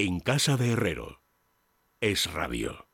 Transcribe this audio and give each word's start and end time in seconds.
En 0.00 0.20
casa 0.20 0.56
de 0.56 0.74
Herrero. 0.74 1.22
Es 2.00 2.32
radio. 2.32 2.86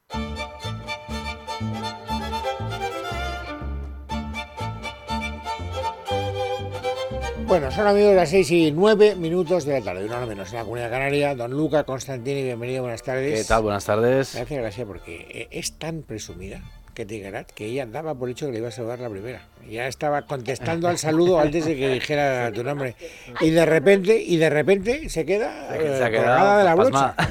Bueno, 7.46 7.70
son 7.70 7.86
amigos 7.88 8.14
las 8.14 8.30
6 8.30 8.50
y 8.52 8.72
9 8.72 9.16
minutos 9.16 9.66
de 9.66 9.80
la 9.80 9.84
tarde, 9.84 10.06
una 10.06 10.16
hora 10.16 10.24
menos 10.24 10.48
en 10.48 10.54
la 10.56 10.62
Comunidad 10.62 10.88
Canaria. 10.88 11.34
Don 11.34 11.50
Luca 11.50 11.84
Constantini, 11.84 12.42
bienvenido, 12.42 12.80
buenas 12.80 13.02
tardes. 13.02 13.38
¿Qué 13.38 13.48
tal? 13.48 13.64
Buenas 13.64 13.84
tardes. 13.84 14.34
Gracias, 14.34 14.60
gracias, 14.60 14.86
porque 14.86 15.26
eh, 15.28 15.48
es 15.50 15.78
tan 15.78 16.04
presumida 16.04 16.62
que 16.94 17.04
te 17.04 17.14
diga 17.14 17.44
que 17.44 17.66
ella 17.66 17.86
daba 17.86 18.14
por 18.14 18.30
hecho 18.30 18.46
que 18.46 18.52
le 18.52 18.58
iba 18.58 18.68
a 18.68 18.70
saludar 18.72 19.00
la 19.00 19.10
primera. 19.10 19.42
Ya 19.68 19.86
estaba 19.88 20.22
contestando 20.22 20.88
al 20.88 20.98
saludo 20.98 21.40
antes 21.40 21.64
de 21.64 21.74
que 21.76 21.88
dijera 21.88 22.52
tu 22.52 22.62
nombre. 22.62 22.96
Y 23.40 23.50
de 23.50 23.64
repente, 23.64 24.20
y 24.22 24.36
de 24.36 24.50
repente 24.50 25.08
se 25.08 25.24
queda 25.24 25.68
Se 25.70 26.04
ha 26.04 26.08
eh, 26.08 26.10
quedado 26.10 26.58
de 26.58 26.64
la 26.64 26.74
brocha. 26.74 27.14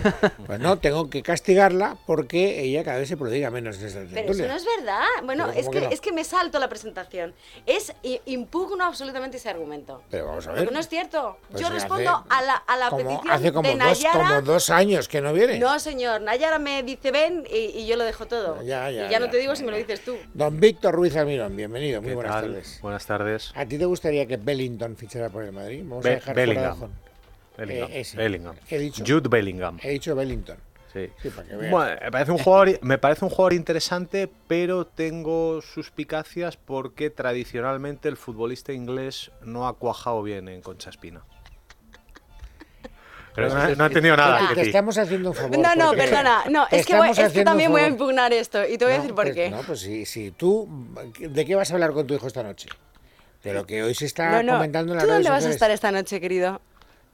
Pues 0.45 0.59
no, 0.59 0.77
tengo 0.79 1.09
que 1.09 1.21
castigarla 1.23 1.95
porque 2.07 2.61
ella 2.61 2.83
cada 2.83 2.97
vez 2.97 3.07
se 3.07 3.17
prodiga 3.17 3.49
menos 3.51 3.79
en 3.79 3.85
esta 3.87 3.99
Pero 4.13 4.31
eso 4.31 4.47
no 4.47 4.55
es 4.55 4.65
verdad. 4.77 5.05
Bueno, 5.23 5.45
Pero 5.47 5.59
es 5.59 5.65
¿cómo 5.65 5.71
que, 5.73 5.79
que 5.79 5.85
no? 5.87 5.91
es 5.93 6.01
que 6.01 6.11
me 6.11 6.23
salto 6.23 6.59
la 6.59 6.67
presentación. 6.69 7.33
Es 7.65 7.93
impugno 8.25 8.83
absolutamente 8.83 9.37
ese 9.37 9.49
argumento. 9.49 10.01
Pero 10.09 10.25
vamos 10.27 10.47
a 10.47 10.51
ver. 10.51 10.59
Porque 10.61 10.73
no 10.73 10.79
es 10.79 10.89
cierto. 10.89 11.37
Pues 11.49 11.61
Yo 11.61 11.67
hace- 11.67 11.75
respondo 11.75 12.25
a 12.29 12.41
la, 12.41 12.55
a 12.55 12.77
la 12.77 12.89
como- 12.89 13.03
petición 13.03 13.31
hace 13.31 13.53
como 13.53 13.69
de 13.69 13.75
dos, 13.75 13.85
Nayara. 13.85 14.13
como 14.27 14.41
dos 14.41 14.69
años 14.69 15.07
que 15.07 15.21
no 15.21 15.33
viene. 15.33 15.59
No, 15.59 15.79
señor. 15.79 16.21
Nayara 16.21 16.59
me 16.59 16.81
dice 16.83 17.11
ven 17.11 17.45
y, 17.49 17.79
y 17.79 17.85
yo 17.87 17.95
lo 17.95 18.03
dejo 18.03 18.25
todo. 18.25 18.61
Ya, 18.63 18.89
ya, 18.89 19.07
y 19.07 19.09
ya, 19.11 19.19
no 19.19 19.25
ya, 19.27 19.31
te 19.31 19.37
digo 19.37 19.52
si 19.55 19.63
me 19.63 19.71
lo 19.71 19.77
dices 19.77 20.03
tú. 20.03 20.15
Don 20.33 20.59
Víctor 20.59 20.93
Ruiz 20.95 21.15
Almirón, 21.15 21.55
bienvenido, 21.55 22.01
muy 22.01 22.09
¿Qué 22.09 22.15
buenas 22.15 22.33
tal? 22.33 22.45
tardes. 22.45 22.79
Buenas 22.81 23.05
tardes. 23.05 23.51
¿A 23.55 23.65
ti 23.65 23.77
te 23.77 23.85
gustaría 23.85 24.25
que 24.25 24.37
Bellington 24.37 24.95
fichara 24.97 25.29
por 25.29 25.43
el 25.43 25.51
Madrid? 25.51 25.81
Vamos 25.83 26.05
a 26.05 26.09
Be- 26.09 26.15
dejar 26.15 26.35
Bellingham. 26.35 26.77
fuera 26.77 26.93
de 27.57 27.65
Bellingham. 27.65 27.91
Eh, 27.91 27.99
ese. 27.99 28.17
Bellingham. 28.17 28.55
He 28.69 28.79
dicho. 28.79 29.03
Jude 29.05 29.29
Bellingham. 29.29 29.77
He 29.81 29.89
dicho 29.91 30.15
Bellington. 30.15 30.57
Sí. 30.91 31.09
Sí, 31.21 31.29
para 31.29 31.47
que 31.47 31.55
veas. 31.55 31.71
Bueno, 31.71 31.99
me 32.03 32.11
parece 32.11 32.31
un 32.31 32.37
jugador, 32.37 32.79
me 32.83 32.97
parece 32.99 33.25
un 33.25 33.31
jugador 33.31 33.53
interesante, 33.53 34.29
pero 34.47 34.85
tengo 34.85 35.59
suspicacias 35.61 36.55
porque 36.57 37.09
tradicionalmente 37.09 38.09
el 38.09 38.17
futbolista 38.17 38.73
inglés 38.73 39.31
no 39.41 39.67
ha 39.67 39.75
cuajado 39.77 40.21
bien 40.21 40.47
en 40.49 40.61
Concha 40.61 40.89
Espina. 40.91 41.23
Pero 43.35 43.49
no, 43.49 43.75
no 43.75 43.83
he 43.83 43.87
entendido 43.87 44.15
nada. 44.15 44.51
Estamos 44.55 44.97
haciendo 44.97 45.29
un 45.29 45.35
favor. 45.35 45.57
No, 45.57 45.75
no, 45.75 45.91
perdona. 45.93 46.43
No, 46.49 46.67
es 46.69 46.85
que, 46.85 46.95
voy- 46.95 47.09
es 47.09 47.43
también 47.43 47.71
voy 47.71 47.81
a 47.81 47.87
impugnar 47.87 48.31
esto. 48.33 48.65
Y 48.67 48.77
te 48.77 48.85
voy 48.85 48.93
a 48.93 48.97
decir 48.97 49.13
por 49.13 49.25
pues, 49.25 49.35
qué. 49.35 49.49
No, 49.49 49.61
pues 49.61 49.79
si, 49.79 50.05
si 50.05 50.31
tú. 50.31 50.67
¿De 51.19 51.45
qué 51.45 51.55
vas 51.55 51.71
a 51.71 51.73
hablar 51.73 51.91
con 51.93 52.05
tu 52.05 52.13
hijo 52.13 52.27
esta 52.27 52.43
noche? 52.43 52.69
De 53.43 53.53
lo 53.53 53.65
que 53.65 53.83
hoy 53.83 53.93
se 53.93 54.05
está 54.05 54.29
No, 54.31 54.43
no. 54.43 54.53
comentando 54.53 54.93
en 54.93 54.97
las 54.97 55.05
¿Tú 55.05 55.11
dónde 55.11 55.29
vas 55.29 55.45
a 55.45 55.49
estar 55.49 55.69
esta 55.71 55.91
noche, 55.91 56.21
querido? 56.21 56.61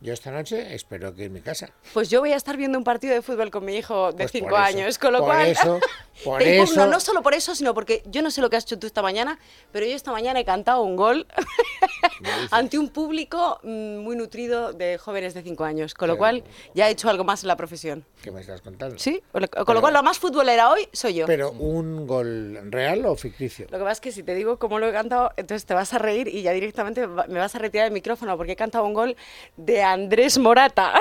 Yo 0.02 0.14
esta 0.14 0.32
noche 0.32 0.74
espero 0.76 1.14
que 1.14 1.26
en 1.26 1.34
mi 1.34 1.42
casa. 1.42 1.72
Pues 1.94 2.10
yo 2.10 2.22
voy 2.22 2.32
a 2.32 2.38
estar 2.38 2.56
viendo 2.56 2.78
un 2.78 2.86
partido 2.86 3.14
de 3.14 3.22
fútbol 3.22 3.52
con 3.52 3.66
mi 3.66 3.76
hijo 3.76 4.12
de 4.14 4.24
Pues 4.24 4.32
5 4.32 4.46
por 4.48 4.54
eso, 4.60 4.64
años, 4.78 4.98
con 4.98 5.12
lo 5.12 5.20
por 5.20 5.28
cual... 5.28 5.48
eso, 5.48 5.80
por 6.24 6.42
te 6.42 6.56
impugno, 6.58 6.84
eso- 6.84 6.92
no 6.92 7.00
solo 7.02 7.22
por 7.22 7.34
eso, 7.34 7.54
sino 7.54 7.74
porque 7.74 8.02
yo 8.06 8.22
no 8.22 8.32
sé 8.32 8.40
lo 8.40 8.50
que 8.50 8.56
has 8.56 8.64
hecho 8.64 8.80
tú 8.80 8.88
esta 8.88 9.02
mañana, 9.02 9.40
pero 9.74 9.86
yo 9.86 9.94
esta 9.94 10.14
mañana 10.14 10.40
he 10.40 10.46
cantado 10.46 10.84
un 10.84 10.96
gol 10.96 11.28
ante 12.52 12.78
un 12.80 12.88
público 12.90 13.60
mm, 13.64 13.98
muy 13.98 14.16
nutrido 14.16 14.72
de 14.72 14.98
jóvenes 14.98 15.34
de 15.34 15.42
5 15.44 15.64
años, 15.66 15.94
con 15.94 16.08
lo 16.08 16.14
Pero- 16.14 16.20
cual 16.20 16.44
ya 16.74 16.88
he 16.88 16.92
hecho 16.92 17.10
algo 17.10 17.26
más 17.26 17.44
en 17.44 17.50
la 17.50 17.58
profesión. 17.58 18.06
¿Qué 18.24 18.32
me 18.32 18.40
estás 18.40 18.62
contando? 18.62 18.98
¿Sí? 19.00 19.22
Con 19.34 19.42
lo, 19.42 19.50
con 19.50 19.76
lo 19.76 19.82
cual 19.82 19.94
lo 19.94 20.04
más 20.04 20.18
futbolera 20.18 20.72
hoy 20.72 20.88
soy 20.94 21.16
yo. 21.16 21.26
Pero 21.26 21.52
un 21.52 22.08
gol 22.08 22.58
real 22.72 23.06
o 23.06 23.16
ficticio. 23.16 23.66
Lo 23.70 23.78
que 23.78 23.84
pasa 23.84 23.92
es 23.94 24.02
que 24.02 24.12
si 24.14 24.24
te 24.24 24.34
digo 24.34 24.60
cómo 24.60 24.80
lo 24.80 24.88
he 24.88 24.94
cantado, 24.94 25.32
entonces 25.36 25.66
te 25.66 25.74
vas 25.74 25.94
a 25.94 25.98
reír 25.98 26.30
y 26.30 26.42
ya 26.42 26.52
directamente 26.54 27.06
me 27.06 27.40
vas 27.40 27.54
a 27.56 27.60
retirar 27.60 27.88
el 27.88 27.92
micrófono 27.94 28.38
porque 28.38 28.54
he 28.54 28.56
cantado 28.56 28.86
un 28.86 28.94
gol 28.94 29.18
de 29.58 29.82
Andrés 29.94 30.38
Morata. 30.38 30.94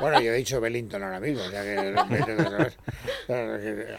Bueno, 0.00 0.20
yo 0.20 0.32
he 0.32 0.36
dicho 0.36 0.60
Bellington 0.60 1.02
ahora 1.02 1.20
mismo, 1.20 1.42
ya 1.50 1.62
que 1.62 1.94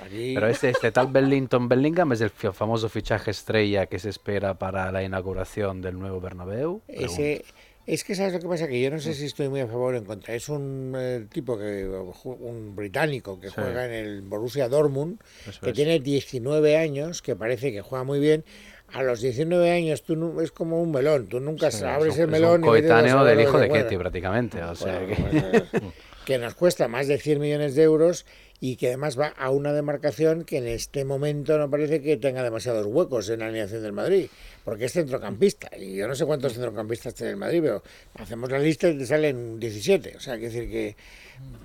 aquí 0.03 0.33
Pero 0.35 0.47
este, 0.47 0.69
este 0.69 0.91
tal 0.91 1.07
Bellington 1.07 1.69
Bellingham 1.69 2.11
es 2.13 2.21
el 2.21 2.29
famoso 2.29 2.89
fichaje 2.89 3.31
estrella 3.31 3.85
que 3.85 3.99
se 3.99 4.09
espera 4.09 4.53
para 4.55 4.91
la 4.91 5.03
inauguración 5.03 5.81
del 5.81 5.97
nuevo 5.99 6.19
Bernabéu. 6.19 6.81
ese 6.87 7.45
es 7.85 8.05
que 8.05 8.15
sabes 8.15 8.31
lo 8.33 8.39
que 8.39 8.47
pasa 8.47 8.67
que 8.69 8.81
yo 8.81 8.89
no 8.89 8.99
sé 8.99 9.13
si 9.13 9.25
estoy 9.25 9.49
muy 9.49 9.59
a 9.59 9.67
favor 9.67 9.93
o 9.93 9.97
en 9.97 10.05
contra. 10.05 10.33
Es 10.33 10.47
un 10.47 10.93
eh, 10.97 11.25
tipo 11.29 11.57
que 11.57 11.85
un 12.23 12.75
británico 12.77 13.39
que 13.41 13.49
Sí. 13.49 13.55
juega 13.57 13.85
en 13.85 13.91
el 13.91 14.21
Borussia 14.21 14.69
Dortmund, 14.69 15.19
Eso 15.47 15.59
que 15.59 15.71
es. 15.71 15.75
tiene 15.75 15.99
19 15.99 16.77
años, 16.77 17.21
que 17.21 17.35
parece 17.35 17.73
que 17.73 17.81
juega 17.81 18.05
muy 18.05 18.19
bien. 18.21 18.45
A 18.91 19.01
los 19.01 19.21
19 19.21 19.71
años 19.71 20.03
tú 20.03 20.15
nu- 20.15 20.39
es 20.41 20.51
como 20.51 20.81
un 20.81 20.91
melón, 20.91 21.27
tú 21.27 21.39
nunca 21.39 21.71
Sí, 21.71 21.83
abres 21.83 22.13
es 22.13 22.19
un- 22.19 22.23
el 22.23 22.25
es 22.25 22.31
melón 22.41 22.63
un 22.63 22.69
y 22.69 22.73
vete 22.73 22.91
a 22.91 22.95
coetáneo 23.01 23.23
del 23.23 23.39
hijo 23.41 23.57
de. 23.57 23.69
Ketty 23.69 23.97
prácticamente. 23.97 24.61
O 24.61 24.75
sea 24.75 24.99
Bueno, 24.99 25.51
que- 25.71 25.71
que 26.25 26.37
nos 26.37 26.53
cuesta 26.53 26.87
más 26.87 27.07
de 27.07 27.17
100 27.17 27.39
millones 27.39 27.73
de 27.75 27.83
euros 27.83 28.25
y 28.59 28.75
que 28.77 28.87
además 28.87 29.19
va 29.19 29.27
a 29.37 29.49
una 29.49 29.73
demarcación 29.73 30.45
que 30.45 30.57
en 30.59 30.67
este 30.67 31.03
momento 31.05 31.57
no 31.57 31.69
parece 31.69 32.01
que 32.01 32.17
tenga 32.17 32.43
demasiados 32.43 32.85
huecos 32.85 33.29
en 33.29 33.39
la 33.39 33.47
alineación 33.47 33.81
del 33.81 33.91
Madrid, 33.93 34.27
porque 34.63 34.85
es 34.85 34.93
centrocampista. 34.93 35.69
Y 35.77 35.95
yo 35.95 36.07
no 36.07 36.15
sé 36.15 36.25
cuántos 36.25 36.53
centrocampistas 36.53 37.13
tiene 37.13 37.31
el 37.31 37.37
Madrid, 37.37 37.61
pero 37.63 37.83
hacemos 38.15 38.49
la 38.51 38.59
lista 38.59 38.89
y 38.89 38.97
te 38.97 39.05
salen 39.05 39.59
17. 39.59 40.17
O 40.17 40.19
sea, 40.19 40.37
quiere 40.37 40.53
decir 40.53 40.69
que. 40.71 40.95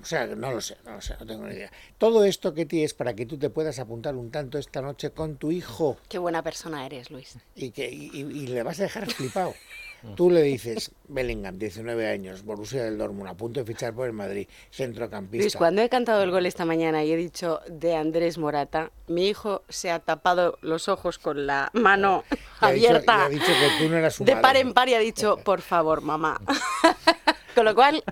O 0.01 0.05
sea, 0.05 0.25
no 0.27 0.51
lo 0.51 0.59
sé, 0.61 0.77
no 0.83 0.93
lo 0.95 1.01
sé, 1.01 1.15
no 1.19 1.25
tengo 1.25 1.47
ni 1.47 1.53
idea. 1.55 1.71
Todo 1.97 2.25
esto 2.25 2.53
que 2.53 2.67
es 2.83 2.93
para 2.93 3.13
que 3.15 3.25
tú 3.25 3.37
te 3.37 3.49
puedas 3.49 3.79
apuntar 3.79 4.15
un 4.15 4.31
tanto 4.31 4.57
esta 4.57 4.81
noche 4.81 5.11
con 5.11 5.37
tu 5.37 5.51
hijo 5.51 5.97
Qué 6.09 6.17
buena 6.17 6.41
persona 6.43 6.85
eres, 6.85 7.11
Luis. 7.11 7.37
y 7.55 7.71
que 7.71 7.89
y, 7.89 8.09
y- 8.13 8.21
y 8.21 8.47
le 8.47 8.63
vas 8.63 8.79
a 8.79 8.83
dejar 8.83 9.09
flipado. 9.11 9.53
Tú 10.15 10.29
le 10.31 10.41
dices, 10.43 10.91
Bellingham, 11.07 11.57
19 11.57 12.07
años, 12.09 12.43
Borussia 12.43 12.83
del 12.83 12.97
Dortmund, 12.97 13.29
a 13.29 13.33
punto 13.35 13.59
de 13.59 13.65
fichar 13.65 13.93
por 13.93 14.07
el 14.07 14.13
Madrid, 14.13 14.47
centrocampista. 14.71 15.43
Luis, 15.43 15.55
cuando 15.55 15.81
he 15.81 15.89
cantado 15.89 16.23
el 16.23 16.31
gol 16.31 16.45
esta 16.45 16.63
mañana 16.65 17.03
y 17.03 17.11
he 17.11 17.17
dicho 17.17 17.59
de 17.67 17.95
Andrés 17.95 18.37
Morata, 18.37 18.91
mi 19.07 19.27
hijo 19.27 19.63
se 19.69 19.91
ha 19.91 19.99
tapado 19.99 20.57
los 20.61 20.87
ojos 20.87 21.19
con 21.19 21.45
la 21.47 21.69
mano 21.73 22.23
Y 22.31 22.35
ha 22.65 22.71
dicho- 22.71 22.87
abierta. 22.89 23.17
y 23.17 23.21
ha 23.25 23.29
dicho 23.29 23.45
que 23.45 23.83
tú 23.83 23.89
no 23.89 23.97
eras 23.97 24.15
su 24.15 24.23
de 24.23 24.31
madre. 24.35 24.41
par 24.41 24.57
en 24.57 24.73
par 24.73 24.89
y 24.89 24.93
ha 24.93 24.99
dicho, 24.99 25.37
por 25.43 25.61
favor, 25.61 26.01
mamá. 26.01 26.39
con 27.55 27.65
lo 27.65 27.75
cual, 27.75 28.03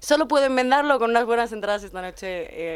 solo 0.00 0.28
puedo 0.28 0.44
enmendarlo 0.44 0.98
con 0.98 1.10
unas 1.10 1.24
buenas 1.26 1.50
entradas 1.52 1.82
esta 1.82 2.00
noche 2.00 2.26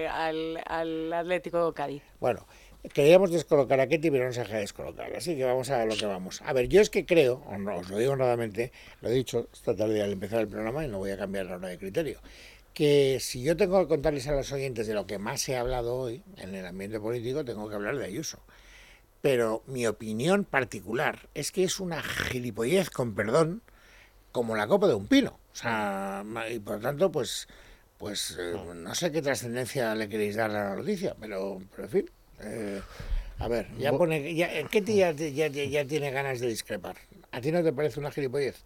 eh, 0.02 0.08
al, 0.08 0.60
al 0.66 1.12
Atlético 1.12 1.72
Cádiz. 1.74 2.02
Bueno, 2.18 2.44
queríamos 2.92 3.30
descolocar 3.30 3.80
a 3.80 3.88
Ketty, 3.88 4.10
pero 4.10 4.26
no 4.26 4.32
se 4.32 4.40
deja 4.40 4.58
descolocar, 4.58 5.14
así 5.14 5.36
que 5.36 5.44
vamos 5.44 5.70
a 5.70 5.84
lo 5.84 5.96
que 5.96 6.06
vamos. 6.06 6.42
A 6.44 6.52
ver, 6.52 6.68
yo 6.68 6.80
es 6.80 6.90
que 6.90 7.04
creo, 7.04 7.42
os 7.48 7.90
lo 7.90 7.98
digo 7.98 8.12
honradamente, 8.12 8.72
lo 9.00 9.08
he 9.08 9.12
dicho 9.12 9.48
esta 9.52 9.74
tarde 9.74 10.02
al 10.02 10.12
empezar 10.12 10.40
el 10.40 10.48
programa 10.48 10.84
y 10.84 10.88
no 10.88 10.98
voy 10.98 11.10
a 11.10 11.18
cambiar 11.18 11.46
la 11.46 11.56
hora 11.56 11.68
de 11.68 11.78
criterio, 11.78 12.20
que 12.74 13.18
si 13.20 13.42
yo 13.42 13.56
tengo 13.56 13.80
que 13.80 13.88
contarles 13.88 14.28
a 14.28 14.32
los 14.32 14.52
oyentes 14.52 14.86
de 14.86 14.94
lo 14.94 15.06
que 15.06 15.18
más 15.18 15.48
ha 15.48 15.60
hablado 15.60 15.96
hoy 15.96 16.22
en 16.36 16.54
el 16.54 16.64
ambiente 16.64 17.00
político, 17.00 17.44
tengo 17.44 17.68
que 17.68 17.74
hablar 17.74 17.98
de 17.98 18.04
Ayuso. 18.04 18.38
Pero 19.20 19.64
mi 19.66 19.86
opinión 19.86 20.44
particular 20.44 21.28
es 21.34 21.50
que 21.50 21.64
es 21.64 21.80
una 21.80 22.02
gilipollez, 22.02 22.88
con 22.90 23.16
perdón, 23.16 23.62
como 24.30 24.54
la 24.54 24.68
copa 24.68 24.86
de 24.86 24.94
un 24.94 25.08
pino. 25.08 25.40
O 25.52 25.56
sea, 25.56 26.24
y 26.48 26.60
por 26.60 26.76
lo 26.76 26.80
tanto, 26.80 27.10
pues, 27.10 27.48
pues 27.98 28.36
eh, 28.38 28.54
no 28.76 28.94
sé 28.94 29.10
qué 29.10 29.22
trascendencia 29.22 29.92
le 29.96 30.08
queréis 30.08 30.36
dar 30.36 30.50
a 30.52 30.70
la 30.70 30.76
noticia, 30.76 31.16
pero, 31.18 31.60
pero 31.72 31.84
en 31.84 31.90
fin. 31.90 32.10
Eh, 32.40 32.80
a 33.38 33.48
ver, 33.48 33.66
ya 33.78 33.92
pone, 33.92 34.34
ya, 34.34 34.52
eh, 34.52 34.66
Ketty 34.70 34.96
ya, 34.96 35.12
ya, 35.12 35.46
ya- 35.48 35.64
ya 35.64 35.84
tiene 35.86 36.10
ganas 36.10 36.40
de 36.40 36.48
discrepar. 36.48 36.96
¿A 37.32 37.40
ti 37.40 37.52
no 37.52 37.62
te 37.62 37.72
parece 37.72 38.00
una 38.00 38.10
gilipollez? 38.10 38.64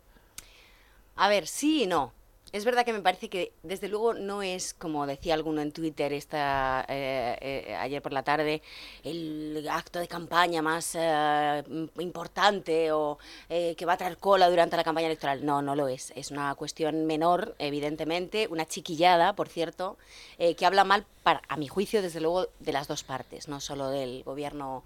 A 1.17 1.29
ver, 1.29 1.47
sí 1.47 1.83
y 1.85 1.87
no. 1.87 2.13
Es 2.53 2.67
verdad 2.67 2.85
que 2.85 2.93
me 2.93 3.01
parece 3.01 3.31
que, 3.31 3.55
desde 3.63 3.89
luego, 3.89 4.13
no 4.13 4.43
es, 4.43 4.75
como 4.75 5.07
decía 5.07 5.33
alguno 5.33 5.63
en 5.63 5.73
Twitter 5.73 6.13
esta, 6.13 6.85
eh, 6.87 7.39
eh, 7.41 7.75
ayer 7.77 8.03
por 8.03 8.13
la 8.13 8.23
tarde, 8.23 8.61
el 9.05 9.67
acto 9.71 9.99
de 9.99 10.07
campaña 10.07 10.61
más 10.61 10.95
eh, 10.95 11.65
importante 11.99 12.93
o 12.93 13.19
eh, 13.49 13.75
que 13.75 13.87
va 13.87 13.95
a 13.95 13.97
traer 13.97 14.19
cola 14.19 14.51
durante 14.51 14.77
la 14.77 14.85
campaña 14.85 15.07
electoral. 15.07 15.47
No, 15.47 15.63
no 15.63 15.75
lo 15.75 15.89
es. 15.89 16.13
Es 16.15 16.31
una 16.31 16.55
cuestión 16.55 17.07
menor, 17.07 17.55
evidentemente, 17.59 18.49
una 18.51 18.67
chiquillada, 18.67 19.35
por 19.35 19.49
cierto, 19.49 19.97
que 20.37 20.67
habla 20.67 20.85
mal, 20.85 21.07
para, 21.23 21.41
a 21.49 21.57
mi 21.57 21.69
juicio, 21.69 22.03
desde 22.03 22.21
luego, 22.21 22.49
de 22.61 22.73
las 22.73 22.87
dos 22.87 23.03
partes, 23.03 23.49
no 23.49 23.61
solo 23.61 23.89
del 23.89 24.25
gobierno 24.25 24.83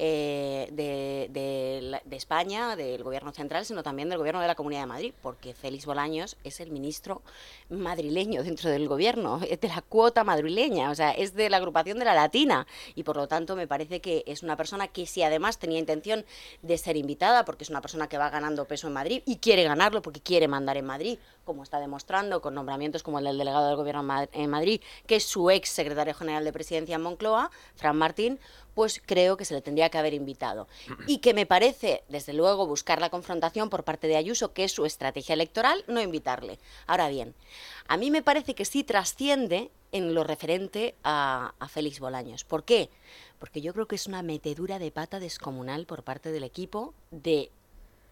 eh, 0.00 0.68
de, 0.70 1.28
de 2.04 2.16
España, 2.16 2.76
del 2.76 3.02
gobierno 3.02 3.32
central, 3.32 3.64
sino 3.64 3.82
también 3.82 4.08
del 4.08 4.18
gobierno 4.18 4.40
de 4.40 4.46
la 4.46 4.54
Comunidad 4.54 4.82
de 4.82 4.86
Madrid, 4.86 5.12
porque 5.22 5.54
Félix 5.54 5.86
Bolaños 5.86 6.36
es 6.44 6.60
el 6.60 6.70
ministro 6.70 7.22
madrileño 7.68 8.44
dentro 8.44 8.70
del 8.70 8.86
gobierno, 8.86 9.40
es 9.50 9.60
de 9.60 9.66
la 9.66 9.82
cuota 9.82 10.22
madrileña, 10.22 10.90
o 10.90 10.94
sea, 10.94 11.10
es 11.10 11.34
de 11.34 11.50
la 11.50 11.56
agrupación 11.56 11.98
de 11.98 12.04
la 12.04 12.14
Latina, 12.14 12.66
y 12.94 13.02
por 13.02 13.16
lo 13.16 13.26
tanto 13.26 13.56
me 13.56 13.66
parece 13.66 14.00
que 14.00 14.22
es 14.28 14.44
una 14.44 14.56
persona 14.56 14.86
que 14.86 15.04
si 15.04 15.24
además 15.24 15.58
tenía 15.58 15.80
intención 15.80 16.24
de 16.62 16.78
ser 16.78 16.96
invitada, 16.96 17.44
porque 17.44 17.64
es 17.64 17.70
una 17.70 17.80
persona 17.80 18.08
que 18.08 18.18
va 18.18 18.30
ganando 18.30 18.66
peso 18.66 18.86
en 18.86 18.92
Madrid 18.92 19.22
y 19.26 19.38
quiere 19.38 19.64
ganarlo 19.64 20.00
porque 20.00 20.20
quiere 20.20 20.46
mandar 20.46 20.76
en 20.76 20.86
Madrid, 20.86 21.18
como 21.44 21.64
está 21.64 21.80
demostrando 21.80 22.40
con 22.40 22.54
nombramientos 22.54 23.02
como 23.02 23.18
el 23.18 23.24
del 23.24 23.38
delegado 23.38 23.66
del 23.66 23.76
gobierno 23.76 24.06
en 24.32 24.50
Madrid, 24.50 24.80
que 25.06 25.16
es 25.16 25.24
su 25.24 25.50
ex 25.50 25.70
secretario 25.70 26.14
general 26.14 26.44
de 26.44 26.52
presidencia 26.52 26.94
en 26.94 27.02
Moncloa, 27.02 27.50
Fran 27.74 27.96
Martín, 27.96 28.38
pues 28.78 29.02
creo 29.04 29.36
que 29.36 29.44
se 29.44 29.54
le 29.54 29.60
tendría 29.60 29.90
que 29.90 29.98
haber 29.98 30.14
invitado. 30.14 30.68
Y 31.08 31.18
que 31.18 31.34
me 31.34 31.46
parece, 31.46 32.04
desde 32.08 32.32
luego, 32.32 32.64
buscar 32.64 33.00
la 33.00 33.10
confrontación 33.10 33.70
por 33.70 33.82
parte 33.82 34.06
de 34.06 34.14
Ayuso, 34.14 34.52
que 34.52 34.62
es 34.62 34.70
su 34.70 34.86
estrategia 34.86 35.32
electoral, 35.32 35.82
no 35.88 36.00
invitarle. 36.00 36.60
Ahora 36.86 37.08
bien, 37.08 37.34
a 37.88 37.96
mí 37.96 38.12
me 38.12 38.22
parece 38.22 38.54
que 38.54 38.64
sí 38.64 38.84
trasciende 38.84 39.72
en 39.90 40.14
lo 40.14 40.22
referente 40.22 40.94
a, 41.02 41.54
Félix 41.68 41.98
Bolaños. 41.98 42.44
¿Por 42.44 42.62
qué? 42.62 42.88
Porque 43.40 43.60
yo 43.60 43.72
creo 43.74 43.88
que 43.88 43.96
es 43.96 44.06
una 44.06 44.22
metedura 44.22 44.78
de 44.78 44.92
pata 44.92 45.18
descomunal 45.18 45.84
por 45.84 46.04
parte 46.04 46.30
del 46.30 46.44
equipo 46.44 46.94
de 47.10 47.50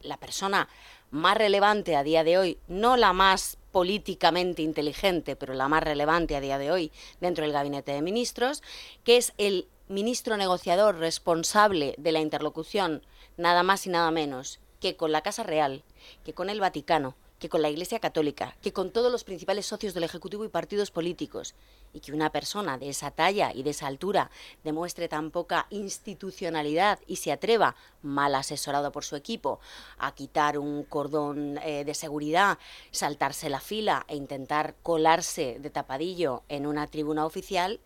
la 0.01 0.17
persona 0.17 0.69
más 1.13 1.39
relevante 1.39 1.95
a 1.95 2.03
día 2.03 2.25
de 2.25 2.39
hoy, 2.39 2.59
no 2.67 2.97
la 2.97 3.13
más 3.13 3.57
políticamente 3.71 4.63
inteligente, 4.63 5.37
pero 5.37 5.55
la 5.55 5.69
más 5.69 5.85
relevante 5.85 6.35
a 6.35 6.41
día 6.41 6.59
de 6.59 6.73
hoy 6.73 6.91
dentro 7.21 7.45
del 7.45 7.53
gabinete 7.53 7.93
de 7.93 8.03
ministros, 8.03 8.65
que 9.05 9.17
es 9.17 9.33
el 9.39 9.69
ministro 9.89 10.37
negociador 10.37 10.99
responsable 10.99 11.95
de 11.99 12.13
la 12.13 12.21
interlocución, 12.21 13.03
nada 13.37 13.63
más 13.63 13.87
y 13.87 13.91
nada 13.91 14.11
menos, 14.11 14.59
que 14.81 14.97
con 14.97 15.13
la 15.13 15.23
Casa 15.23 15.43
Real, 15.43 15.85
que 16.25 16.35
con 16.35 16.51
el 16.51 16.61
Vaticano, 16.61 17.15
que 17.39 17.49
con 17.49 17.63
la 17.63 17.69
Iglesia 17.69 18.01
Católica, 18.01 18.57
que 18.63 18.73
con 18.73 18.91
todos 18.91 19.13
los 19.13 19.23
principales 19.23 19.67
socios 19.67 19.95
del 19.95 20.05
Ejecutivo 20.05 20.45
y 20.45 20.49
partidos 20.49 20.91
políticos, 20.91 21.55
y 21.93 22.01
que 22.01 22.13
una 22.13 22.33
persona 22.33 22.79
de 22.79 22.89
esa 22.89 23.11
talla 23.11 23.53
y 23.55 23.63
de 23.63 23.71
esa 23.71 23.87
altura 23.87 24.31
demuestre 24.65 25.09
tan 25.09 25.31
poca 25.31 25.67
institucionalidad 25.71 26.99
y 27.07 27.17
se 27.17 27.33
atreva, 27.33 27.77
mal 28.03 28.35
asesorado 28.35 28.91
por 28.91 29.05
su 29.05 29.17
equipo, 29.17 29.61
a 29.99 30.15
quitar 30.15 30.59
un 30.59 30.83
cordón 30.83 31.59
eh, 31.59 31.85
de 31.85 31.95
seguridad, 31.95 32.59
saltarse 32.91 33.51
la 33.51 33.61
fila 33.61 34.05
e 34.09 34.17
intentar 34.17 34.75
colarse 34.83 35.59
de 35.61 35.71
tapadillo 35.71 36.43
en 36.49 36.67
una 36.67 36.87
tribuna 36.87 37.25
oficial, 37.25 37.81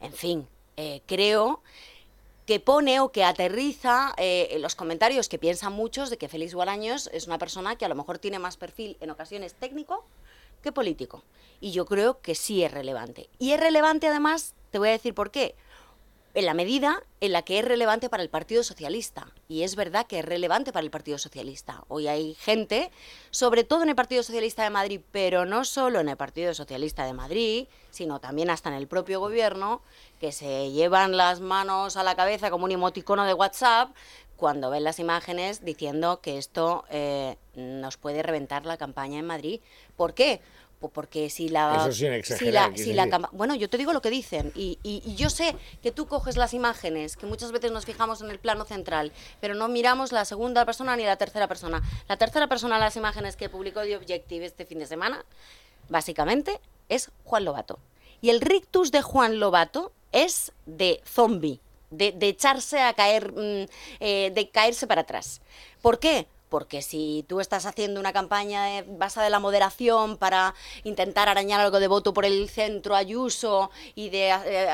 en 0.00 0.12
fin, 0.12 0.48
eh, 0.76 1.02
creo 1.06 1.62
que 2.46 2.60
pone 2.60 3.00
o 3.00 3.10
que 3.10 3.24
aterriza 3.24 4.14
eh, 4.16 4.56
los 4.60 4.76
comentarios 4.76 5.28
que 5.28 5.38
piensan 5.38 5.72
muchos 5.72 6.10
de 6.10 6.16
que 6.16 6.28
Félix 6.28 6.54
Guaraños 6.54 7.10
es 7.12 7.26
una 7.26 7.38
persona 7.38 7.76
que 7.76 7.84
a 7.84 7.88
lo 7.88 7.96
mejor 7.96 8.18
tiene 8.18 8.38
más 8.38 8.56
perfil 8.56 8.96
en 9.00 9.10
ocasiones 9.10 9.54
técnico 9.54 10.04
que 10.62 10.70
político. 10.70 11.22
Y 11.60 11.72
yo 11.72 11.86
creo 11.86 12.20
que 12.20 12.34
sí 12.34 12.62
es 12.62 12.70
relevante. 12.70 13.28
Y 13.38 13.52
es 13.52 13.60
relevante 13.60 14.06
además, 14.06 14.54
te 14.70 14.78
voy 14.78 14.88
a 14.88 14.92
decir 14.92 15.14
por 15.14 15.30
qué, 15.30 15.54
en 16.36 16.44
la 16.44 16.52
medida 16.52 17.02
en 17.22 17.32
la 17.32 17.40
que 17.40 17.58
es 17.58 17.64
relevante 17.64 18.10
para 18.10 18.22
el 18.22 18.28
Partido 18.28 18.62
Socialista. 18.62 19.26
Y 19.48 19.62
es 19.62 19.74
verdad 19.74 20.06
que 20.06 20.18
es 20.18 20.24
relevante 20.24 20.70
para 20.70 20.84
el 20.84 20.90
Partido 20.90 21.16
Socialista. 21.16 21.82
Hoy 21.88 22.08
hay 22.08 22.34
gente, 22.34 22.90
sobre 23.30 23.64
todo 23.64 23.82
en 23.82 23.88
el 23.88 23.94
Partido 23.94 24.22
Socialista 24.22 24.62
de 24.62 24.68
Madrid, 24.68 25.00
pero 25.12 25.46
no 25.46 25.64
solo 25.64 25.98
en 25.98 26.10
el 26.10 26.18
Partido 26.18 26.52
Socialista 26.52 27.06
de 27.06 27.14
Madrid, 27.14 27.68
sino 27.90 28.20
también 28.20 28.50
hasta 28.50 28.68
en 28.68 28.74
el 28.74 28.86
propio 28.86 29.18
gobierno, 29.18 29.80
que 30.20 30.30
se 30.30 30.72
llevan 30.72 31.16
las 31.16 31.40
manos 31.40 31.96
a 31.96 32.02
la 32.02 32.14
cabeza 32.16 32.50
como 32.50 32.66
un 32.66 32.72
emoticono 32.72 33.24
de 33.24 33.32
WhatsApp 33.32 33.88
cuando 34.36 34.68
ven 34.68 34.84
las 34.84 34.98
imágenes 34.98 35.64
diciendo 35.64 36.20
que 36.20 36.36
esto 36.36 36.84
eh, 36.90 37.38
nos 37.54 37.96
puede 37.96 38.22
reventar 38.22 38.66
la 38.66 38.76
campaña 38.76 39.18
en 39.18 39.26
Madrid. 39.26 39.60
¿Por 39.96 40.12
qué? 40.12 40.42
Porque 40.88 41.30
si 41.30 41.48
la, 41.48 41.90
si 41.92 42.50
la, 42.50 42.76
si 42.76 42.92
la 42.92 43.28
bueno 43.32 43.54
yo 43.54 43.68
te 43.68 43.78
digo 43.78 43.92
lo 43.92 44.00
que 44.00 44.10
dicen 44.10 44.52
y, 44.54 44.78
y, 44.82 45.14
yo 45.16 45.30
sé 45.30 45.54
que 45.82 45.92
tú 45.92 46.06
coges 46.06 46.36
las 46.36 46.54
imágenes 46.54 47.16
que 47.16 47.26
muchas 47.26 47.52
veces 47.52 47.72
nos 47.72 47.84
fijamos 47.84 48.20
en 48.22 48.30
el 48.30 48.38
plano 48.38 48.64
central 48.64 49.12
pero 49.40 49.54
no 49.54 49.68
miramos 49.68 50.12
la 50.12 50.24
segunda 50.24 50.64
persona 50.64 50.96
ni 50.96 51.04
la 51.04 51.16
tercera 51.16 51.48
persona. 51.48 51.82
La 52.08 52.16
tercera 52.16 52.46
persona 52.46 52.78
las 52.78 52.96
imágenes 52.96 53.36
que 53.36 53.48
publicó 53.48 53.82
The 53.82 53.96
Objective 53.96 54.44
este 54.44 54.66
fin 54.66 54.78
de 54.78 54.86
semana 54.86 55.24
básicamente 55.88 56.60
es 56.88 57.10
Juan 57.24 57.44
Lobato. 57.44 57.78
Y 58.20 58.30
el 58.30 58.40
rictus 58.40 58.90
de 58.92 59.02
Juan 59.02 59.38
Lobato 59.38 59.92
es 60.12 60.52
de 60.66 61.00
zombie 61.04 61.60
de, 61.90 62.12
de 62.12 62.28
echarse 62.28 62.80
a 62.80 62.92
caer 62.94 63.32
mm, 63.32 63.66
eh, 64.00 64.32
de 64.34 64.48
caerse 64.50 64.86
para 64.86 65.02
atrás. 65.02 65.40
¿por 65.82 66.00
qué? 66.00 66.26
Porque 66.56 66.80
si 66.80 67.22
tú 67.28 67.40
estás 67.40 67.66
haciendo 67.66 68.00
una 68.00 68.14
campaña 68.14 68.82
basada 68.88 69.26
en 69.26 69.32
la 69.32 69.40
moderación 69.40 70.16
para 70.16 70.54
intentar 70.84 71.28
arañar 71.28 71.60
algo 71.60 71.80
de 71.80 71.86
voto 71.86 72.14
por 72.14 72.24
el 72.24 72.48
centro 72.48 72.96
Ayuso 72.96 73.70
y 73.94 74.08
de 74.08 74.30
eh, 74.30 74.68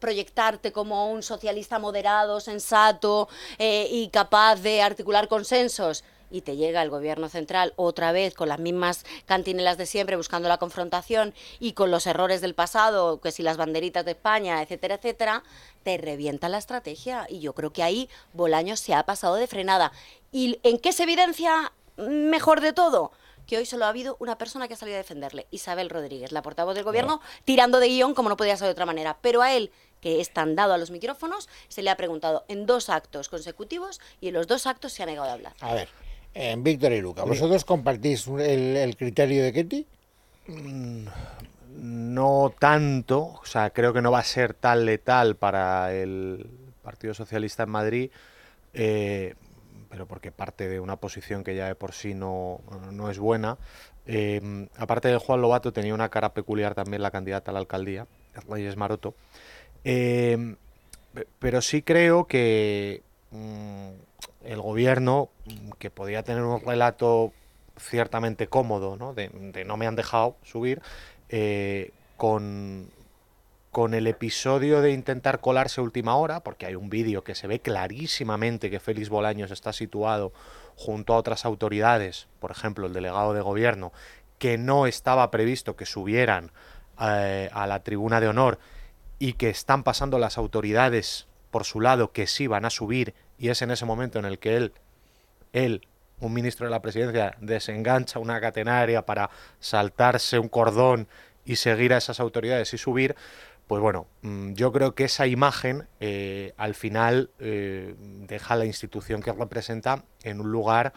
proyectarte 0.00 0.72
como 0.72 1.08
un 1.08 1.22
socialista 1.22 1.78
moderado, 1.78 2.40
sensato 2.40 3.28
eh, 3.60 3.86
y 3.92 4.08
capaz 4.08 4.56
de 4.56 4.82
articular 4.82 5.28
consensos, 5.28 6.02
y 6.30 6.42
te 6.42 6.56
llega 6.56 6.82
el 6.82 6.90
gobierno 6.90 7.28
central 7.28 7.72
otra 7.76 8.12
vez 8.12 8.34
con 8.34 8.48
las 8.48 8.58
mismas 8.58 9.04
cantinelas 9.26 9.78
de 9.78 9.86
siempre 9.86 10.16
buscando 10.16 10.48
la 10.48 10.58
confrontación 10.58 11.34
y 11.58 11.72
con 11.72 11.90
los 11.90 12.06
errores 12.06 12.40
del 12.40 12.54
pasado, 12.54 13.20
que 13.20 13.32
si 13.32 13.42
las 13.42 13.56
banderitas 13.56 14.04
de 14.04 14.12
España, 14.12 14.62
etcétera, 14.62 14.96
etcétera, 14.96 15.42
te 15.82 15.96
revienta 15.98 16.48
la 16.48 16.58
estrategia. 16.58 17.26
Y 17.28 17.40
yo 17.40 17.54
creo 17.54 17.72
que 17.72 17.82
ahí 17.82 18.08
Bolaños 18.32 18.80
se 18.80 18.94
ha 18.94 19.04
pasado 19.04 19.34
de 19.36 19.46
frenada. 19.46 19.92
¿Y 20.32 20.58
en 20.62 20.78
qué 20.78 20.92
se 20.92 21.04
evidencia 21.04 21.72
mejor 21.96 22.60
de 22.60 22.72
todo? 22.72 23.12
que 23.50 23.58
hoy 23.58 23.66
solo 23.66 23.84
ha 23.84 23.88
habido 23.88 24.16
una 24.20 24.38
persona 24.38 24.68
que 24.68 24.74
ha 24.74 24.76
salido 24.76 24.94
a 24.94 24.98
defenderle, 24.98 25.48
Isabel 25.50 25.90
Rodríguez, 25.90 26.30
la 26.30 26.40
portavoz 26.40 26.76
del 26.76 26.84
gobierno, 26.84 27.20
tirando 27.44 27.80
de 27.80 27.88
guion 27.88 28.14
como 28.14 28.28
no 28.28 28.36
podía 28.36 28.56
ser 28.56 28.66
de 28.66 28.72
otra 28.72 28.86
manera. 28.86 29.18
Pero 29.22 29.42
a 29.42 29.52
él, 29.52 29.72
que 30.00 30.20
es 30.20 30.32
tan 30.32 30.54
dado 30.54 30.72
a 30.72 30.78
los 30.78 30.92
micrófonos, 30.92 31.48
se 31.66 31.82
le 31.82 31.90
ha 31.90 31.96
preguntado 31.96 32.44
en 32.46 32.64
dos 32.64 32.88
actos 32.88 33.28
consecutivos 33.28 34.00
y 34.20 34.28
en 34.28 34.34
los 34.34 34.46
dos 34.46 34.68
actos 34.68 34.92
se 34.92 35.02
ha 35.02 35.06
negado 35.06 35.30
a 35.30 35.32
hablar. 35.32 35.54
A 35.60 35.74
ver, 35.74 35.88
en 36.34 36.62
Víctor 36.62 36.92
y 36.92 37.00
Luca, 37.00 37.24
¿vosotros 37.24 37.64
compartís 37.64 38.26
el, 38.26 38.96
criterio 38.96 39.42
de 39.42 39.52
Ketty? 39.52 39.86
Mm, 40.48 41.06
no 41.76 42.54
tanto, 42.58 43.38
o 43.40 43.44
sea, 43.44 43.70
creo 43.70 43.92
que 43.92 44.02
no 44.02 44.10
va 44.10 44.20
a 44.20 44.24
ser 44.24 44.54
tan 44.54 44.84
letal 44.84 45.36
para 45.36 45.94
el 45.94 46.46
Partido 46.82 47.14
Socialista 47.14 47.64
en 47.64 47.70
Madrid. 47.70 48.10
Eh, 48.74 49.34
pero 49.90 50.06
porque 50.06 50.30
parte 50.30 50.68
de 50.68 50.78
una 50.78 50.96
posición 50.96 51.42
que 51.42 51.56
ya 51.56 51.66
de 51.66 51.74
por 51.74 51.92
sí 51.92 52.14
no, 52.14 52.60
no 52.92 53.10
es 53.10 53.18
buena. 53.18 53.58
Eh, 54.06 54.68
aparte 54.76 55.08
de 55.08 55.18
Juan 55.18 55.42
Lobato, 55.42 55.72
tenía 55.72 55.94
una 55.94 56.08
cara 56.08 56.32
peculiar 56.32 56.74
también 56.74 57.02
la 57.02 57.10
candidata 57.10 57.50
a 57.50 57.54
la 57.54 57.60
alcaldía, 57.60 58.06
Reyes 58.48 58.76
Maroto. 58.76 59.14
Eh, 59.84 60.56
pero 61.38 61.60
sí 61.60 61.82
creo 61.82 62.26
que 62.26 63.02
mm, 63.32 63.90
el 64.44 64.60
gobierno, 64.60 65.30
que 65.78 65.90
podía 65.90 66.22
tener 66.22 66.42
un 66.42 66.60
relato 66.60 67.32
ciertamente 67.78 68.48
cómodo, 68.48 68.96
¿no? 68.96 69.14
De, 69.14 69.30
no 69.66 69.76
me 69.76 69.86
han 69.86 69.96
dejado 69.96 70.36
subir, 70.42 70.82
eh, 71.28 71.92
con 72.16 72.90
con 73.70 73.94
el 73.94 74.06
episodio 74.06 74.80
de 74.80 74.90
intentar 74.90 75.40
colarse 75.40 75.80
última 75.80 76.16
hora, 76.16 76.40
porque 76.40 76.66
hay 76.66 76.74
un 76.74 76.90
vídeo 76.90 77.22
que 77.22 77.36
se 77.36 77.46
ve 77.46 77.60
clarísimamente 77.60 78.68
que 78.68 78.80
Félix 78.80 79.08
Bolaños 79.08 79.50
está 79.52 79.72
situado 79.72 80.32
junto 80.74 81.14
a 81.14 81.16
otras 81.16 81.44
autoridades, 81.44 82.26
por 82.40 82.50
ejemplo 82.50 82.86
el 82.86 82.92
delegado 82.92 83.32
de 83.32 83.40
gobierno, 83.40 83.92
que 84.38 84.58
no 84.58 84.86
estaba 84.86 85.30
previsto 85.30 85.76
que 85.76 85.86
subieran 85.86 86.50
eh, 87.00 87.48
a 87.52 87.66
la 87.66 87.82
tribuna 87.84 88.20
de 88.20 88.28
honor 88.28 88.58
y 89.18 89.34
que 89.34 89.50
están 89.50 89.84
pasando 89.84 90.18
las 90.18 90.36
autoridades 90.36 91.28
por 91.50 91.64
su 91.64 91.80
lado 91.80 92.10
que 92.10 92.26
sí 92.26 92.46
van 92.46 92.64
a 92.64 92.70
subir 92.70 93.14
y 93.40 93.48
es 93.48 93.62
en 93.62 93.70
ese 93.70 93.86
momento 93.86 94.18
en 94.18 94.26
el 94.26 94.38
que 94.38 94.56
él, 94.56 94.72
él, 95.54 95.80
un 96.20 96.34
ministro 96.34 96.66
de 96.66 96.70
la 96.70 96.82
presidencia, 96.82 97.34
desengancha 97.40 98.18
una 98.18 98.38
catenaria 98.38 99.06
para 99.06 99.30
saltarse 99.58 100.38
un 100.38 100.48
cordón 100.48 101.08
y 101.46 101.56
seguir 101.56 101.94
a 101.94 101.96
esas 101.96 102.20
autoridades 102.20 102.74
y 102.74 102.78
subir, 102.78 103.16
pues 103.66 103.80
bueno, 103.80 104.06
mm, 104.20 104.52
yo 104.52 104.72
creo 104.72 104.94
que 104.94 105.04
esa 105.04 105.26
imagen 105.26 105.88
eh, 106.00 106.52
al 106.58 106.74
final 106.74 107.30
eh, 107.38 107.94
deja 107.98 108.54
a 108.54 108.56
la 108.58 108.66
institución 108.66 109.22
que 109.22 109.32
representa 109.32 110.04
en 110.22 110.40
un 110.40 110.52
lugar 110.52 110.92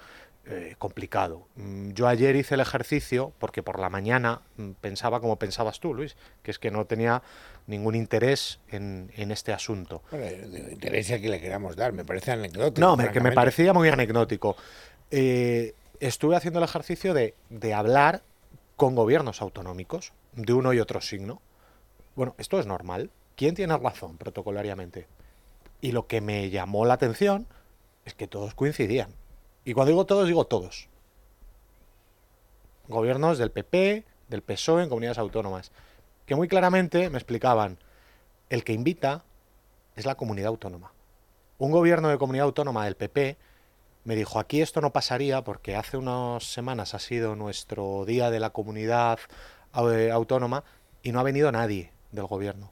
eh, 0.46 0.76
complicado. 0.78 1.48
Mm, 1.56 1.92
yo 1.92 2.08
ayer 2.08 2.36
hice 2.36 2.56
el 2.56 2.62
ejercicio 2.62 3.34
porque 3.40 3.64
por 3.64 3.80
la 3.80 3.90
mañana 3.90 4.42
mm, 4.58 4.72
pensaba 4.82 5.20
como 5.20 5.38
pensabas 5.38 5.80
tú, 5.80 5.94
Luis, 5.94 6.16
que 6.42 6.52
es 6.52 6.60
que 6.60 6.72
no 6.72 6.86
tenía 6.86 7.22
ningún 7.68 7.96
interés 7.96 8.60
en, 8.70 9.10
este 9.16 9.54
asunto. 9.54 10.04
Bueno, 10.12 10.26
interés 10.70 11.12
a 11.12 11.20
que 11.20 11.30
le 11.30 11.40
queramos 11.40 11.76
dar, 11.76 11.94
me 11.94 12.04
parece 12.04 12.32
anecdótico. 12.32 12.82
No, 12.82 13.12
que 13.12 13.22
me 13.22 13.32
parecía 13.32 13.74
muy 13.74 13.90
anecdótico. 13.90 14.58
estuve 15.10 16.36
haciendo 16.36 16.60
el 16.60 16.66
ejercicio 16.66 17.14
de, 17.14 17.36
de 17.50 17.74
hablar 17.74 18.24
con 18.76 18.96
gobiernos 18.96 19.42
autonómicos 19.42 20.14
de 20.34 20.54
uno 20.54 20.74
y 20.74 20.80
otro 20.80 21.00
signo 21.00 21.42
bueno, 22.16 22.36
esto 22.38 22.60
es 22.60 22.66
normal. 22.66 23.10
¿Quién 23.36 23.56
tiene 23.56 23.76
razón 23.78 24.18
protocolariamente? 24.18 25.08
Y 25.82 25.92
lo 25.92 26.08
que 26.08 26.22
me 26.22 26.50
llamó 26.50 26.86
la 26.86 26.94
atención 26.94 27.48
es 28.06 28.14
que 28.14 28.28
todos 28.28 28.54
coincidían. 28.54 29.14
Y 29.66 29.74
cuando 29.74 29.92
digo 29.92 30.06
todos, 30.06 30.28
digo 30.28 30.46
todos. 30.46 30.90
Gobiernos 32.88 33.38
del 33.38 33.52
PP, 33.52 34.06
del 34.28 34.42
PSOE 34.42 34.84
en 34.84 34.90
comunidades 34.90 35.18
autónomas, 35.18 35.72
que 36.26 36.36
muy 36.36 36.48
claramente 36.48 37.10
me 37.10 37.18
explicaban, 37.18 37.78
el 38.50 38.64
que 38.64 38.74
invita 38.74 39.24
es 39.96 40.06
la 40.06 40.16
comunidad 40.16 40.48
autónoma. 40.48 40.92
Un 41.58 41.72
gobierno 41.72 42.10
de 42.10 42.18
comunidad 42.18 42.46
autónoma 42.46 42.86
del 42.86 42.96
PP 42.96 43.38
me 44.04 44.16
dijo, 44.16 44.40
aquí 44.40 44.62
esto 44.62 44.82
no 44.82 44.92
pasaría 44.92 45.44
porque 45.44 45.76
hace 45.76 45.98
unas 45.98 46.44
semanas 46.44 46.94
ha 46.94 47.00
sido 47.00 47.36
nuestro 47.36 48.04
día 48.06 48.30
de 48.30 48.40
la 48.40 48.50
comunidad 48.50 49.20
eh, 49.76 50.12
autónoma 50.12 50.64
y 51.04 51.12
no 51.12 51.20
ha 51.20 51.24
venido 51.24 51.52
nadie 51.52 51.92
del 52.12 52.26
gobierno. 52.26 52.72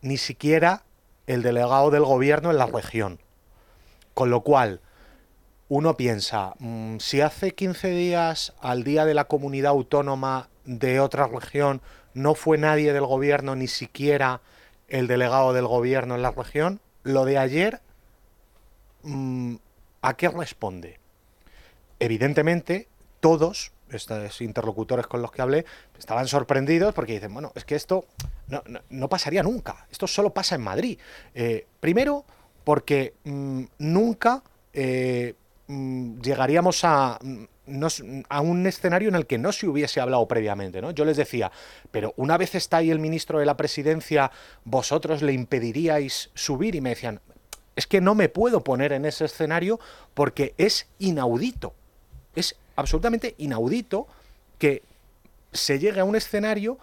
Ni 0.00 0.16
siquiera 0.16 0.84
el 1.26 1.42
delegado 1.42 1.90
del 1.90 2.04
gobierno 2.04 2.50
en 2.50 2.58
la 2.58 2.66
región. 2.66 3.20
Con 4.14 4.30
lo 4.30 4.40
cual, 4.40 4.80
uno 5.74 5.96
piensa, 5.96 6.52
mm, 6.58 6.98
si 6.98 7.22
hace 7.22 7.54
15 7.54 7.88
días 7.92 8.52
al 8.60 8.84
día 8.84 9.06
de 9.06 9.14
la 9.14 9.24
comunidad 9.24 9.70
autónoma 9.70 10.50
de 10.66 11.00
otra 11.00 11.26
región 11.28 11.80
no 12.12 12.34
fue 12.34 12.58
nadie 12.58 12.92
del 12.92 13.06
gobierno, 13.06 13.56
ni 13.56 13.68
siquiera 13.68 14.42
el 14.88 15.06
delegado 15.06 15.54
del 15.54 15.66
gobierno 15.66 16.14
en 16.14 16.20
la 16.20 16.32
región, 16.32 16.82
lo 17.04 17.24
de 17.24 17.38
ayer, 17.38 17.80
mm, 19.02 19.54
¿a 20.02 20.14
qué 20.14 20.28
responde? 20.28 21.00
Evidentemente, 22.00 22.86
todos, 23.20 23.72
estos 23.88 24.42
interlocutores 24.42 25.06
con 25.06 25.22
los 25.22 25.32
que 25.32 25.40
hablé, 25.40 25.64
estaban 25.98 26.28
sorprendidos 26.28 26.92
porque 26.92 27.14
dicen, 27.14 27.32
bueno, 27.32 27.50
es 27.54 27.64
que 27.64 27.76
esto 27.76 28.04
no, 28.90 29.08
pasaría 29.08 29.42
nunca, 29.42 29.86
esto 29.90 30.06
solo 30.06 30.34
pasa 30.34 30.54
en 30.54 30.60
Madrid. 30.60 30.98
Eh, 31.34 31.66
primero, 31.80 32.26
porque 32.62 33.14
mm, 33.24 33.62
nunca 33.78 34.42
eh, 34.74 35.34
llegaríamos 35.68 36.84
a, 36.84 37.18
a 38.28 38.40
un 38.40 38.66
escenario 38.66 39.08
en 39.08 39.14
el 39.14 39.26
que 39.26 39.38
no 39.38 39.52
se 39.52 39.66
hubiese 39.66 40.00
hablado 40.00 40.26
previamente. 40.26 40.82
¿no? 40.82 40.90
Yo 40.90 41.04
les 41.04 41.16
decía, 41.16 41.50
pero 41.90 42.12
una 42.16 42.36
vez 42.36 42.54
está 42.54 42.78
ahí 42.78 42.90
el 42.90 42.98
ministro 42.98 43.38
de 43.38 43.46
la 43.46 43.56
presidencia, 43.56 44.30
vosotros 44.64 45.22
le 45.22 45.32
impediríais 45.32 46.30
subir 46.34 46.74
y 46.74 46.80
me 46.80 46.90
decían, 46.90 47.20
es 47.76 47.86
que 47.86 48.00
no 48.00 48.14
me 48.14 48.28
puedo 48.28 48.62
poner 48.62 48.92
en 48.92 49.04
ese 49.04 49.24
escenario 49.24 49.80
porque 50.14 50.54
es 50.58 50.86
inaudito. 50.98 51.74
Es 52.34 52.56
absolutamente 52.76 53.34
inaudito 53.38 54.06
que 54.58 54.82
se 55.52 55.78
llegue 55.78 56.00
a 56.00 56.04
un 56.04 56.16
escenario 56.16 56.78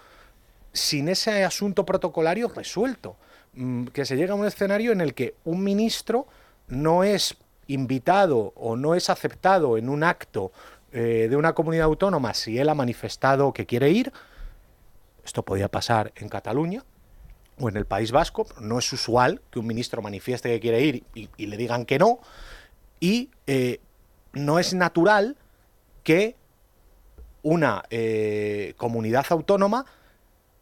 sin 0.73 1.09
ese 1.09 1.43
asunto 1.43 1.85
protocolario 1.85 2.47
resuelto. 2.47 3.17
Mm, 3.53 3.87
que 3.87 4.05
se 4.05 4.15
llegue 4.15 4.31
a 4.31 4.35
un 4.35 4.45
escenario 4.45 4.91
en 4.91 5.01
el 5.01 5.13
que 5.13 5.35
un 5.43 5.63
ministro 5.63 6.27
no 6.67 7.03
es 7.03 7.35
invitado 7.69 8.51
o 8.55 8.75
no 8.75 8.95
es 8.95 9.09
aceptado 9.09 9.77
en 9.77 9.87
un 9.89 10.03
acto 10.03 10.51
eh, 10.91 11.27
de 11.29 11.35
una 11.35 11.53
comunidad 11.53 11.85
autónoma 11.85 12.33
si 12.33 12.57
él 12.57 12.67
ha 12.67 12.73
manifestado 12.73 13.53
que 13.53 13.65
quiere 13.65 13.91
ir. 13.91 14.11
Esto 15.23 15.43
podía 15.43 15.69
pasar 15.69 16.11
en 16.15 16.29
Cataluña 16.29 16.83
o 17.59 17.69
en 17.69 17.77
el 17.77 17.85
País 17.85 18.11
Vasco, 18.11 18.47
no 18.59 18.79
es 18.79 18.91
usual 18.91 19.41
que 19.51 19.59
un 19.59 19.67
ministro 19.67 20.01
manifieste 20.01 20.49
que 20.49 20.59
quiere 20.59 20.81
ir 20.81 21.03
y, 21.13 21.45
le 21.45 21.57
digan 21.57 21.85
que 21.85 21.99
no. 21.99 22.19
Y 22.99 23.29
eh, 23.47 23.79
no 24.33 24.59
es 24.59 24.73
natural 24.73 25.37
que 26.03 26.35
una 27.43 27.83
eh, 27.89 28.73
comunidad 28.77 29.25
autónoma 29.29 29.85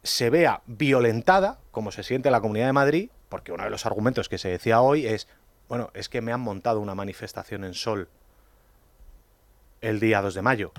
se 0.02 0.28
vea 0.28 0.62
violentada, 0.66 1.58
como 1.70 1.90
se 1.90 2.02
siente 2.02 2.30
la 2.30 2.40
Comunidad 2.40 2.66
de 2.66 2.72
Madrid, 2.72 3.10
porque 3.28 3.52
uno 3.52 3.64
de 3.64 3.70
los 3.70 3.86
argumentos 3.86 4.28
que 4.28 4.38
se 4.38 4.48
decía 4.48 4.80
hoy 4.80 5.06
es, 5.06 5.28
bueno, 5.68 5.90
es 5.94 6.08
que 6.08 6.20
me 6.20 6.32
han 6.32 6.40
montado 6.40 6.80
una 6.80 6.94
manifestación 6.94 7.64
en 7.64 7.74
Sol 7.74 8.08
el 9.80 10.00
día 10.00 10.22
2 10.22 10.34
de 10.34 10.42
mayo. 10.42 10.72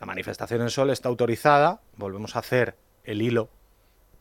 La 0.00 0.06
manifestación 0.06 0.60
en 0.62 0.70
Sol 0.70 0.90
está 0.90 1.08
autorizada, 1.08 1.80
volvemos 1.96 2.36
a 2.36 2.40
hacer 2.40 2.76
el 3.04 3.22
hilo 3.22 3.48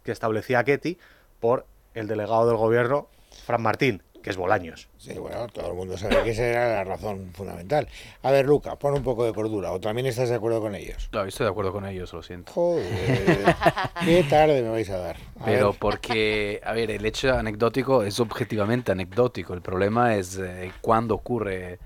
que 0.04 0.12
establecía 0.12 0.64
Ketty, 0.64 0.98
por 1.40 1.66
el 1.94 2.08
delegado 2.08 2.48
del 2.48 2.58
gobierno, 2.58 3.08
Fran 3.46 3.62
Martín, 3.62 4.04
que 4.26 4.32
es 4.32 4.38
Bolaños. 4.38 4.90
Sí, 4.98 5.14
bueno, 5.20 5.46
todo 5.50 5.70
el 5.70 5.76
mundo 5.76 6.00
sabe 6.00 6.24
que 6.24 6.32
esa 6.32 6.48
era 6.48 6.68
la 6.78 6.84
razón 6.84 7.30
fundamental. 7.32 7.88
A 8.24 8.32
ver, 8.32 8.48
Luca, 8.48 8.76
pon 8.76 8.96
un 8.96 9.04
poco 9.04 9.24
de 9.24 9.32
cordura, 9.32 9.72
o 9.72 9.80
también 9.80 10.08
estás 10.08 10.30
de 10.30 10.36
acuerdo 10.36 10.62
con 10.62 10.74
ellos. 10.74 11.10
No, 11.12 11.24
estoy 11.26 11.44
de 11.44 11.52
acuerdo 11.52 11.72
con 11.72 11.86
ellos, 11.86 12.12
lo 12.12 12.24
siento. 12.24 12.52
Joder, 12.52 12.84
qué 14.04 14.26
tarde 14.28 14.64
me 14.64 14.70
vais 14.70 14.90
a 14.90 14.98
dar. 14.98 15.18
Pero 15.46 15.74
porque, 15.74 16.60
a 16.66 16.74
ver, 16.74 16.90
el 16.90 17.06
hecho 17.06 17.36
anecdótico 17.36 18.02
es 18.02 18.20
objetivamente 18.20 18.92
anecdótico. 18.92 19.54
El 19.54 19.62
problema 19.62 20.16
es 20.16 20.40
eh, 20.40 20.72
cuándo 20.82 21.14
ocurre 21.14 21.78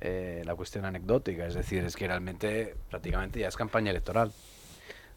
eh, 0.00 0.42
la 0.44 0.54
cuestión 0.54 0.84
anecdótica, 0.84 1.48
es 1.48 1.54
decir, 1.54 1.82
es 1.82 1.96
que 1.96 2.06
realmente 2.06 2.76
prácticamente 2.90 3.40
ya 3.40 3.48
es 3.48 3.56
campaña 3.56 3.90
electoral. 3.90 4.30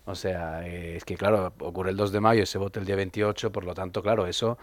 O 0.06 0.16
sea, 0.16 0.66
eh, 0.68 0.96
es 0.96 1.06
que 1.06 1.16
claro, 1.16 1.54
ocurre 1.60 1.92
el 1.92 1.98
2 1.98 2.12
de 2.12 2.22
mayo 2.22 2.42
y 2.42 2.48
se 2.48 2.58
vota 2.58 2.80
el 2.80 2.88
día 2.88 2.96
28, 2.96 3.52
por 3.52 3.66
lo 3.66 3.76
tanto, 3.76 4.02
claro, 4.02 4.26
eso 4.26 4.58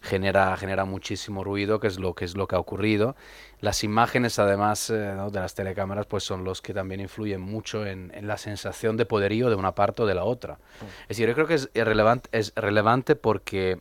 genera, 0.00 0.56
genera 0.56 0.84
muchísimo 0.84 1.44
ruido, 1.44 1.80
que 1.80 1.86
es 1.86 1.98
lo 1.98 2.14
que 2.14 2.24
es 2.24 2.36
lo 2.36 2.46
que 2.46 2.56
ha 2.56 2.58
ocurrido. 2.58 3.16
Las 3.60 3.84
imágenes, 3.84 4.38
además 4.38 4.90
eh, 4.90 4.94
de 4.94 5.40
las 5.40 5.54
telecámaras, 5.54 6.06
pues 6.06 6.24
son 6.24 6.44
los 6.44 6.62
que 6.62 6.72
también 6.72 7.00
influyen 7.00 7.40
mucho 7.40 7.86
en, 7.86 8.10
la 8.22 8.38
sensación 8.38 8.96
de 8.96 9.06
poderío 9.06 9.50
de 9.50 9.56
una 9.56 9.74
parte 9.74 10.02
o 10.02 10.06
de 10.06 10.14
la 10.14 10.24
otra. 10.24 10.54
Mm. 10.54 10.84
Es 11.02 11.08
decir, 11.08 11.28
yo 11.28 11.34
creo 11.34 11.46
que 11.46 11.54
es 11.54 11.70
relevante, 11.74 12.28
es 12.32 12.52
relevante 12.56 13.16
porque 13.16 13.78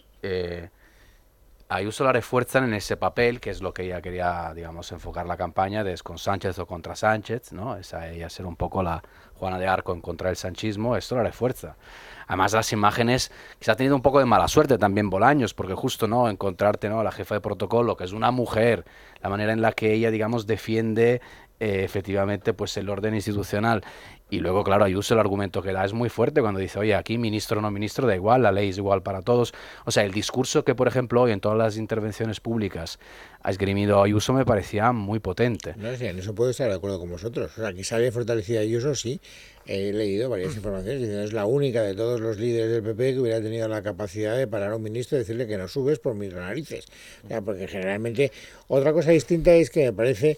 Ayuso 1.71 2.03
la 2.03 2.11
refuerzan 2.11 2.63
en 2.63 2.73
ese 2.73 2.97
papel, 2.97 3.39
que 3.39 3.51
es 3.51 3.61
lo 3.61 3.75
que 3.75 3.83
ella 3.83 4.01
quería, 4.01 4.53
digamos, 4.55 4.91
enfocar 4.91 5.27
la 5.27 5.37
campaña, 5.37 5.83
de 5.83 5.93
es 5.93 6.01
con 6.01 6.17
Sánchez 6.17 6.57
o 6.57 6.65
contra 6.65 6.95
Sánchez, 6.95 7.53
¿no? 7.53 7.77
Esa 7.77 8.09
ella 8.09 8.27
ser 8.27 8.47
un 8.47 8.55
poco 8.55 8.81
la 8.81 9.03
Juana 9.35 9.59
de 9.59 9.67
Arco 9.67 9.93
en 9.93 10.01
contra 10.01 10.29
del 10.29 10.35
sanchismo, 10.35 10.97
esto 10.97 11.15
la 11.15 11.21
refuerza. 11.21 11.77
Además, 12.25 12.53
las 12.53 12.73
imágenes, 12.73 13.31
quizá 13.59 13.73
ha 13.73 13.75
tenido 13.75 13.95
un 13.95 14.01
poco 14.01 14.17
de 14.17 14.25
mala 14.25 14.47
suerte 14.47 14.79
también 14.79 15.11
Bolaños, 15.11 15.53
porque 15.53 15.75
justo, 15.75 16.07
¿no? 16.07 16.27
Encontrarte, 16.27 16.89
¿no? 16.89 17.03
La 17.03 17.11
jefa 17.11 17.35
de 17.35 17.41
protocolo, 17.41 17.95
que 17.95 18.03
es 18.03 18.13
una 18.13 18.31
mujer, 18.31 18.83
la 19.21 19.29
manera 19.29 19.53
en 19.53 19.61
la 19.61 19.71
que 19.71 19.93
ella, 19.93 20.09
digamos, 20.09 20.47
defiende 20.47 21.21
eh, 21.59 21.83
efectivamente 21.83 22.53
pues 22.53 22.77
el 22.77 22.89
orden 22.89 23.13
institucional 23.13 23.83
y 24.31 24.39
luego, 24.39 24.63
claro, 24.63 24.85
Ayuso 24.85 25.15
el 25.15 25.19
argumento 25.19 25.61
que 25.61 25.73
da 25.73 25.83
es 25.83 25.93
muy 25.93 26.09
fuerte 26.09 26.41
cuando 26.41 26.59
dice, 26.59 26.77
oye, 26.77 26.93
aquí 26.93 27.17
ministro 27.17 27.59
o 27.59 27.61
no 27.61 27.71
ministro, 27.71 28.05
da 28.05 28.15
igual, 28.15 28.43
la 28.43 28.51
ley 28.51 28.69
es 28.69 28.77
igual 28.77 29.01
para 29.01 29.23
todos. 29.23 29.53
O 29.85 29.91
sea, 29.91 30.03
el 30.03 30.11
discurso 30.11 30.63
que, 30.63 30.75
por 30.75 30.87
ejemplo, 30.87 31.23
hoy 31.23 31.31
en 31.31 31.39
todas 31.39 31.57
las 31.57 31.77
intervenciones 31.77 32.39
públicas 32.39 32.99
ha 33.41 33.49
esgrimido 33.49 34.03
Ayuso 34.03 34.33
me 34.33 34.45
parecía 34.45 34.91
muy 34.91 35.19
potente. 35.19 35.73
No, 35.77 35.95
sí, 35.95 36.05
en 36.05 36.19
eso 36.19 36.35
puedo 36.35 36.51
estar 36.51 36.69
de 36.69 36.75
acuerdo 36.75 36.99
con 36.99 37.09
vosotros. 37.09 37.51
O 37.57 37.61
sea, 37.61 37.73
que 37.73 37.83
sale 37.83 38.11
fortalecida 38.11 38.59
Ayuso, 38.59 38.93
sí. 38.93 39.19
He 39.65 39.93
leído 39.93 40.29
varias 40.29 40.55
informaciones 40.55 40.99
diciendo 40.99 41.23
es 41.23 41.33
la 41.33 41.45
única 41.45 41.81
de 41.83 41.95
todos 41.95 42.21
los 42.21 42.37
líderes 42.37 42.71
del 42.71 42.83
PP 42.83 43.13
que 43.13 43.19
hubiera 43.19 43.41
tenido 43.41 43.67
la 43.67 43.81
capacidad 43.81 44.35
de 44.35 44.47
parar 44.47 44.71
a 44.71 44.75
un 44.75 44.83
ministro 44.83 45.17
y 45.17 45.19
decirle 45.19 45.47
que 45.47 45.57
no 45.57 45.67
subes 45.67 45.99
por 45.99 46.15
mis 46.15 46.33
narices. 46.33 46.85
O 47.25 47.27
sea, 47.27 47.41
porque 47.41 47.67
generalmente 47.67 48.31
otra 48.67 48.93
cosa 48.93 49.11
distinta 49.11 49.53
es 49.53 49.69
que 49.69 49.85
me 49.85 49.93
parece 49.93 50.37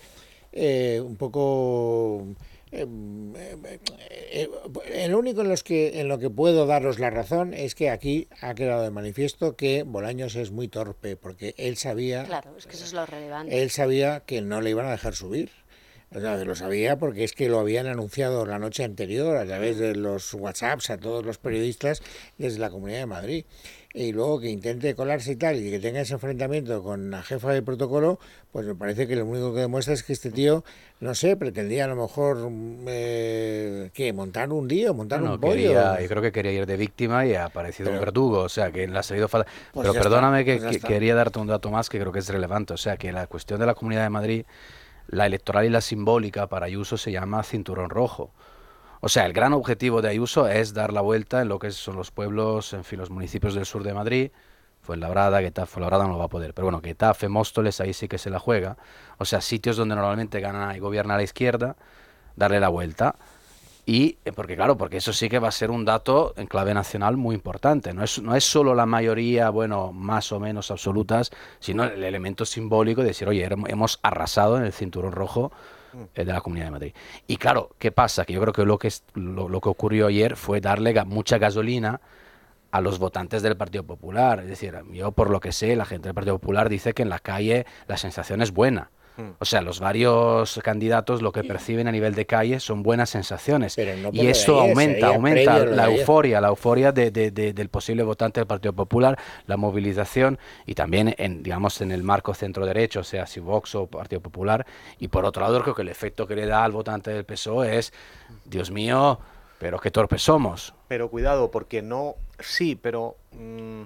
eh, 0.52 1.02
un 1.02 1.16
poco 1.16 2.26
Em, 2.72 3.36
em, 3.36 3.66
eh, 3.66 4.50
el 4.94 5.14
único 5.14 5.42
en, 5.42 5.50
los 5.50 5.62
que, 5.64 6.00
en 6.00 6.08
lo 6.08 6.20
que 6.20 6.30
puedo 6.30 6.66
daros 6.66 7.00
la 7.00 7.10
razón 7.10 7.54
es 7.54 7.76
que 7.76 7.90
aquí 7.90 8.30
ha 8.40 8.56
quedado 8.56 8.84
de 8.84 8.92
manifiesto 8.92 9.58
que 9.58 9.84
Bolaños 9.84 10.36
es 10.36 10.52
muy 10.52 10.70
torpe, 10.70 11.18
porque 11.18 11.54
él 11.58 11.76
sabía... 11.76 12.24
Claro, 12.24 12.56
es 12.58 12.68
que 12.68 12.76
eso 12.76 12.86
es 12.86 12.94
lo 12.94 13.06
relevante. 13.06 13.62
Él 13.62 13.72
sabía 13.72 14.22
que 14.22 14.42
no 14.42 14.62
le 14.62 14.70
iban 14.70 14.86
a 14.86 14.92
dejar 14.92 15.16
subir. 15.16 15.52
O 16.14 16.20
sea, 16.20 16.36
lo 16.38 16.56
sabía 16.56 16.98
porque 16.98 17.24
es 17.24 17.34
que 17.34 17.48
lo 17.48 17.60
habían 17.60 17.88
anunciado 17.88 18.46
la 18.46 18.60
noche 18.60 18.84
anterior 18.84 19.38
a 19.38 19.46
través 19.46 19.78
de 19.78 19.96
los 19.96 20.34
WhatsApps 20.34 20.90
a 20.90 20.98
todos 20.98 21.26
los 21.26 21.38
periodistas 21.38 22.02
desde 22.38 22.60
la 22.60 22.70
Comunidad 22.70 23.00
de 23.00 23.06
Madrid 23.06 23.46
y 23.94 24.14
luego 24.14 24.40
que 24.40 24.50
intente 24.50 24.96
colarse 24.96 25.34
y 25.34 25.36
tal, 25.36 25.58
y 25.58 25.70
que 25.70 25.80
tenga 25.80 26.02
ese 26.02 26.14
enfrentamiento 26.14 26.82
con 26.82 27.12
la 27.12 27.22
jefa 27.24 27.52
de 27.52 27.62
protocolo, 27.62 28.20
pues 28.52 28.66
me 28.66 28.76
parece 28.76 29.08
que 29.08 29.16
lo 29.16 29.26
único 29.26 29.54
que 29.54 29.62
demuestra 29.62 29.94
es 29.94 30.04
que 30.04 30.14
este 30.14 30.32
tío, 30.32 30.64
no 31.02 31.14
sé, 31.14 31.36
pretendía 31.36 31.86
a 31.86 31.88
lo 31.88 31.96
mejor, 31.96 32.50
eh, 32.88 33.90
¿qué? 33.94 34.14
¿Montar 34.14 34.52
un 34.52 34.68
día? 34.68 34.94
¿Montar 34.94 35.22
un 35.22 35.40
pollo? 35.40 36.00
yo 36.00 36.08
creo 36.08 36.22
que 36.22 36.32
quería 36.32 36.54
ir 36.54 36.66
de 36.66 36.78
víctima 36.78 37.26
y 37.26 37.34
ha 37.34 37.46
aparecido 37.46 37.92
un 37.92 38.00
verdugo, 38.00 38.40
o 38.40 38.50
sea, 38.50 38.72
que 38.72 38.88
le 38.88 38.98
ha 38.98 39.04
salido 39.04 39.28
falta. 39.28 39.50
Pues 39.74 39.88
Pero 39.88 40.02
perdóname 40.02 40.46
que, 40.46 40.58
pues 40.58 40.84
quería 40.84 41.16
darte 41.16 41.40
un 41.40 41.48
dato 41.48 41.70
más 41.70 41.90
que 41.90 42.00
creo 42.00 42.12
que 42.12 42.20
es 42.20 42.30
relevante, 42.30 42.74
o 42.74 42.78
sea, 42.78 42.96
que 42.98 43.12
la 43.12 43.28
cuestión 43.28 43.60
de 43.60 43.66
la 43.66 43.74
Comunidad 43.74 44.04
de 44.04 44.10
Madrid, 44.10 44.46
la 45.08 45.26
electoral 45.26 45.66
y 45.66 45.70
la 45.70 45.82
simbólica 45.82 46.48
para 46.48 46.68
Ayuso 46.68 46.98
se 46.98 47.12
llama 47.12 47.44
cinturón 47.44 47.90
rojo. 47.90 48.32
O 49.04 49.10
sea, 49.10 49.26
el 49.26 49.34
gran 49.34 49.54
objetivo 49.54 50.04
de 50.04 50.10
Ayuso 50.10 50.48
es 50.48 50.76
dar 50.76 50.94
la 50.94 51.02
vuelta 51.02 51.42
en 51.42 51.50
lo 51.50 51.58
que 51.58 51.72
son 51.72 51.96
los 51.96 52.12
pueblos, 52.12 52.74
en 52.74 52.84
fin, 52.84 53.00
los 53.00 53.10
municipios 53.10 53.56
del 53.56 53.66
sur 53.66 53.84
de 53.84 53.96
Madrid, 53.96 54.32
Fuenlabrada, 54.82 55.42
Getafe, 55.42 55.72
Fuenlabrada 55.72 56.06
no 56.06 56.14
lo 56.14 56.20
va 56.20 56.26
a 56.26 56.30
poder, 56.30 56.54
pero 56.54 56.66
bueno, 56.66 56.82
Getafe, 56.84 57.28
Móstoles, 57.28 57.82
ahí 57.82 57.94
sí 57.94 58.08
que 58.08 58.20
se 58.20 58.30
la 58.30 58.38
juega. 58.38 58.78
O 59.18 59.26
sea, 59.26 59.42
sitios 59.42 59.76
donde 59.76 59.96
normalmente 59.96 60.40
gana 60.40 60.78
y 60.78 60.80
gobierna 60.80 61.18
la 61.18 61.24
izquierda, 61.24 61.76
darle 62.36 62.60
la 62.60 62.70
vuelta. 62.70 63.16
Y, 63.88 64.20
eh, 64.24 64.32
porque 64.34 64.56
claro, 64.56 64.78
porque 64.78 64.98
eso 64.98 65.14
sí 65.14 65.30
que 65.30 65.40
va 65.40 65.48
a 65.48 65.52
ser 65.52 65.72
un 65.72 65.84
dato 65.84 66.36
en 66.38 66.46
clave 66.46 66.76
nacional 66.76 67.18
muy 67.18 67.34
importante. 67.34 67.96
No 67.96 68.04
es, 68.04 68.22
no 68.22 68.36
es 68.36 68.44
solo 68.44 68.76
la 68.76 68.86
mayoría, 68.86 69.50
bueno, 69.50 69.92
más 69.92 70.32
o 70.32 70.40
menos 70.40 70.70
absolutas, 70.70 71.32
sino 71.60 71.86
el 71.86 72.04
elemento 72.04 72.46
simbólico 72.46 73.02
de 73.02 73.08
decir, 73.08 73.28
oye, 73.28 73.48
hemos 73.68 74.00
arrasado 74.04 74.58
en 74.58 74.64
el 74.64 74.74
cinturón 74.74 75.12
rojo 75.12 75.52
de 76.16 76.26
la 76.26 76.42
Comunidad 76.42 76.68
de 76.68 76.72
Madrid. 76.72 76.94
Y 77.28 77.38
claro, 77.38 77.70
¿qué 77.80 77.92
pasa? 77.92 78.26
Que 78.26 78.34
yo 78.34 78.42
creo 78.42 78.54
que 78.54 78.66
lo 78.66 78.78
que, 78.78 78.92
lo, 79.14 79.62
que 79.62 79.70
ocurrió 79.70 80.08
ayer 80.08 80.36
fue 80.36 80.62
darle 80.62 80.94
mucha 81.06 81.38
gasolina 81.38 82.02
a 82.72 82.82
los 82.82 83.00
votantes 83.00 83.42
del 83.42 83.58
Partido 83.58 83.84
Popular. 83.84 84.40
Es 84.40 84.48
decir, 84.48 84.76
yo 84.92 85.12
por 85.12 85.30
lo 85.30 85.40
que 85.40 85.52
sé, 85.52 85.76
la 85.76 85.86
gente 85.86 86.08
del 86.08 86.16
Partido 86.16 86.40
Popular 86.40 86.70
dice 86.70 86.94
que 86.94 87.04
en 87.04 87.10
la 87.10 87.20
calle 87.20 87.66
la 87.88 87.98
sensación 87.98 88.42
es 88.42 88.52
buena. 88.52 88.92
Hmm. 89.18 89.32
O 89.40 89.46
sea, 89.46 89.62
los 89.62 89.80
varios 89.80 90.60
candidatos 90.64 91.22
lo 91.22 91.32
que 91.32 91.44
perciben 91.44 91.88
a 91.88 91.92
nivel 91.92 92.16
de 92.16 92.26
calle 92.26 92.60
son 92.60 92.82
buenas 92.82 93.10
sensaciones. 93.10 93.78
y 94.14 94.28
eso 94.28 94.60
aumenta, 94.60 95.08
aumenta 95.08 95.66
la 95.66 95.86
euforia, 95.86 96.40
la 96.40 96.48
euforia 96.48 96.92
de, 96.92 97.12
del 97.12 97.70
posible 97.70 98.04
votante 98.04 98.40
del 98.40 98.48
Partido 98.48 98.74
Popular, 98.74 99.18
la 99.48 99.58
movilización 99.58 100.40
y 100.66 100.76
también, 100.76 101.14
en, 101.18 101.44
digamos, 101.44 101.82
en 101.82 101.92
el 101.92 102.04
marco 102.04 102.34
centro-derecho, 102.34 103.04
sea 103.04 103.28
si 103.28 103.40
Vox 103.40 103.76
o 103.76 103.88
Partido 103.88 104.22
Popular. 104.22 104.66
Y 105.00 105.10
por 105.10 105.26
otro 105.26 105.42
lado, 105.42 105.62
creo 105.62 105.76
que 105.76 105.82
el 105.82 105.90
efecto 105.90 106.26
que 106.26 106.36
le 106.36 106.46
da 106.46 106.64
al 106.64 106.72
votante 106.72 107.12
del 107.12 107.26
PSOE 107.26 107.78
es, 107.78 107.94
Dios 108.46 108.72
mío, 108.72 109.20
pero 109.60 109.80
qué 109.80 109.92
torpes 109.92 110.22
somos. 110.22 110.74
Pero 110.88 111.10
cuidado, 111.10 111.52
porque 111.52 111.82
no, 111.82 112.16
sí, 112.40 112.76
pero... 112.76 113.16
Mm, 113.34 113.84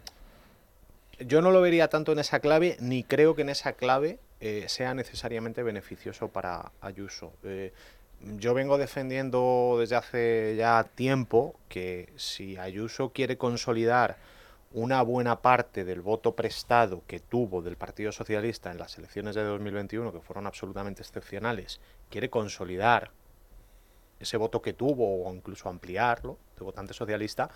yo 1.19 1.41
no 1.41 1.51
lo 1.51 1.61
vería 1.61 1.87
tanto 1.87 2.11
en 2.11 2.19
esa 2.19 2.39
clave, 2.39 2.77
ni 2.79 3.03
creo 3.03 3.35
que 3.35 3.43
en 3.43 3.49
esa 3.49 3.73
clave 3.73 4.19
eh, 4.47 4.69
sea 4.69 4.93
necesariamente 4.93 5.63
beneficioso 5.63 6.27
para 6.27 6.71
Ayuso. 6.79 7.33
Eh, 7.41 7.73
yo 8.37 8.53
vengo 8.53 8.77
defendiendo 8.77 9.77
desde 9.79 9.95
hace 9.95 10.55
ya 10.55 10.83
tiempo 10.83 11.55
que 11.67 12.13
si 12.15 12.55
Ayuso 12.55 13.09
quiere 13.09 13.39
consolidar 13.39 14.17
una 14.71 15.01
buena 15.01 15.41
parte 15.41 15.83
del 15.83 16.01
voto 16.01 16.35
prestado 16.35 17.01
que 17.07 17.19
tuvo 17.19 17.63
del 17.63 17.75
Partido 17.75 18.11
Socialista 18.11 18.69
en 18.69 18.77
las 18.77 18.95
elecciones 18.99 19.33
de 19.33 19.41
2021, 19.41 20.13
que 20.13 20.21
fueron 20.21 20.45
absolutamente 20.45 21.01
excepcionales, 21.01 21.81
quiere 22.11 22.29
consolidar 22.29 23.09
ese 24.19 24.37
voto 24.37 24.61
que 24.61 24.73
tuvo 24.73 25.25
o 25.25 25.33
incluso 25.33 25.69
ampliarlo 25.69 26.37
de 26.55 26.65
votante 26.65 26.93
socialista, 26.93 27.49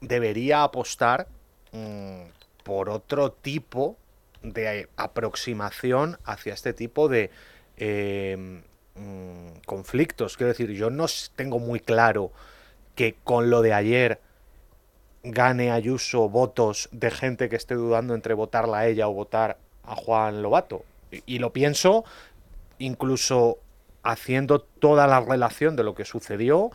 debería 0.00 0.64
apostar 0.64 1.28
mm, 1.70 2.22
por 2.64 2.90
otro 2.90 3.30
tipo 3.30 3.98
de 4.42 4.88
aproximación 4.96 6.18
hacia 6.24 6.54
este 6.54 6.72
tipo 6.72 7.08
de 7.08 7.30
eh, 7.76 8.62
mm, 8.94 9.60
conflictos. 9.66 10.36
Quiero 10.36 10.48
decir, 10.48 10.70
yo 10.72 10.90
no 10.90 11.06
tengo 11.34 11.58
muy 11.58 11.80
claro 11.80 12.32
que 12.94 13.14
con 13.24 13.50
lo 13.50 13.62
de 13.62 13.72
ayer 13.72 14.20
gane 15.22 15.70
Ayuso 15.70 16.28
votos 16.28 16.88
de 16.92 17.10
gente 17.10 17.48
que 17.48 17.56
esté 17.56 17.74
dudando 17.74 18.14
entre 18.14 18.34
votarla 18.34 18.78
a 18.78 18.86
ella 18.86 19.08
o 19.08 19.12
votar 19.12 19.58
a 19.84 19.94
Juan 19.94 20.42
Lobato. 20.42 20.84
Y, 21.26 21.38
lo 21.38 21.52
pienso 21.52 22.04
incluso 22.78 23.58
haciendo 24.02 24.60
toda 24.60 25.06
la 25.06 25.20
relación 25.20 25.76
de 25.76 25.84
lo 25.84 25.94
que 25.94 26.04
sucedió, 26.04 26.70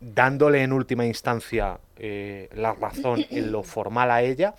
dándole 0.00 0.62
en 0.62 0.72
última 0.72 1.06
instancia 1.06 1.80
eh, 1.96 2.48
la 2.52 2.74
razón 2.74 3.24
en 3.30 3.50
lo 3.50 3.62
formal 3.62 4.10
a 4.10 4.22
ella, 4.22 4.54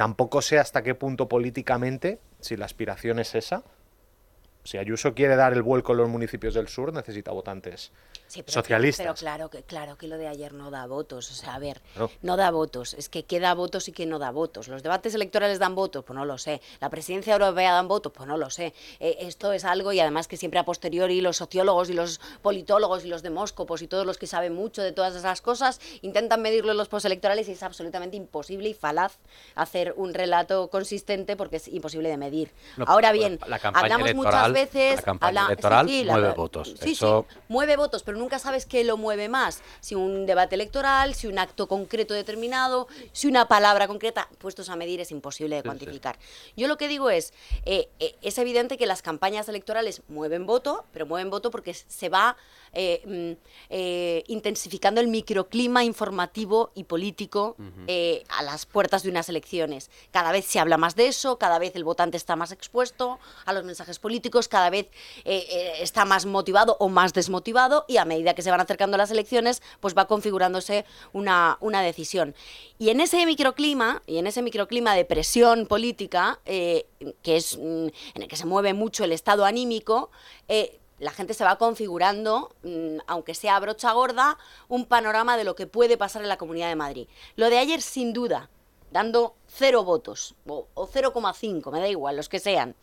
tampoco 0.00 0.40
sé 0.40 0.58
hasta 0.58 0.82
qué 0.82 0.94
punto 0.94 1.28
políticamente, 1.28 2.20
si 2.40 2.56
la 2.56 2.64
aspiración 2.64 3.18
es 3.18 3.34
esa, 3.34 3.64
si 4.64 4.78
Ayuso 4.78 5.12
quiere 5.12 5.36
dar 5.36 5.52
el 5.52 5.60
vuelco 5.60 5.92
en 5.92 5.98
los 5.98 6.08
municipios 6.08 6.54
del 6.54 6.68
sur, 6.68 6.90
necesita 6.94 7.32
votantes 7.32 7.92
sí, 8.30 8.42
pero, 8.42 8.52
socialistas. 8.52 9.04
Pero 9.04 9.14
claro 9.14 9.50
que, 9.50 9.62
claro 9.62 9.96
que 9.96 10.06
lo 10.06 10.16
de 10.16 10.28
ayer 10.28 10.52
no 10.52 10.70
da 10.70 10.86
votos. 10.86 11.30
O 11.30 11.34
sea, 11.34 11.54
a 11.54 11.58
ver, 11.58 11.80
no. 12.22 12.36
da 12.36 12.50
votos. 12.50 12.94
Es 12.94 13.08
que 13.08 13.24
qué 13.24 13.40
da 13.40 13.54
votos 13.54 13.88
y 13.88 13.92
qué 13.92 14.06
no 14.06 14.18
da 14.18 14.30
votos. 14.30 14.68
¿Los 14.68 14.82
debates 14.82 15.14
electorales 15.14 15.58
dan 15.58 15.74
votos? 15.74 16.04
Pues 16.04 16.16
no 16.16 16.24
lo 16.24 16.38
sé. 16.38 16.60
¿La 16.80 16.90
presidencia 16.90 17.32
europea 17.32 17.72
dan 17.72 17.88
votos? 17.88 18.12
Pues 18.12 18.28
no 18.28 18.36
lo 18.36 18.50
sé. 18.50 18.72
Eh, 19.00 19.18
esto 19.20 19.52
es 19.52 19.64
algo, 19.64 19.92
y 19.92 20.00
además 20.00 20.28
que 20.28 20.36
siempre 20.36 20.60
a 20.60 20.64
posteriori 20.64 21.20
los 21.20 21.36
sociólogos 21.36 21.90
y 21.90 21.94
los 21.94 22.20
politólogos 22.42 23.04
y 23.04 23.08
los 23.08 23.22
demóscopos 23.22 23.82
y 23.82 23.88
todos 23.88 24.06
los 24.06 24.18
que 24.18 24.26
saben 24.26 24.54
mucho 24.54 24.82
de 24.82 24.92
todas 24.92 25.14
esas 25.14 25.40
cosas 25.40 25.80
intentan 26.02 26.40
medirlo 26.42 26.72
en 26.72 26.78
los 26.78 26.88
postelectorales 26.88 27.48
y 27.48 27.52
es 27.52 27.62
absolutamente 27.62 28.16
imposible 28.16 28.68
y 28.68 28.74
falaz 28.74 29.18
hacer 29.54 29.94
un 29.96 30.14
relato 30.14 30.68
consistente 30.68 31.36
porque 31.36 31.56
es 31.56 31.68
imposible 31.68 32.08
de 32.08 32.16
medir. 32.16 32.52
Ahora 32.86 33.12
bien, 33.12 33.38
hablamos 33.74 34.14
muchas 34.14 34.52
veces... 34.52 34.96
La 34.96 35.02
campaña 35.02 35.46
electoral 35.46 35.86
mueve 36.06 36.32
votos. 36.32 36.74
Sí, 36.80 36.94
sí, 36.94 37.06
mueve 37.48 37.76
votos, 37.76 38.02
pero 38.02 38.19
nunca 38.20 38.38
sabes 38.38 38.66
qué 38.66 38.84
lo 38.84 38.96
mueve 38.96 39.28
más, 39.28 39.62
si 39.80 39.96
un 39.96 40.26
debate 40.26 40.54
electoral, 40.54 41.14
si 41.14 41.26
un 41.26 41.38
acto 41.38 41.66
concreto 41.66 42.14
determinado, 42.14 42.86
si 43.12 43.26
una 43.26 43.48
palabra 43.48 43.88
concreta, 43.88 44.28
puestos 44.38 44.68
a 44.68 44.76
medir 44.76 45.00
es 45.00 45.10
imposible 45.10 45.56
de 45.56 45.62
cuantificar. 45.62 46.18
Yo 46.56 46.68
lo 46.68 46.76
que 46.76 46.86
digo 46.86 47.10
es, 47.10 47.32
eh, 47.64 47.88
eh, 47.98 48.14
es 48.22 48.38
evidente 48.38 48.76
que 48.76 48.86
las 48.86 49.02
campañas 49.02 49.48
electorales 49.48 50.02
mueven 50.08 50.46
voto, 50.46 50.84
pero 50.92 51.06
mueven 51.06 51.30
voto 51.30 51.50
porque 51.50 51.74
se 51.74 52.08
va 52.08 52.36
eh, 52.72 53.36
mm, 53.70 54.30
intensificando 54.30 55.00
el 55.00 55.08
microclima 55.08 55.84
informativo 55.84 56.70
y 56.74 56.84
político 56.84 57.56
a 58.28 58.42
las 58.42 58.66
puertas 58.66 59.02
de 59.02 59.10
unas 59.10 59.28
elecciones. 59.28 59.90
Cada 60.10 60.32
vez 60.32 60.44
se 60.44 60.58
habla 60.58 60.76
más 60.76 60.96
de 60.96 61.08
eso, 61.08 61.38
cada 61.38 61.58
vez 61.58 61.74
el 61.76 61.84
votante 61.84 62.16
está 62.16 62.36
más 62.36 62.52
expuesto 62.52 63.18
a 63.44 63.52
los 63.52 63.64
mensajes 63.64 63.98
políticos, 63.98 64.48
cada 64.48 64.70
vez 64.70 64.88
está 65.24 66.04
más 66.04 66.26
motivado 66.26 66.76
o 66.80 66.88
más 66.88 67.12
desmotivado 67.12 67.84
y 67.88 67.96
a 67.96 68.04
medida 68.04 68.34
que 68.34 68.42
se 68.42 68.50
van 68.50 68.60
acercando 68.60 68.96
las 68.96 69.10
elecciones, 69.10 69.62
pues 69.80 69.96
va 69.96 70.06
configurándose 70.06 70.84
una, 71.12 71.58
una 71.60 71.82
decisión. 71.82 72.34
Y 72.78 72.90
en 72.90 73.00
ese 73.00 73.24
microclima, 73.26 74.02
y 74.06 74.18
en 74.18 74.26
ese 74.26 74.42
microclima 74.42 74.94
de 74.94 75.04
presión 75.04 75.66
política, 75.66 76.40
eh, 76.46 76.86
que 77.22 77.36
es 77.36 77.56
mm, 77.58 77.86
en 78.14 78.22
el 78.22 78.28
que 78.28 78.36
se 78.36 78.46
mueve 78.46 78.74
mucho 78.74 79.04
el 79.04 79.12
estado 79.12 79.44
anímico, 79.44 80.10
eh, 80.48 80.79
la 81.00 81.10
gente 81.10 81.34
se 81.34 81.44
va 81.44 81.56
configurando, 81.56 82.54
mm, 82.62 82.98
aunque 83.06 83.34
sea 83.34 83.58
brocha 83.58 83.92
gorda, 83.92 84.38
un 84.68 84.84
panorama 84.84 85.36
de 85.36 85.44
lo 85.44 85.56
que 85.56 85.66
puede 85.66 85.96
pasar 85.96 86.22
en 86.22 86.28
la 86.28 86.36
Comunidad 86.36 86.68
de 86.68 86.76
Madrid. 86.76 87.08
Lo 87.36 87.50
de 87.50 87.58
ayer, 87.58 87.80
sin 87.80 88.12
duda, 88.12 88.50
dando 88.92 89.34
cero 89.48 89.82
votos, 89.82 90.36
o, 90.46 90.68
o 90.74 90.86
0,5, 90.86 91.72
me 91.72 91.80
da 91.80 91.88
igual, 91.88 92.16
los 92.16 92.28
que 92.28 92.38
sean. 92.38 92.76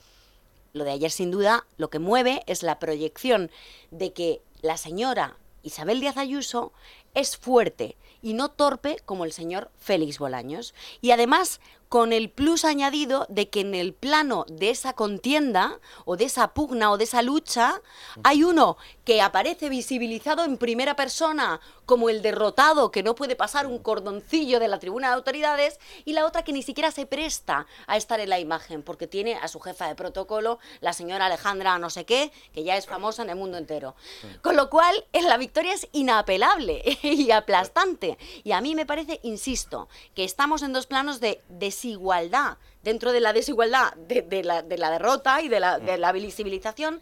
Lo 0.74 0.84
de 0.84 0.92
ayer, 0.92 1.12
sin 1.12 1.32
duda, 1.32 1.66
lo 1.78 1.90
que 1.90 2.00
mueve 2.00 2.44
es 2.48 2.64
la 2.64 2.80
proyección 2.80 3.52
de 3.92 4.12
que 4.14 4.42
la 4.62 4.78
señora 4.78 5.38
Isabel 5.62 6.00
Díaz 6.00 6.18
Ayuso 6.18 6.74
es 7.14 7.38
fuerte 7.38 7.98
y 8.22 8.34
no 8.34 8.50
torpe 8.50 8.98
como 9.06 9.26
el 9.26 9.32
señor 9.32 9.72
Félix 9.78 10.20
Bolaños. 10.20 10.74
Y 11.02 11.12
además 11.12 11.60
con 11.90 12.12
el 12.12 12.30
plus 12.30 12.66
añadido 12.66 13.26
de 13.30 13.50
que 13.50 13.62
en 13.62 13.74
el 13.74 13.94
plano 13.94 14.46
de 14.50 14.70
esa 14.70 14.94
contienda 14.94 15.80
o 16.06 16.18
de 16.18 16.26
esa 16.26 16.54
pugna 16.54 16.92
o 16.92 16.98
de 16.98 17.06
esa 17.06 17.22
lucha 17.22 17.82
hay 18.24 18.44
uno 18.44 18.78
que 19.06 19.22
aparece 19.22 19.70
visibilizado 19.70 20.44
en 20.44 20.58
primera 20.58 20.96
persona 20.96 21.62
como 21.86 22.10
el 22.10 22.22
derrotado 22.22 22.92
que 22.92 23.04
no 23.04 23.16
puede 23.16 23.38
pasar 23.38 23.68
un 23.68 23.80
cordoncillo 23.80 24.60
de 24.60 24.68
la 24.68 24.80
tribuna 24.80 25.08
de 25.08 25.14
autoridades 25.14 25.80
y 26.04 26.12
la 26.12 26.26
otra 26.26 26.44
que 26.44 26.52
ni 26.52 26.62
siquiera 26.62 26.92
se 26.92 27.06
presta 27.06 27.66
a 27.88 27.96
estar 27.96 28.20
en 28.20 28.30
la 28.30 28.40
imagen 28.40 28.84
porque 28.84 29.08
tiene 29.08 29.36
a 29.36 29.48
su 29.48 29.62
jefa 29.62 29.88
de 29.88 29.96
protocolo, 29.96 30.60
la 30.82 30.92
señora 30.92 31.28
Alejandra 31.28 31.80
no 31.80 31.90
sé 31.90 32.06
qué, 32.06 32.34
que 32.54 32.66
ya 32.66 32.76
es 32.76 32.86
famosa 32.86 33.24
en 33.24 33.30
el 33.30 33.38
mundo 33.38 33.58
entero. 33.58 33.96
Con 34.42 34.58
lo 34.58 34.70
cual, 34.70 35.06
la 35.14 35.38
victoria 35.38 35.74
es 35.74 35.88
inapelable 35.94 36.97
y 37.04 37.32
aplastante. 37.32 38.18
Y 38.44 38.52
a 38.52 38.62
mí 38.62 38.76
me 38.76 38.86
parece, 38.86 39.20
insisto, 39.24 39.88
que 40.16 40.24
estamos 40.24 40.62
en 40.62 40.74
dos 40.74 40.88
planos 40.88 41.20
de 41.20 41.42
desigualdad, 41.50 42.58
dentro 42.84 43.12
de 43.12 43.20
la 43.20 43.34
desigualdad 43.34 43.94
de, 43.96 44.44
la, 44.44 44.62
derrota 44.64 45.42
y 45.42 45.50
de 45.50 45.60
la, 45.60 45.80
de 45.80 45.98
la 45.98 46.12
visibilización 46.12 47.02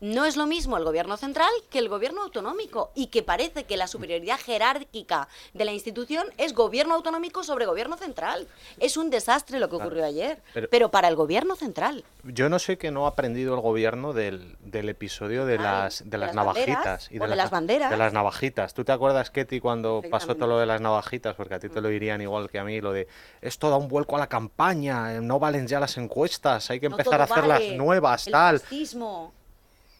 no 0.00 0.24
es 0.26 0.36
lo 0.36 0.46
mismo 0.46 0.76
el 0.76 0.84
gobierno 0.84 1.16
central 1.16 1.50
que 1.70 1.78
el 1.78 1.88
gobierno 1.88 2.22
autonómico 2.22 2.90
y 2.94 3.06
que 3.06 3.22
parece 3.22 3.64
que 3.64 3.76
la 3.76 3.86
superioridad 3.86 4.38
jerárquica 4.38 5.28
de 5.54 5.64
la 5.64 5.72
institución 5.72 6.26
es 6.36 6.52
gobierno 6.52 6.94
autonómico 6.94 7.42
sobre 7.42 7.66
gobierno 7.66 7.96
central. 7.96 8.46
Es 8.78 8.96
un 8.96 9.10
desastre 9.10 9.58
lo 9.58 9.68
que 9.68 9.76
ocurrió 9.76 10.04
ayer, 10.04 10.40
pero, 10.70 10.90
para 10.90 11.08
el 11.08 11.16
gobierno 11.16 11.56
central. 11.56 12.04
Yo 12.24 12.48
no 12.48 12.58
sé 12.58 12.76
que 12.78 12.90
no 12.90 13.06
ha 13.06 13.10
aprendido 13.10 13.54
el 13.54 13.60
gobierno 13.60 14.12
del, 14.12 14.56
episodio 14.72 15.46
de 15.46 15.58
las, 15.58 16.08
de, 16.08 16.18
las, 16.18 16.34
navajitas 16.34 17.10
y 17.10 17.18
de, 17.18 17.28
las 17.28 17.50
banderas. 17.50 17.90
De 17.90 17.96
las 17.96 18.12
navajitas. 18.12 18.74
¿Tú 18.74 18.84
te 18.84 18.92
acuerdas, 18.92 19.30
Ketty, 19.30 19.60
cuando 19.60 20.02
pasó 20.10 20.34
todo 20.34 20.48
lo 20.48 20.58
de 20.58 20.66
las 20.66 20.80
navajitas? 20.80 21.34
Porque 21.34 21.54
a 21.54 21.58
ti 21.58 21.68
te 21.68 21.80
lo 21.80 21.88
dirían 21.88 22.20
igual 22.20 22.50
que 22.50 22.58
a 22.58 22.64
mí, 22.64 22.80
lo 22.80 22.92
de 22.92 23.08
esto 23.40 23.70
da 23.70 23.76
un 23.76 23.88
vuelco 23.88 24.16
a 24.16 24.18
la 24.18 24.28
campaña, 24.28 25.20
no 25.20 25.38
valen 25.38 25.66
ya 25.66 25.80
las 25.80 25.96
encuestas, 25.96 26.70
hay 26.70 26.80
que 26.80 26.86
empezar 26.86 27.20
a 27.20 27.24
hacerlas 27.24 27.62
nuevas, 27.76 28.26
tal. 28.30 28.60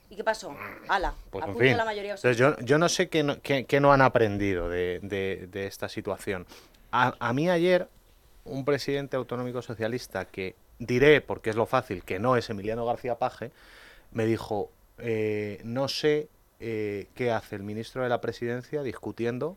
¿Y 0.09 0.17
qué 0.17 0.25
pasó? 0.25 0.57
Ala, 0.89 1.15
pues 1.31 1.45
la 1.45 1.85
mayoría. 1.85 2.15
Entonces, 2.15 2.37
yo, 2.37 2.57
yo 2.61 2.79
no 2.79 2.89
sé 2.89 3.09
qué 3.09 3.23
no, 3.23 3.41
qué, 3.43 3.81
no 3.81 3.93
han 3.93 4.03
aprendido 4.03 4.69
de, 4.69 5.01
de, 5.03 5.67
esta 5.67 5.89
situación. 5.89 6.47
A, 6.93 7.15
a, 7.19 7.33
mí 7.33 7.51
ayer, 7.51 7.89
un 8.45 8.65
presidente 8.65 9.17
autonómico 9.17 9.63
socialista 9.63 10.25
que 10.27 10.55
diré, 10.79 11.21
porque 11.21 11.51
es 11.51 11.57
lo 11.57 11.67
fácil, 11.67 12.05
que 12.05 12.19
no 12.19 12.37
es 12.37 12.49
Emiliano 12.51 12.87
García 12.87 13.17
Paje, 13.17 13.51
me 14.13 14.27
dijo, 14.27 14.71
eh, 14.99 15.61
no 15.65 15.89
sé 15.89 16.29
eh, 16.61 17.09
qué 17.15 17.31
hace 17.31 17.57
el 17.57 17.63
ministro 17.63 18.03
de 18.03 18.09
la 18.09 18.21
presidencia 18.21 18.83
discutiendo 18.83 19.57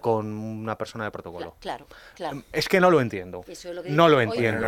con 0.00 0.26
una 0.26 0.76
persona 0.78 1.04
de 1.04 1.10
protocolo. 1.10 1.56
Claro, 1.60 1.86
claro. 2.14 2.42
Es 2.52 2.68
que 2.68 2.80
no 2.80 2.90
lo 2.90 3.00
entiendo. 3.00 3.44
no 3.86 4.08
lo 4.08 4.20
entiendo. 4.20 4.66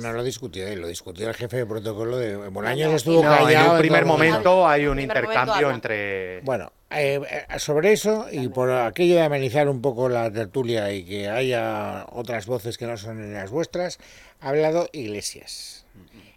No, 0.00 0.12
lo 0.12 0.22
discutió 0.22 0.66
él, 0.66 0.80
lo 0.80 0.88
discutió 0.88 1.28
el 1.28 1.34
jefe 1.34 1.58
de 1.58 1.66
protocolo 1.66 2.16
de 2.16 2.36
Bolaños. 2.48 2.92
estuvo 2.94 3.22
callado. 3.22 3.48
En 3.50 3.70
un 3.72 3.78
primer 3.78 4.04
momento 4.04 4.66
hay 4.66 4.86
un 4.86 5.00
intercambio 5.00 5.70
entre. 5.70 6.40
Bueno, 6.42 6.72
eh, 6.90 7.20
eh, 7.48 7.58
sobre 7.60 7.92
eso 7.92 8.26
y 8.32 8.48
por 8.48 8.70
aquello 8.72 9.14
de 9.14 9.22
amenizar 9.22 9.68
un 9.68 9.80
poco 9.80 10.08
la 10.08 10.30
tertulia 10.32 10.92
y 10.92 11.04
que 11.04 11.28
haya 11.28 12.04
otras 12.10 12.46
voces 12.46 12.78
que 12.78 12.86
no 12.86 12.96
son 12.96 13.32
las 13.32 13.50
vuestras, 13.50 13.98
ha 14.40 14.48
hablado 14.48 14.88
Iglesias. 14.92 15.86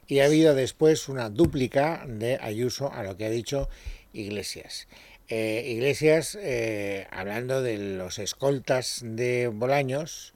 y 0.06 0.20
ha 0.20 0.26
habido 0.26 0.54
después 0.54 1.10
una 1.10 1.30
dúplica 1.30 2.04
de 2.06 2.38
Ayuso 2.40 2.92
a 2.92 3.02
lo 3.02 3.18
que 3.18 3.26
ha 3.26 3.30
dicho 3.30 3.68
Iglesias. 4.12 4.88
Eh, 5.30 5.72
Iglesias, 5.72 6.38
eh, 6.42 7.08
hablando 7.12 7.62
de 7.62 7.78
los 7.98 8.20
escoltas 8.20 9.02
de 9.04 9.48
Bolaños, 9.48 10.34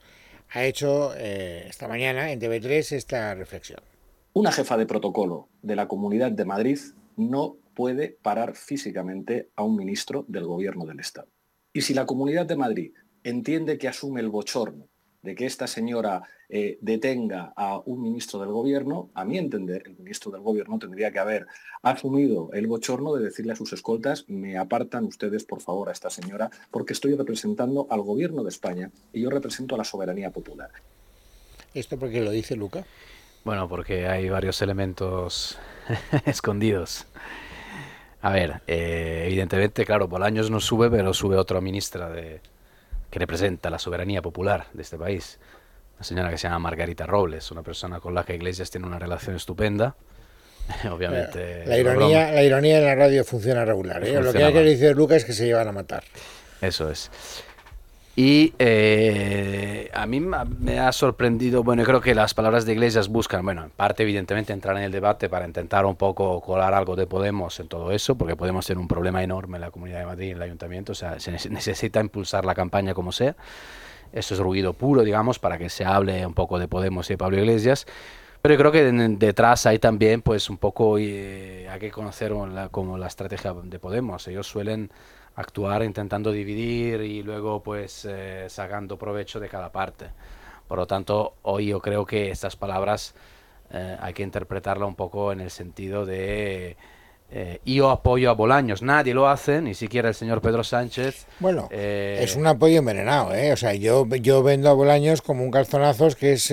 ha 0.50 0.64
hecho 0.64 1.14
eh, 1.16 1.66
esta 1.68 1.88
mañana 1.88 2.32
en 2.32 2.40
TV3 2.40 2.94
esta 2.94 3.36
reflexión. 3.36 3.82
Una 4.34 4.52
jefa 4.52 4.78
de 4.78 4.86
protocolo 4.86 5.50
de 5.62 5.76
la 5.76 5.88
Comunidad 5.88 6.32
de 6.32 6.46
Madrid 6.46 6.80
no 7.18 7.58
puede 7.74 8.18
parar 8.22 8.56
físicamente 8.56 9.50
a 9.56 9.64
un 9.64 9.76
ministro 9.76 10.26
del 10.28 10.46
Gobierno 10.46 10.86
del 10.86 11.00
Estado. 11.00 11.28
Y 11.74 11.82
si 11.82 11.94
la 11.94 12.06
Comunidad 12.06 12.46
de 12.46 12.56
Madrid 12.56 12.94
entiende 13.24 13.78
que 13.78 13.90
asume 13.90 14.22
el 14.22 14.30
bochorno 14.30 14.88
de 15.28 15.36
que 15.36 15.46
esta 15.46 15.68
señora 15.68 16.24
eh, 16.48 16.78
detenga 16.80 17.52
a 17.58 17.80
un 17.80 18.02
ministro 18.02 18.40
del 18.40 18.48
gobierno, 18.48 19.10
a 19.14 19.26
mi 19.26 19.38
entender, 19.38 19.84
el 19.86 19.98
ministro 19.98 20.32
del 20.32 20.40
gobierno 20.40 20.80
tendría 20.80 21.12
que 21.12 21.20
haber 21.20 21.48
asumido 21.82 22.50
el 22.54 22.66
bochorno 22.68 23.14
de 23.14 23.26
decirle 23.26 23.52
a 23.52 23.58
sus 23.58 23.74
escoltas, 23.74 24.24
me 24.30 24.58
apartan 24.58 25.04
ustedes 25.04 25.44
por 25.44 25.60
favor 25.60 25.90
a 25.90 25.92
esta 25.92 26.10
señora, 26.10 26.50
porque 26.72 26.94
estoy 26.94 27.14
representando 27.14 27.88
al 27.90 28.04
gobierno 28.04 28.42
de 28.42 28.48
España 28.48 28.90
y 29.12 29.24
yo 29.24 29.30
represento 29.30 29.76
a 29.76 29.80
la 29.80 29.84
soberanía 29.84 30.32
popular. 30.32 30.70
¿Esto 31.74 32.00
por 32.00 32.10
qué 32.10 32.22
lo 32.22 32.32
dice 32.32 32.56
Luca? 32.56 32.86
Bueno, 33.44 33.68
porque 33.68 34.08
hay 34.08 34.30
varios 34.30 34.62
elementos 34.62 35.60
escondidos. 36.26 37.06
A 38.22 38.32
ver, 38.32 38.62
eh, 38.66 39.26
evidentemente, 39.28 39.86
claro, 39.86 40.08
Bolaños 40.08 40.50
no 40.50 40.62
sube, 40.62 40.90
pero 40.90 41.14
sube 41.14 41.36
otra 41.36 41.60
ministra 41.60 42.10
de, 42.10 42.40
que 43.10 43.20
representa 43.20 43.70
la 43.70 43.80
soberanía 43.80 44.22
popular 44.22 44.68
de 44.74 44.82
este 44.82 44.98
país. 44.98 45.40
Una 45.96 46.04
señora 46.04 46.30
que 46.30 46.38
se 46.38 46.48
llama 46.48 46.60
Margarita 46.60 47.06
Robles, 47.06 47.52
una 47.52 47.64
persona 47.64 48.00
con 48.00 48.14
la 48.14 48.24
que 48.24 48.36
Iglesias 48.36 48.70
tiene 48.70 48.88
una 48.88 49.00
relación 49.00 49.36
estupenda. 49.36 49.96
Obviamente. 50.92 51.66
La, 51.66 51.78
ironía, 51.78 52.32
la 52.32 52.44
ironía 52.44 52.78
en 52.78 52.86
la 52.86 52.96
radio 52.96 53.24
funciona 53.24 53.66
regular. 53.66 54.04
¿eh? 54.04 54.22
Lo 54.22 54.34
que 54.34 54.44
hay 54.44 54.54
que 54.54 54.64
decir 54.64 54.96
Lucas 54.96 55.18
es 55.18 55.26
que 55.26 55.34
se 55.34 55.46
llevan 55.46 55.68
a 55.68 55.72
matar. 55.72 56.04
Eso 56.62 56.90
es. 56.92 57.10
Y 58.20 58.56
eh, 58.58 59.92
a 59.94 60.08
mí 60.08 60.20
me 60.20 60.80
ha 60.80 60.92
sorprendido, 60.92 61.62
bueno, 61.62 61.84
creo 61.84 62.02
que 62.02 62.16
las 62.16 62.34
palabras 62.34 62.66
de 62.66 62.74
Iglesias 62.74 63.10
buscan, 63.10 63.46
bueno, 63.46 63.64
en 63.64 63.70
parte 63.70 64.02
evidentemente 64.02 64.54
entrar 64.54 64.76
en 64.76 64.82
el 64.82 64.92
debate 64.92 65.30
para 65.30 65.46
intentar 65.46 65.86
un 65.86 65.96
poco 65.96 66.42
colar 66.42 66.74
algo 66.74 66.96
de 66.96 67.06
Podemos 67.06 67.60
en 67.60 67.68
todo 67.68 67.92
eso, 67.92 68.18
porque 68.18 68.36
Podemos 68.36 68.66
tener 68.66 68.80
un 68.80 68.88
problema 68.88 69.22
enorme 69.22 69.58
en 69.58 69.62
la 69.62 69.70
Comunidad 69.70 70.00
de 70.00 70.06
Madrid 70.08 70.32
en 70.32 70.38
el 70.38 70.42
Ayuntamiento, 70.42 70.94
o 70.94 70.96
sea, 70.96 71.20
se 71.20 71.32
necesita 71.52 72.00
impulsar 72.00 72.44
la 72.44 72.56
campaña 72.56 72.96
como 72.96 73.12
sea. 73.12 73.36
Eso 74.12 74.34
es 74.34 74.40
ruido 74.40 74.74
puro, 74.74 75.04
digamos, 75.04 75.38
para 75.38 75.60
que 75.60 75.70
se 75.70 75.86
hable 75.86 76.26
un 76.26 76.34
poco 76.34 76.58
de 76.58 76.68
Podemos 76.68 77.08
y 77.12 77.14
de 77.14 77.18
Pablo 77.20 77.38
Iglesias. 77.38 77.86
Pero 78.42 78.56
yo 78.56 78.60
creo 78.60 78.72
que 78.72 78.84
detrás 79.20 79.68
hay 79.68 79.78
también, 79.78 80.24
pues, 80.24 80.50
un 80.50 80.58
poco, 80.58 80.98
eh, 80.98 81.68
hay 81.70 81.80
que 81.80 81.92
conocer 81.92 82.34
como 82.72 82.98
la 82.98 83.06
estrategia 83.06 83.54
de 83.54 83.78
Podemos. 83.78 84.28
Ellos 84.28 84.48
suelen 84.48 84.90
actuar 85.38 85.84
intentando 85.84 86.32
dividir 86.32 87.02
y 87.02 87.22
luego 87.22 87.62
pues 87.62 88.06
eh, 88.10 88.48
sacando 88.50 88.98
provecho 88.98 89.40
de 89.40 89.48
cada 89.48 89.72
parte. 89.72 90.08
Por 90.68 90.80
lo 90.80 90.88
tanto, 90.88 91.36
hoy 91.44 91.68
yo 91.68 91.80
creo 91.80 92.06
que 92.06 92.32
estas 92.32 92.56
palabras 92.56 93.14
eh, 93.72 93.98
hay 94.02 94.14
que 94.14 94.24
interpretarla 94.24 94.86
un 94.86 94.96
poco 94.96 95.32
en 95.32 95.40
el 95.40 95.52
sentido 95.52 96.08
de 96.08 96.76
eh, 97.30 97.60
yo 97.66 97.92
apoyo 97.92 98.32
a 98.32 98.34
Bolaños, 98.34 98.82
nadie 98.82 99.14
lo 99.14 99.28
hace, 99.28 99.62
ni 99.62 99.76
siquiera 99.76 100.10
el 100.10 100.16
señor 100.16 100.42
Pedro 100.42 100.64
Sánchez. 100.64 101.28
Bueno, 101.40 101.68
es 101.70 102.36
un 102.36 102.48
apoyo 102.48 102.80
envenenado, 102.80 103.36
¿eh? 103.36 103.54
O 103.54 103.58
sea, 103.58 103.76
yo, 103.76 104.08
yo 104.08 104.42
vendo 104.42 104.70
a 104.70 104.74
Bolaños 104.74 105.22
como 105.22 105.44
un 105.44 105.52
calzonazos 105.52 106.16
que 106.16 106.34
es 106.34 106.52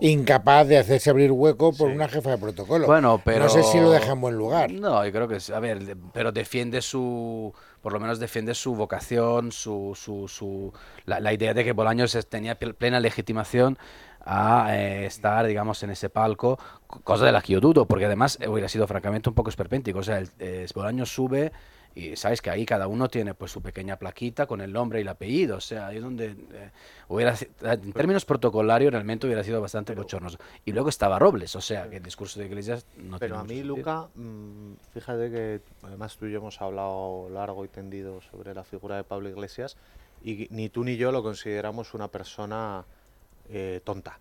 incapaz 0.00 0.68
de 0.68 0.78
hacerse 0.78 1.10
abrir 1.10 1.32
hueco 1.32 1.72
por 1.72 1.88
una 1.88 2.06
jefa 2.06 2.30
de 2.30 2.38
protocolo. 2.38 2.86
Bueno, 2.86 3.20
pero... 3.24 3.44
No 3.44 3.50
sé 3.50 3.64
si 3.64 3.80
lo 3.80 3.90
deja 3.90 4.12
en 4.12 4.20
buen 4.20 4.36
lugar. 4.36 4.70
No, 4.70 5.04
yo 5.04 5.10
creo 5.10 5.26
que, 5.26 5.38
a 5.52 5.58
ver, 5.58 5.96
pero 6.12 6.30
defiende 6.30 6.80
su 6.82 7.52
por 7.80 7.92
lo 7.92 8.00
menos 8.00 8.18
defiende 8.18 8.54
su 8.54 8.74
vocación, 8.74 9.52
su, 9.52 9.96
su, 9.96 10.28
su 10.28 10.72
la, 11.06 11.32
idea 11.32 11.54
de 11.54 11.64
que 11.64 11.72
Bolaños 11.72 12.16
tenía 12.28 12.56
plena 12.56 13.00
legitimación 13.00 13.78
a 14.24 14.76
eh, 14.76 15.06
estar, 15.06 15.46
digamos, 15.46 15.82
en 15.82 15.90
ese 15.90 16.10
palco, 16.10 16.58
cosa 17.04 17.24
de 17.24 17.32
la 17.32 17.40
que 17.42 17.54
yo 17.54 17.60
dudo, 17.60 17.86
porque 17.86 18.04
además 18.04 18.38
hubiera 18.46 18.68
sido 18.68 18.86
francamente 18.86 19.28
un 19.28 19.34
poco 19.34 19.50
esperpéntico. 19.50 20.00
O 20.00 20.02
sea, 20.02 20.18
el, 20.18 20.30
eh, 20.38 20.66
Bolaños 20.74 21.12
sube 21.12 21.52
y 21.94 22.14
sabes 22.16 22.40
que 22.40 22.50
ahí 22.50 22.64
cada 22.64 22.86
uno 22.86 23.08
tiene 23.08 23.34
pues 23.34 23.50
su 23.50 23.62
pequeña 23.62 23.96
plaquita 23.96 24.46
con 24.46 24.60
el 24.60 24.72
nombre 24.72 25.00
y 25.00 25.02
el 25.02 25.08
apellido, 25.08 25.56
o 25.56 25.60
sea, 25.60 25.88
ahí 25.88 25.96
es 25.96 26.02
donde 26.02 26.26
eh, 26.26 26.70
hubiera 27.08 27.34
en 27.62 27.92
términos 27.92 28.24
protocolarios 28.24 28.92
realmente 28.92 29.26
hubiera 29.26 29.42
sido 29.42 29.60
bastante 29.60 29.94
bochornoso. 29.94 30.38
Y 30.64 30.72
luego 30.72 30.88
estaba 30.88 31.18
Robles, 31.18 31.56
o 31.56 31.60
sea, 31.60 31.90
que 31.90 31.96
el 31.96 32.02
discurso 32.02 32.38
de 32.38 32.46
Iglesias 32.46 32.86
no 32.96 33.18
Pero 33.18 33.38
a 33.38 33.44
mí, 33.44 33.62
Luca, 33.62 34.08
mm, 34.14 34.74
fíjate 34.92 35.30
que 35.30 35.60
además 35.82 36.16
tú 36.16 36.26
y 36.26 36.32
yo 36.32 36.38
hemos 36.38 36.60
hablado 36.60 37.28
largo 37.30 37.64
y 37.64 37.68
tendido 37.68 38.20
sobre 38.20 38.54
la 38.54 38.62
figura 38.62 38.96
de 38.96 39.04
Pablo 39.04 39.28
Iglesias 39.28 39.76
y 40.22 40.46
ni 40.50 40.68
tú 40.68 40.84
ni 40.84 40.96
yo 40.96 41.10
lo 41.10 41.22
consideramos 41.22 41.94
una 41.94 42.08
persona 42.08 42.84
eh, 43.48 43.80
tonta. 43.84 44.18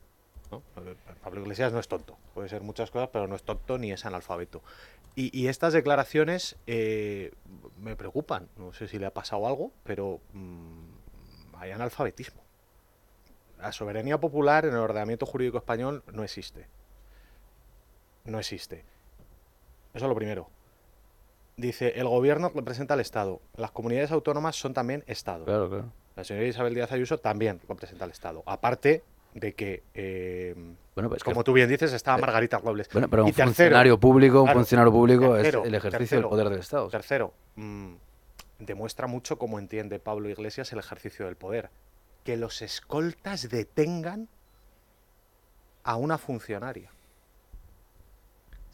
Pablo 1.24 1.42
Iglesias 1.42 1.72
no 1.72 1.80
es 1.80 1.88
tonto, 1.88 2.18
puede 2.34 2.50
ser 2.50 2.64
muchas 2.64 2.90
cosas, 2.90 3.10
pero 3.14 3.28
no 3.28 3.36
es 3.36 3.44
tonto 3.44 3.78
ni 3.78 3.92
es 3.92 4.06
analfabeto. 4.06 4.64
Y, 5.16 5.48
estas 5.48 5.74
declaraciones 5.74 6.56
eh, 6.66 7.34
me 7.78 7.98
preocupan. 7.98 8.48
No 8.56 8.72
sé 8.72 8.88
si 8.88 8.98
le 8.98 9.06
ha 9.06 9.14
pasado 9.14 9.46
algo, 9.48 9.74
pero 9.84 10.22
mm, 10.32 11.56
hay 11.58 11.72
analfabetismo. 11.72 12.42
La 13.58 13.74
soberanía 13.74 14.18
popular 14.18 14.66
en 14.66 14.72
el 14.72 14.80
ordenamiento 14.80 15.26
jurídico 15.26 15.58
español 15.58 16.04
no 16.14 16.24
existe. 16.24 16.68
No 18.24 18.40
existe. 18.40 18.86
Eso 19.94 20.06
es 20.06 20.10
lo 20.10 20.16
primero. 20.16 20.50
Dice, 21.58 22.00
el 22.00 22.08
gobierno 22.08 22.52
representa 22.56 22.94
al 22.94 23.02
Estado. 23.02 23.42
Las 23.58 23.72
comunidades 23.72 24.12
autónomas 24.12 24.56
son 24.56 24.74
también 24.74 25.04
Estado. 25.08 25.92
La 26.16 26.24
señora 26.24 26.46
Isabel 26.48 26.74
Díaz 26.74 26.94
Ayuso 26.94 27.18
también 27.18 27.60
representa 27.68 28.06
al 28.06 28.12
Estado. 28.12 28.44
Aparte 28.46 29.04
de 29.34 29.54
que, 29.54 29.84
eh, 29.94 30.56
bueno, 30.96 31.10
pues 31.10 31.24
como 31.24 31.44
tú 31.44 31.54
bien 31.54 31.70
dices, 31.70 31.94
estaba 31.94 32.18
eh, 32.18 32.22
Margarita 32.22 32.58
Robles. 32.58 32.90
Bueno, 32.92 33.10
pero 33.10 33.26
un 33.26 33.34
funcionario 33.34 34.00
público, 34.00 34.44
un 34.44 34.52
funcionario 34.52 34.92
público 34.92 35.38
es 35.38 35.54
el 35.54 35.76
ejercicio 35.76 36.18
del 36.18 36.28
poder 36.28 36.50
del 36.50 36.60
Estado. 36.60 36.88
Tercero, 36.90 37.34
mm, 37.56 37.94
demuestra 38.60 39.08
mucho 39.08 39.38
cómo 39.38 39.60
entiende 39.60 40.00
Pablo 40.00 40.30
Iglesias 40.30 40.72
el 40.74 40.80
ejercicio 40.80 41.26
del 41.26 41.36
poder. 41.36 41.70
Que 42.24 42.38
los 42.38 42.62
escoltas 42.62 43.50
detengan 43.50 44.28
a 45.84 45.96
una 45.96 46.18
funcionaria 46.18 46.92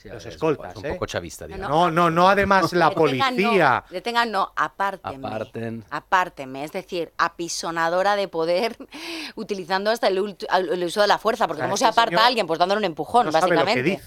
los 0.05 0.25
escoltas. 0.25 0.75
un 0.75 0.85
¿eh? 0.85 0.93
poco 0.93 1.05
chavista, 1.05 1.47
digamos. 1.47 1.69
No, 1.69 1.91
no, 1.91 2.09
no, 2.09 2.29
además 2.29 2.71
la 2.73 2.91
policía. 2.95 3.83
No, 3.87 3.93
detengan, 3.93 4.31
no, 4.31 4.51
apártenme. 4.55 5.27
Aparten. 5.27 5.85
Apártenme, 5.89 6.63
es 6.63 6.71
decir, 6.71 7.11
apisonadora 7.17 8.15
de 8.15 8.27
poder, 8.27 8.77
utilizando 9.35 9.91
hasta 9.91 10.07
el, 10.07 10.19
uso 10.19 11.01
de 11.01 11.07
la 11.07 11.17
fuerza, 11.17 11.47
porque 11.47 11.63
¿cómo 11.63 11.77
se 11.77 11.85
aparta 11.85 12.23
a 12.23 12.27
alguien? 12.27 12.47
Pues 12.47 12.59
dándole 12.59 12.79
un 12.79 12.85
empujón, 12.85 13.31
básicamente 13.31 14.01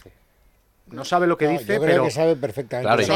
no 0.91 1.05
sabe 1.05 1.27
lo 1.27 1.37
que 1.37 1.49
dice, 1.49 1.75
yo 1.75 1.81
creo 1.81 2.05
que 2.05 2.11
sabe 2.11 2.37
perfectamente. 2.37 3.07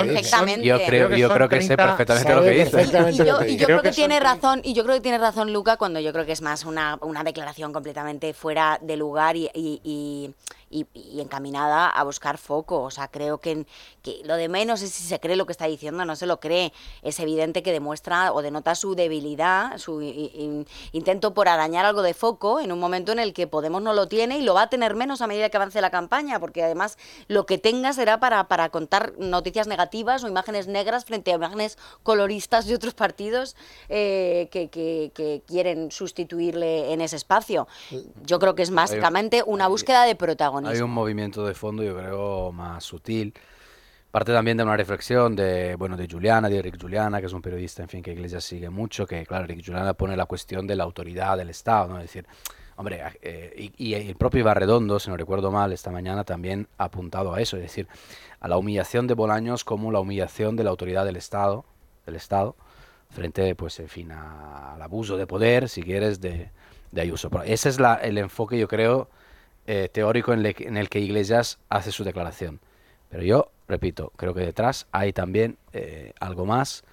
yo 0.63 0.79
creo, 0.87 1.09
que, 1.09 1.19
yo 1.19 1.31
creo 1.31 1.49
que 1.49 1.63
sé 1.63 1.77
perfectamente 1.77 2.35
lo 2.35 2.43
que 2.43 2.51
dice. 2.51 2.83
Y, 2.83 3.57
yo, 3.57 3.67
creo, 3.67 3.83
que, 3.83 3.93
tiene 3.93 4.21
razón, 4.21 4.61
y 4.63 4.75
yo 4.75 4.85
creo 4.85 4.97
que 4.97 5.01
tiene 5.01 5.19
razón 5.19 5.53
Luca 5.53 5.77
cuando 5.77 6.01
yo 6.01 6.13
creo 6.13 6.27
que 6.27 6.33
es 6.33 6.43
más 6.43 6.65
una, 6.65 6.99
una 7.01 7.25
declaración 7.25 7.73
completamente 7.73 8.35
fuera 8.35 8.79
de 8.81 8.97
lugar 8.97 9.37
y, 9.37 9.51
y, 9.55 10.35
encaminada 10.73 11.89
a 11.89 12.03
buscar 12.05 12.39
foco. 12.39 12.83
O 12.83 12.91
sea, 12.91 13.09
creo 13.09 13.39
que, 13.39 13.67
que, 14.03 14.23
lo 14.25 14.37
de 14.37 14.49
menos 14.49 14.83
es 14.83 14.91
si 14.93 15.05
se 15.05 15.21
cree 15.21 15.37
lo 15.37 15.47
que 15.47 15.53
está 15.53 15.67
diciendo, 15.67 16.05
no 16.05 16.17
se 16.17 16.27
lo 16.27 16.41
cree. 16.41 16.73
Es 17.03 17.21
evidente 17.21 17.63
que 17.63 17.73
demuestra 17.73 18.33
o 18.33 18.43
denota 18.43 18.75
su 18.75 18.95
debilidad, 18.95 19.79
su 19.79 20.01
intento 20.93 21.35
por 21.35 21.49
arañar 21.49 21.85
algo 21.85 22.03
de 22.03 22.15
foco 22.15 22.61
en 22.61 22.73
un 22.73 22.81
momento 22.81 23.13
en 23.13 23.19
el 23.19 23.33
que 23.33 23.53
Podemos 23.53 23.83
no 23.83 23.93
lo 23.93 24.09
tiene 24.09 24.39
y 24.39 24.43
lo 24.43 24.55
va 24.55 24.63
a 24.63 24.71
tener 24.71 24.95
menos 24.95 25.21
a 25.21 25.27
medida 25.27 25.51
que 25.51 25.59
avance 25.59 25.81
la 25.83 25.91
campaña, 25.91 26.41
porque 26.41 26.63
además 26.63 26.97
lo 27.29 27.45
que 27.45 27.59
tenga 27.59 27.93
será 27.93 28.19
para, 28.19 28.49
para 28.49 28.71
contar 28.71 29.13
noticias 29.19 29.67
negativas 29.67 30.25
o 30.25 30.29
imágenes 30.29 30.69
negras 30.69 31.05
frente 31.05 31.33
a 31.33 31.35
imágenes 31.35 31.77
coloristas 32.03 32.67
de 32.67 32.75
otros 32.75 32.95
partidos 32.95 33.57
eh, 33.91 34.49
que, 34.51 34.69
que, 34.71 35.43
quieren 35.47 35.91
sustituirle 35.91 36.93
en 36.93 37.03
ese 37.03 37.17
espacio. 37.17 37.69
Yo 38.25 38.39
creo 38.39 38.55
que 38.55 38.63
es 38.63 38.71
básicamente 38.71 39.43
una 39.45 39.69
búsqueda 39.69 40.05
de 40.05 40.15
protagonismo. 40.15 40.62
Hay 40.65 40.81
un 40.81 40.91
movimiento 40.91 41.47
de 41.47 41.55
fondo, 41.55 41.83
yo 41.83 41.97
creo, 41.97 42.53
más 42.53 42.85
sutil 42.85 43.35
parte 44.13 44.31
también 44.31 44.59
de 44.59 44.63
una 44.63 44.77
reflexión 44.77 45.35
de 45.35 45.75
bueno 45.75 45.97
de 45.97 46.07
Juliana, 46.07 46.51
de 46.51 46.59
Eric 46.59 46.79
Juliana, 46.79 47.19
que 47.19 47.27
es 47.27 47.33
un 47.33 47.41
periodista, 47.41 47.83
en 47.83 47.89
fin, 47.89 48.03
que 48.03 48.13
Iglesias 48.13 48.45
sigue 48.45 48.69
mucho, 48.69 49.07
que 49.07 49.25
claro, 49.25 49.45
Eric 49.45 49.65
Juliana 49.65 49.95
pone 49.95 50.19
la 50.19 50.27
cuestión 50.27 50.67
de 50.67 50.77
la 50.77 50.85
autoridad 50.85 51.39
del 51.39 51.49
Estado, 51.49 51.89
¿no? 51.89 51.97
Es 51.97 52.05
decir, 52.05 52.27
Hombre, 52.77 53.03
eh, 53.21 53.71
y, 53.77 53.95
el 53.95 54.17
propio 54.17 54.41
Ibarredondo, 54.41 54.99
si 54.99 55.11
no 55.11 55.17
recuerdo 55.17 55.51
mal, 55.51 55.73
esta 55.73 55.91
mañana 55.91 56.25
también 56.25 56.69
ha 56.79 56.85
apuntado 56.85 57.35
a 57.35 57.41
eso, 57.41 57.57
es 57.57 57.63
decir, 57.63 57.87
a 58.41 58.49
la 58.49 58.57
humillación 58.57 59.07
de 59.07 59.15
Bolaños 59.15 59.63
como 59.63 59.93
la 59.93 60.01
humillación 60.01 60.57
de 60.57 60.65
la 60.65 60.71
autoridad 60.71 61.05
del 61.05 61.17
Estado, 61.17 61.67
del 62.07 62.17
Estado, 62.17 62.57
frente, 63.11 63.55
pues, 63.55 63.79
en 63.79 63.89
fin, 63.89 64.11
al 64.11 64.81
abuso 64.81 65.19
de 65.19 65.27
poder, 65.27 65.69
si 65.69 65.83
quieres, 65.83 66.21
de, 66.21 66.51
de 66.93 67.01
Ayuso. 67.01 67.31
ese 67.45 67.69
es 67.69 67.79
la, 67.79 67.95
el 67.97 68.17
enfoque, 68.17 68.59
yo 68.59 68.69
creo, 68.69 69.11
eh, 69.67 69.89
teórico 69.93 70.33
en, 70.33 70.77
el 70.77 70.89
que 70.89 71.01
Iglesias 71.01 71.59
hace 71.69 71.93
su 71.93 72.05
declaración. 72.05 72.61
Pero 73.09 73.23
yo, 73.23 73.51
repito, 73.69 74.13
creo 74.17 74.35
que 74.35 74.41
detrás 74.41 74.87
hay 74.93 75.13
también 75.13 75.59
eh, 75.73 76.13
algo 76.21 76.47
más, 76.47 76.85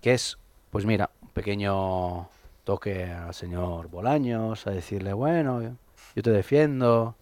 que 0.00 0.14
es, 0.14 0.38
pues 0.70 0.84
mira, 0.84 1.10
un 1.22 1.28
pequeño 1.28 2.28
toque 2.64 3.04
al 3.04 3.34
señor 3.34 3.88
Bolaños, 3.88 4.66
a 4.66 4.70
decirle, 4.70 5.12
bueno, 5.12 5.76
yo 6.14 6.22
te 6.22 6.30
defiendo, 6.30 7.16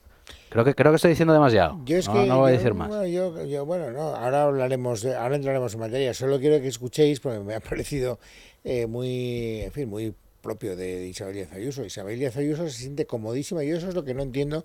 Creo 0.51 0.65
que 0.65 0.75
creo 0.75 0.93
que 0.93 0.97
estoy 0.97 1.11
diciendo 1.11 1.35
demasiado. 1.35 1.79
Yo 1.85 1.99
es 1.99 2.09
no, 2.09 2.15
que, 2.15 2.27
no 2.27 2.39
voy 2.39 2.51
a 2.51 2.53
decir 2.55 2.73
más. 2.73 2.89
Bueno, 2.89 3.91
no, 3.91 4.17
ahora 4.17 4.45
hablaremos, 4.45 5.05
ahora 5.05 5.37
entraremos 5.37 5.75
en 5.75 5.81
materia. 5.81 6.15
Solo 6.15 6.39
quiero 6.39 6.61
que 6.61 6.69
escuchéis 6.69 7.21
porque 7.21 7.41
me 7.41 7.55
ha 7.55 7.61
parecido 7.69 8.19
eh, 8.65 8.87
muy, 8.87 9.63
en 9.63 9.73
fin, 9.73 9.89
muy 9.89 10.15
propio 10.41 10.77
de 10.77 11.07
Isabel 11.07 11.35
Díaz 11.35 11.53
Ayuso. 11.53 11.85
Isabel 11.85 12.19
se 12.33 12.71
siente 12.71 13.07
comodísima 13.07 13.65
y 13.65 13.71
eso 13.71 13.89
es 13.89 13.95
lo 13.95 14.05
que 14.05 14.15
no 14.15 14.23
entiendo 14.23 14.65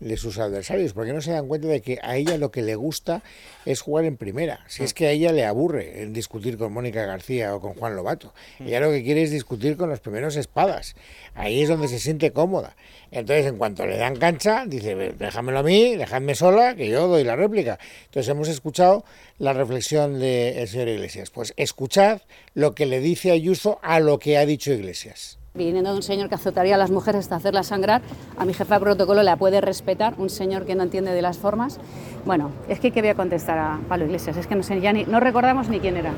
de 0.00 0.16
sus 0.16 0.38
adversarios, 0.38 0.92
porque 0.92 1.12
no 1.12 1.20
se 1.20 1.32
dan 1.32 1.46
cuenta 1.46 1.68
de 1.68 1.80
que 1.80 1.98
a 2.02 2.16
ella 2.16 2.36
lo 2.36 2.50
que 2.50 2.62
le 2.62 2.74
gusta 2.74 3.22
es 3.64 3.80
jugar 3.80 4.04
en 4.04 4.16
primera. 4.16 4.60
Si 4.66 4.82
es 4.82 4.94
que 4.94 5.06
a 5.06 5.10
ella 5.10 5.32
le 5.32 5.44
aburre 5.44 6.02
el 6.02 6.12
discutir 6.12 6.58
con 6.58 6.72
Mónica 6.72 7.04
García 7.04 7.54
o 7.54 7.60
con 7.60 7.74
Juan 7.74 7.94
Lobato. 7.94 8.34
Mm. 8.58 8.66
Ella 8.66 8.80
lo 8.80 8.90
que 8.90 9.04
quiere 9.04 9.22
es 9.22 9.30
discutir 9.30 9.76
con 9.76 9.88
los 9.88 10.00
primeros 10.00 10.36
espadas. 10.36 10.96
Ahí 11.34 11.62
es 11.62 11.68
donde 11.68 11.88
se 11.88 11.98
siente 11.98 12.32
cómoda. 12.32 12.76
Entonces, 13.10 13.46
en 13.46 13.58
cuanto 13.58 13.86
le 13.86 13.96
dan 13.96 14.16
cancha, 14.16 14.64
dice, 14.66 14.94
déjamelo 14.94 15.60
a 15.60 15.62
mí, 15.62 15.96
dejadme 15.96 16.34
sola, 16.34 16.74
que 16.74 16.88
yo 16.88 17.08
doy 17.08 17.24
la 17.24 17.36
réplica. 17.36 17.78
Entonces, 18.06 18.28
hemos 18.28 18.48
escuchado 18.48 19.04
la 19.38 19.52
reflexión 19.52 20.18
del 20.18 20.66
señor 20.66 20.88
Iglesias. 20.88 21.30
Pues 21.30 21.52
escuchad 21.56 22.22
lo 22.54 22.74
que 22.74 22.86
le 22.86 23.00
dice 23.00 23.30
Ayuso 23.30 23.78
a 23.82 24.00
lo 24.00 24.18
que 24.18 24.38
ha 24.38 24.46
dicho 24.46 24.72
Iglesias. 24.72 25.38
Viniendo 25.54 25.90
de 25.90 25.96
un 25.96 26.02
señor 26.02 26.30
que 26.30 26.34
azotaría 26.34 26.76
a 26.76 26.78
las 26.78 26.90
mujeres 26.90 27.20
hasta 27.20 27.36
hacerlas 27.36 27.66
sangrar, 27.66 28.00
a 28.38 28.46
mi 28.46 28.54
jefa 28.54 28.76
de 28.76 28.80
protocolo 28.80 29.22
la 29.22 29.36
puede 29.36 29.60
respetar, 29.60 30.14
un 30.16 30.30
señor 30.30 30.64
que 30.64 30.74
no 30.74 30.82
entiende 30.82 31.12
de 31.12 31.20
las 31.20 31.36
formas. 31.36 31.78
Bueno, 32.24 32.50
es 32.68 32.80
que 32.80 32.90
¿qué 32.90 33.02
voy 33.02 33.10
a 33.10 33.14
contestar 33.14 33.58
a 33.58 33.78
Pablo 33.86 34.06
Iglesias? 34.06 34.38
Es 34.38 34.46
que 34.46 34.54
no 34.54 34.62
sé, 34.62 34.80
ya 34.80 34.94
ni, 34.94 35.04
no 35.04 35.20
recordamos 35.20 35.68
ni 35.68 35.78
quién 35.78 35.98
era. 35.98 36.14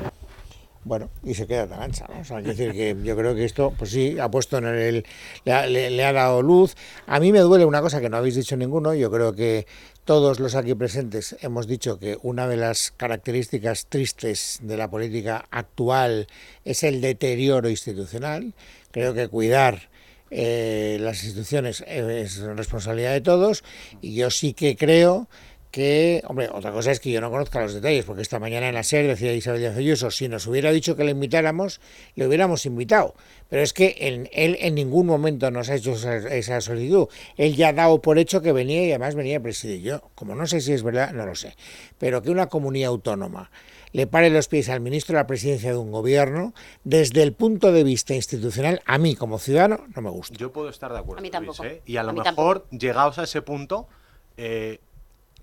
Bueno, 0.85 1.09
y 1.23 1.33
se 1.33 1.47
queda 1.47 1.67
tan 1.67 1.81
ancha, 1.81 2.05
¿no? 2.07 2.21
O 2.21 2.23
sea, 2.23 2.41
decir 2.41 2.71
que 2.71 2.95
yo 3.03 3.17
creo 3.17 3.35
que 3.35 3.43
esto, 3.43 3.73
pues 3.77 3.89
sí, 3.89 4.17
ha 4.19 4.31
puesto 4.31 4.59
en 4.59 4.65
el, 4.65 5.05
le 5.43 6.05
ha 6.05 6.13
dado 6.13 6.41
luz. 6.41 6.75
A 7.05 7.19
mí 7.19 7.33
me 7.33 7.39
duele 7.39 7.65
una 7.65 7.81
cosa 7.81 7.99
que 7.99 8.09
no 8.09 8.15
habéis 8.17 8.35
dicho 8.35 8.55
ninguno, 8.55 8.93
yo 8.93 9.11
creo 9.11 9.33
que 9.33 9.65
todos 10.05 10.39
los 10.39 10.53
aquí 10.53 10.75
presentes 10.75 11.35
hemos 11.41 11.65
dicho 11.65 11.97
que 11.97 12.19
una 12.21 12.47
de 12.47 12.57
las 12.57 12.91
características 12.91 13.87
tristes 13.87 14.59
de 14.61 14.77
la 14.77 14.87
política 14.87 15.45
actual 15.49 16.27
es 16.63 16.83
el 16.83 17.01
deterioro 17.01 17.67
institucional. 17.67 18.53
Creo 18.95 19.13
que 19.13 19.27
cuidar 19.27 19.89
eh, 20.31 20.97
las 21.01 21.21
instituciones 21.25 21.83
es 21.85 22.39
responsabilidad 22.39 23.11
de 23.11 23.19
todos 23.19 23.65
y 23.99 24.15
yo 24.15 24.29
sí 24.29 24.53
que 24.53 24.77
creo 24.77 25.27
que, 25.75 26.23
hombre, 26.27 26.47
otra 26.53 26.71
cosa 26.71 26.91
es 26.91 27.01
que 27.01 27.11
yo 27.11 27.19
no 27.19 27.29
conozca 27.29 27.59
los 27.59 27.73
detalles, 27.73 28.05
porque 28.05 28.21
esta 28.21 28.39
mañana 28.39 28.69
en 28.69 28.75
la 28.75 28.83
SER 28.83 29.07
decía 29.07 29.33
Isabel 29.33 29.59
Díaz 29.59 29.75
Ayuso, 29.75 30.09
si 30.09 30.29
nos 30.29 30.47
hubiera 30.47 30.71
dicho 30.71 30.95
que 30.95 31.03
le 31.03 31.11
invitáramos, 31.11 31.81
le 32.15 32.25
hubiéramos 32.25 32.65
invitado. 32.65 33.13
Pero 33.49 33.61
es 33.61 33.73
que 33.73 33.97
él 33.99 34.29
en 34.31 34.73
ningún 34.73 35.05
momento 35.05 35.51
nos 35.51 35.69
ha 35.69 35.75
hecho 35.75 35.91
esa, 35.91 36.61
solicitud. 36.61 37.09
Él 37.35 37.57
ya 37.57 37.67
ha 37.67 37.73
dado 37.73 38.01
por 38.01 38.17
hecho 38.17 38.41
que 38.41 38.53
venía 38.53 38.85
y 38.85 38.91
además 38.91 39.15
venía 39.15 39.39
a 39.39 39.41
presidir. 39.41 39.81
Yo, 39.81 40.11
como 40.15 40.33
no 40.33 40.47
sé 40.47 40.61
si 40.61 40.71
es 40.71 40.81
verdad, 40.81 41.11
no 41.11 41.25
lo 41.25 41.35
sé. 41.35 41.57
Pero 41.97 42.21
que 42.21 42.31
una 42.31 42.47
comunidad 42.47 42.91
autónoma 42.91 43.51
le 43.91 44.07
pare 44.07 44.29
los 44.29 44.47
pies 44.47 44.69
al 44.69 44.79
ministro 44.79 45.17
de 45.17 45.23
la 45.23 45.27
presidencia 45.27 45.71
de 45.71 45.77
un 45.77 45.91
gobierno, 45.91 46.53
desde 46.85 47.21
el 47.21 47.33
punto 47.33 47.73
de 47.73 47.83
vista 47.83 48.15
institucional, 48.15 48.81
a 48.85 48.97
mí 48.97 49.17
como 49.17 49.39
ciudadano, 49.39 49.87
no 49.93 50.01
me 50.01 50.09
gusta. 50.09 50.37
Yo 50.37 50.53
puedo 50.53 50.69
estar 50.69 50.93
de 50.93 50.99
acuerdo. 50.99 51.19
A 51.19 51.21
mí 51.21 51.31
tampoco. 51.31 51.65
¿eh? 51.65 51.81
Y 51.85 51.97
a 51.97 52.03
lo 52.03 52.13
mejor, 52.13 52.65
llegados 52.71 53.19
a 53.19 53.23
ese 53.23 53.41
punto, 53.41 53.89
eh, 54.37 54.79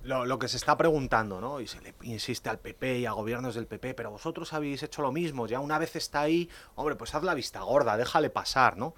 lo, 0.04 0.38
que 0.38 0.48
se 0.48 0.56
está 0.56 0.76
preguntando, 0.76 1.40
¿no? 1.40 1.60
Y 1.60 1.66
se 1.66 1.80
le 1.80 1.94
insiste 2.02 2.48
al 2.48 2.58
PP 2.58 3.00
y 3.00 3.06
a 3.06 3.12
gobiernos 3.12 3.54
del 3.54 3.66
PP, 3.66 3.94
pero 3.94 4.10
vosotros 4.10 4.52
habéis 4.52 4.82
hecho 4.82 5.02
lo 5.02 5.12
mismo, 5.12 5.46
ya 5.46 5.60
una 5.60 5.78
vez 5.78 5.96
está 5.96 6.22
ahí, 6.22 6.48
hombre, 6.74 6.96
pues 6.96 7.14
haz 7.14 7.22
la 7.22 7.34
vista 7.34 7.60
gorda, 7.60 7.96
déjale 7.96 8.30
pasar, 8.30 8.76
¿no? 8.76 8.94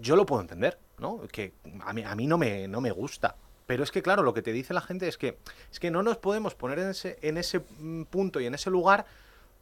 Yo 0.00 0.16
lo 0.16 0.26
puedo 0.26 0.42
entender, 0.42 0.78
¿no? 0.98 1.20
Que 1.28 1.54
a 1.84 1.92
mí, 1.92 2.02
a 2.02 2.14
mí 2.14 2.26
no, 2.26 2.38
me, 2.38 2.68
no 2.68 2.80
me 2.80 2.90
gusta. 2.90 3.36
Pero 3.66 3.84
es 3.84 3.90
que, 3.90 4.02
claro, 4.02 4.22
lo 4.22 4.34
que 4.34 4.42
te 4.42 4.52
dice 4.52 4.74
la 4.74 4.80
gente 4.80 5.08
es 5.08 5.18
que, 5.18 5.38
es 5.70 5.78
que 5.78 5.90
no 5.90 6.02
nos 6.02 6.16
podemos 6.16 6.54
poner 6.54 6.78
en 6.78 6.88
ese, 6.88 7.18
en 7.22 7.36
ese 7.36 7.60
mm, 7.60 8.04
punto 8.04 8.40
y 8.40 8.46
en 8.46 8.54
ese 8.54 8.70
lugar 8.70 9.06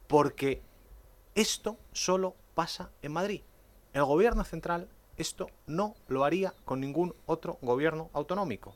porque 0.07 0.61
esto 1.35 1.77
solo 1.91 2.35
pasa 2.55 2.89
en 3.01 3.11
Madrid. 3.11 3.41
El 3.93 4.05
gobierno 4.05 4.43
central 4.43 4.87
esto 5.17 5.49
no 5.65 5.95
lo 6.07 6.23
haría 6.23 6.53
con 6.63 6.79
ningún 6.79 7.15
otro 7.25 7.57
gobierno 7.61 8.09
autonómico. 8.13 8.75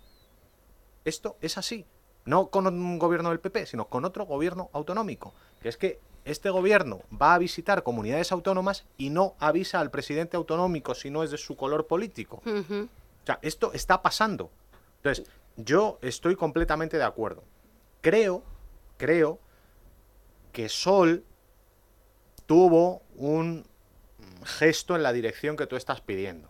Esto 1.06 1.38
es 1.42 1.58
así. 1.58 1.86
No 2.26 2.48
con 2.48 2.68
un 2.68 3.00
gobierno 3.00 3.30
del 3.30 3.40
PP, 3.40 3.66
sino 3.66 3.86
con 3.86 4.06
otro 4.06 4.26
gobierno 4.26 4.70
autonómico. 4.74 5.34
Que 5.62 5.70
es 5.70 5.78
que 5.78 6.00
este 6.24 6.50
gobierno 6.50 7.02
va 7.20 7.34
a 7.34 7.40
visitar 7.40 7.84
comunidades 7.84 8.32
autónomas 8.32 8.86
y 8.98 9.10
no 9.10 9.36
avisa 9.40 9.80
al 9.80 9.90
presidente 9.90 10.38
autonómico 10.38 10.94
si 10.94 11.10
no 11.10 11.24
es 11.24 11.32
de 11.32 11.38
su 11.38 11.56
color 11.56 11.88
político. 11.88 12.42
O 12.46 13.26
sea, 13.26 13.40
esto 13.42 13.74
está 13.74 14.02
pasando. 14.02 14.52
Entonces, 14.98 15.26
yo 15.56 15.98
estoy 16.02 16.36
completamente 16.36 16.98
de 16.98 17.04
acuerdo. 17.04 17.44
Creo, 18.02 18.44
creo 18.98 19.40
que 20.52 20.70
Sol 20.70 21.24
tuvo 22.46 23.02
un 23.16 23.66
gesto 24.44 24.96
en 24.96 25.04
la 25.04 25.14
dirección 25.14 25.56
que 25.56 25.68
tú 25.68 25.76
estás 25.76 26.02
pidiendo, 26.02 26.50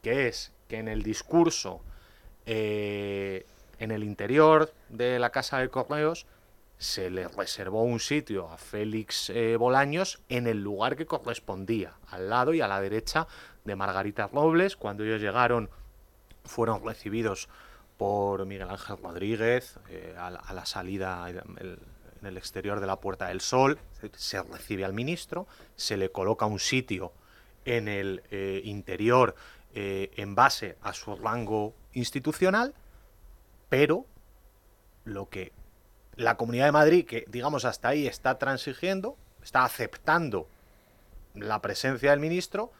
que 0.00 0.28
es 0.28 0.52
que 0.68 0.78
en 0.78 0.88
el 0.88 1.02
discurso 1.02 1.82
eh, 2.46 3.46
en 3.82 3.90
el 3.90 4.04
interior 4.04 4.72
de 4.90 5.18
la 5.18 5.30
Casa 5.30 5.58
de 5.58 5.68
Correos 5.68 6.26
se 6.78 7.10
le 7.10 7.26
reservó 7.26 7.82
un 7.82 7.98
sitio 7.98 8.48
a 8.48 8.56
Félix 8.56 9.28
eh, 9.30 9.56
Bolaños 9.56 10.20
en 10.28 10.46
el 10.46 10.62
lugar 10.62 10.94
que 10.94 11.04
correspondía, 11.04 11.94
al 12.08 12.30
lado 12.30 12.54
y 12.54 12.60
a 12.60 12.68
la 12.68 12.80
derecha 12.80 13.26
de 13.64 13.74
Margarita 13.74 14.28
Robles. 14.28 14.76
Cuando 14.76 15.02
ellos 15.02 15.20
llegaron 15.20 15.68
fueron 16.44 16.84
recibidos 16.84 17.48
por 17.96 18.46
Miguel 18.46 18.70
Ángel 18.70 18.98
Rodríguez 19.02 19.80
eh, 19.88 20.14
a, 20.16 20.30
la 20.30 20.64
salida 20.64 21.28
en 21.28 21.78
el 22.24 22.36
exterior 22.36 22.78
de 22.78 22.86
la 22.86 23.00
Puerta 23.00 23.28
del 23.28 23.40
Sol. 23.40 23.80
Se 24.14 24.42
recibe 24.44 24.84
al 24.84 24.92
ministro, 24.92 25.48
se 25.74 25.96
le 25.96 26.12
coloca 26.12 26.46
un 26.46 26.60
sitio 26.60 27.12
en 27.64 27.88
el 27.88 28.22
eh, 28.30 28.60
interior 28.64 29.34
en 29.74 30.34
base 30.34 30.76
a 30.82 30.92
su 30.92 31.16
rango 31.16 31.74
institucional 31.94 32.74
pero 33.72 34.04
lo 35.04 35.30
que 35.30 35.54
la 36.16 36.36
Comunidad 36.36 36.66
de 36.66 36.72
Madrid, 36.72 37.06
que 37.06 37.24
digamos 37.28 37.64
hasta 37.64 37.88
ahí 37.88 38.06
está 38.06 38.36
transigiendo, 38.36 39.16
está 39.42 39.64
aceptando 39.64 40.46
la 41.34 41.62
presencia 41.62 42.10
del 42.10 42.20
ministro, 42.20 42.70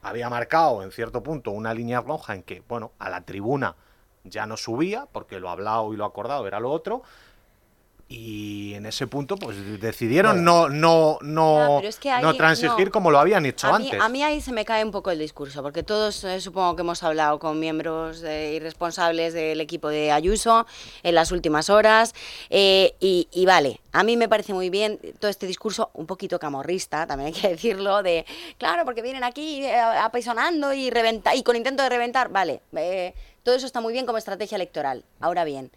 había 0.00 0.30
marcado 0.30 0.82
en 0.82 0.90
cierto 0.90 1.22
punto 1.22 1.50
una 1.50 1.74
línea 1.74 2.00
roja 2.00 2.34
en 2.34 2.42
que, 2.42 2.62
bueno, 2.66 2.92
a 2.98 3.10
la 3.10 3.26
tribuna 3.26 3.76
ya 4.24 4.46
no 4.46 4.56
subía, 4.56 5.06
porque 5.12 5.38
lo 5.38 5.50
hablado 5.50 5.92
y 5.92 5.98
lo 5.98 6.06
acordado 6.06 6.46
era 6.46 6.60
lo 6.60 6.70
otro, 6.70 7.02
y 8.10 8.72
en 8.72 8.86
ese 8.86 9.06
punto 9.06 9.36
pues 9.36 9.80
decidieron 9.80 10.42
no 10.42 10.70
no 10.70 11.18
no 11.20 11.82
no 12.22 12.34
transigir 12.34 12.90
como 12.90 13.10
lo 13.10 13.18
habían 13.18 13.44
hecho 13.44 13.66
antes. 13.72 14.00
a 14.00 14.08
mí 14.08 14.22
ahí 14.22 14.40
se 14.40 14.50
me 14.50 14.64
cae 14.64 14.82
un 14.82 14.90
poco 14.90 15.10
el 15.10 15.18
discurso, 15.18 15.62
porque 15.62 15.82
todos 15.82 16.24
eh, 16.24 16.40
supongo 16.40 16.74
que 16.74 16.82
hemos 16.82 17.02
hablado 17.02 17.38
con 17.38 17.60
miembros 17.60 18.22
y 18.22 18.58
responsables 18.60 19.34
del 19.34 19.60
equipo 19.60 19.88
de 19.88 20.10
Ayuso 20.10 20.66
en 21.02 21.14
las 21.14 21.32
últimas 21.32 21.68
horas 21.68 22.14
eh, 22.48 22.94
y, 22.98 23.28
y, 23.30 23.44
vale, 23.44 23.80
a 23.92 24.02
mí 24.02 24.16
me 24.16 24.28
parece 24.28 24.54
muy 24.54 24.70
bien 24.70 24.98
todo 25.18 25.30
este 25.30 25.46
discurso 25.46 25.90
un 25.92 26.06
poquito 26.06 26.38
camorrista, 26.38 27.06
también 27.06 27.34
hay 27.34 27.38
que 27.38 27.48
decirlo, 27.56 28.02
de 28.02 28.24
claro, 28.56 28.86
porque 28.86 29.02
vienen 29.02 29.24
aquí 29.24 29.64
eh, 29.64 29.78
apaisonando 29.78 30.72
y, 30.72 30.88
reventa, 30.88 31.34
y 31.34 31.42
con 31.42 31.56
intento 31.56 31.82
de 31.82 31.90
reventar, 31.90 32.30
vale, 32.30 32.62
todo 33.42 33.54
eso 33.54 33.66
está 33.66 33.80
muy 33.80 33.92
bien 33.92 34.06
como 34.06 34.18
estrategia 34.18 34.56
electoral. 34.56 35.04
Ahora 35.20 35.44
bien, 35.44 35.70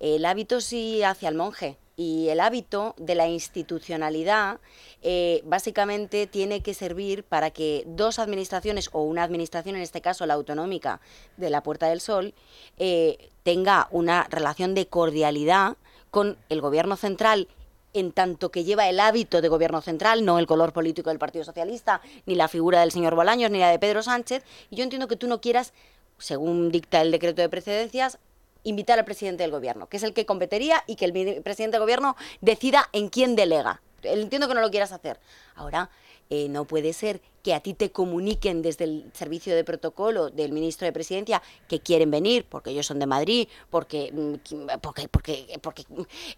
el 0.00 0.24
hábito 0.24 0.60
sí 0.60 1.02
hacia 1.02 1.28
el 1.28 1.34
monje 1.34 1.78
y 1.96 2.28
el 2.28 2.40
hábito 2.40 2.94
de 2.98 3.14
la 3.14 3.28
institucionalidad 3.28 4.58
eh, 5.02 5.42
básicamente 5.44 6.26
tiene 6.26 6.60
que 6.60 6.74
servir 6.74 7.24
para 7.24 7.50
que 7.50 7.84
dos 7.86 8.18
administraciones 8.18 8.90
o 8.92 9.02
una 9.02 9.22
administración, 9.22 9.76
en 9.76 9.82
este 9.82 10.00
caso 10.00 10.26
la 10.26 10.34
autonómica 10.34 11.00
de 11.36 11.50
la 11.50 11.62
Puerta 11.62 11.88
del 11.88 12.00
Sol, 12.00 12.34
eh, 12.78 13.30
tenga 13.42 13.88
una 13.90 14.24
relación 14.24 14.74
de 14.74 14.86
cordialidad 14.86 15.76
con 16.10 16.36
el 16.48 16.60
gobierno 16.60 16.96
central 16.96 17.48
en 17.92 18.10
tanto 18.10 18.50
que 18.50 18.64
lleva 18.64 18.88
el 18.88 18.98
hábito 18.98 19.40
de 19.40 19.48
gobierno 19.48 19.80
central, 19.80 20.24
no 20.24 20.40
el 20.40 20.46
color 20.46 20.72
político 20.72 21.10
del 21.10 21.20
Partido 21.20 21.44
Socialista, 21.44 22.00
ni 22.26 22.34
la 22.34 22.48
figura 22.48 22.80
del 22.80 22.90
señor 22.90 23.14
Bolaños, 23.14 23.52
ni 23.52 23.60
la 23.60 23.70
de 23.70 23.78
Pedro 23.78 24.02
Sánchez. 24.02 24.42
Y 24.68 24.76
yo 24.76 24.82
entiendo 24.82 25.06
que 25.06 25.16
tú 25.16 25.28
no 25.28 25.40
quieras, 25.40 25.72
según 26.18 26.72
dicta 26.72 27.00
el 27.00 27.12
decreto 27.12 27.40
de 27.40 27.48
precedencias, 27.48 28.18
invitar 28.64 28.98
al 28.98 29.04
presidente 29.04 29.42
del 29.42 29.50
gobierno, 29.52 29.86
que 29.88 29.98
es 29.98 30.02
el 30.02 30.12
que 30.12 30.26
competería 30.26 30.82
y 30.86 30.96
que 30.96 31.04
el 31.04 31.42
presidente 31.42 31.76
del 31.76 31.82
gobierno 31.82 32.16
decida 32.40 32.88
en 32.92 33.08
quién 33.08 33.36
delega. 33.36 33.80
Entiendo 34.02 34.48
que 34.48 34.54
no 34.54 34.60
lo 34.60 34.70
quieras 34.70 34.92
hacer. 34.92 35.18
Ahora, 35.54 35.90
eh, 36.30 36.48
no 36.48 36.64
puede 36.64 36.92
ser 36.92 37.20
que 37.44 37.52
a 37.52 37.60
ti 37.60 37.74
te 37.74 37.92
comuniquen 37.92 38.62
desde 38.62 38.84
el 38.84 39.10
servicio 39.12 39.54
de 39.54 39.64
protocolo 39.64 40.30
del 40.30 40.50
ministro 40.50 40.86
de 40.86 40.92
Presidencia 40.92 41.42
que 41.68 41.78
quieren 41.78 42.10
venir, 42.10 42.46
porque 42.48 42.70
ellos 42.70 42.86
son 42.86 42.98
de 42.98 43.06
Madrid, 43.06 43.48
porque, 43.68 44.10
mm, 44.12 44.78
porque, 44.80 45.08
porque, 45.08 45.84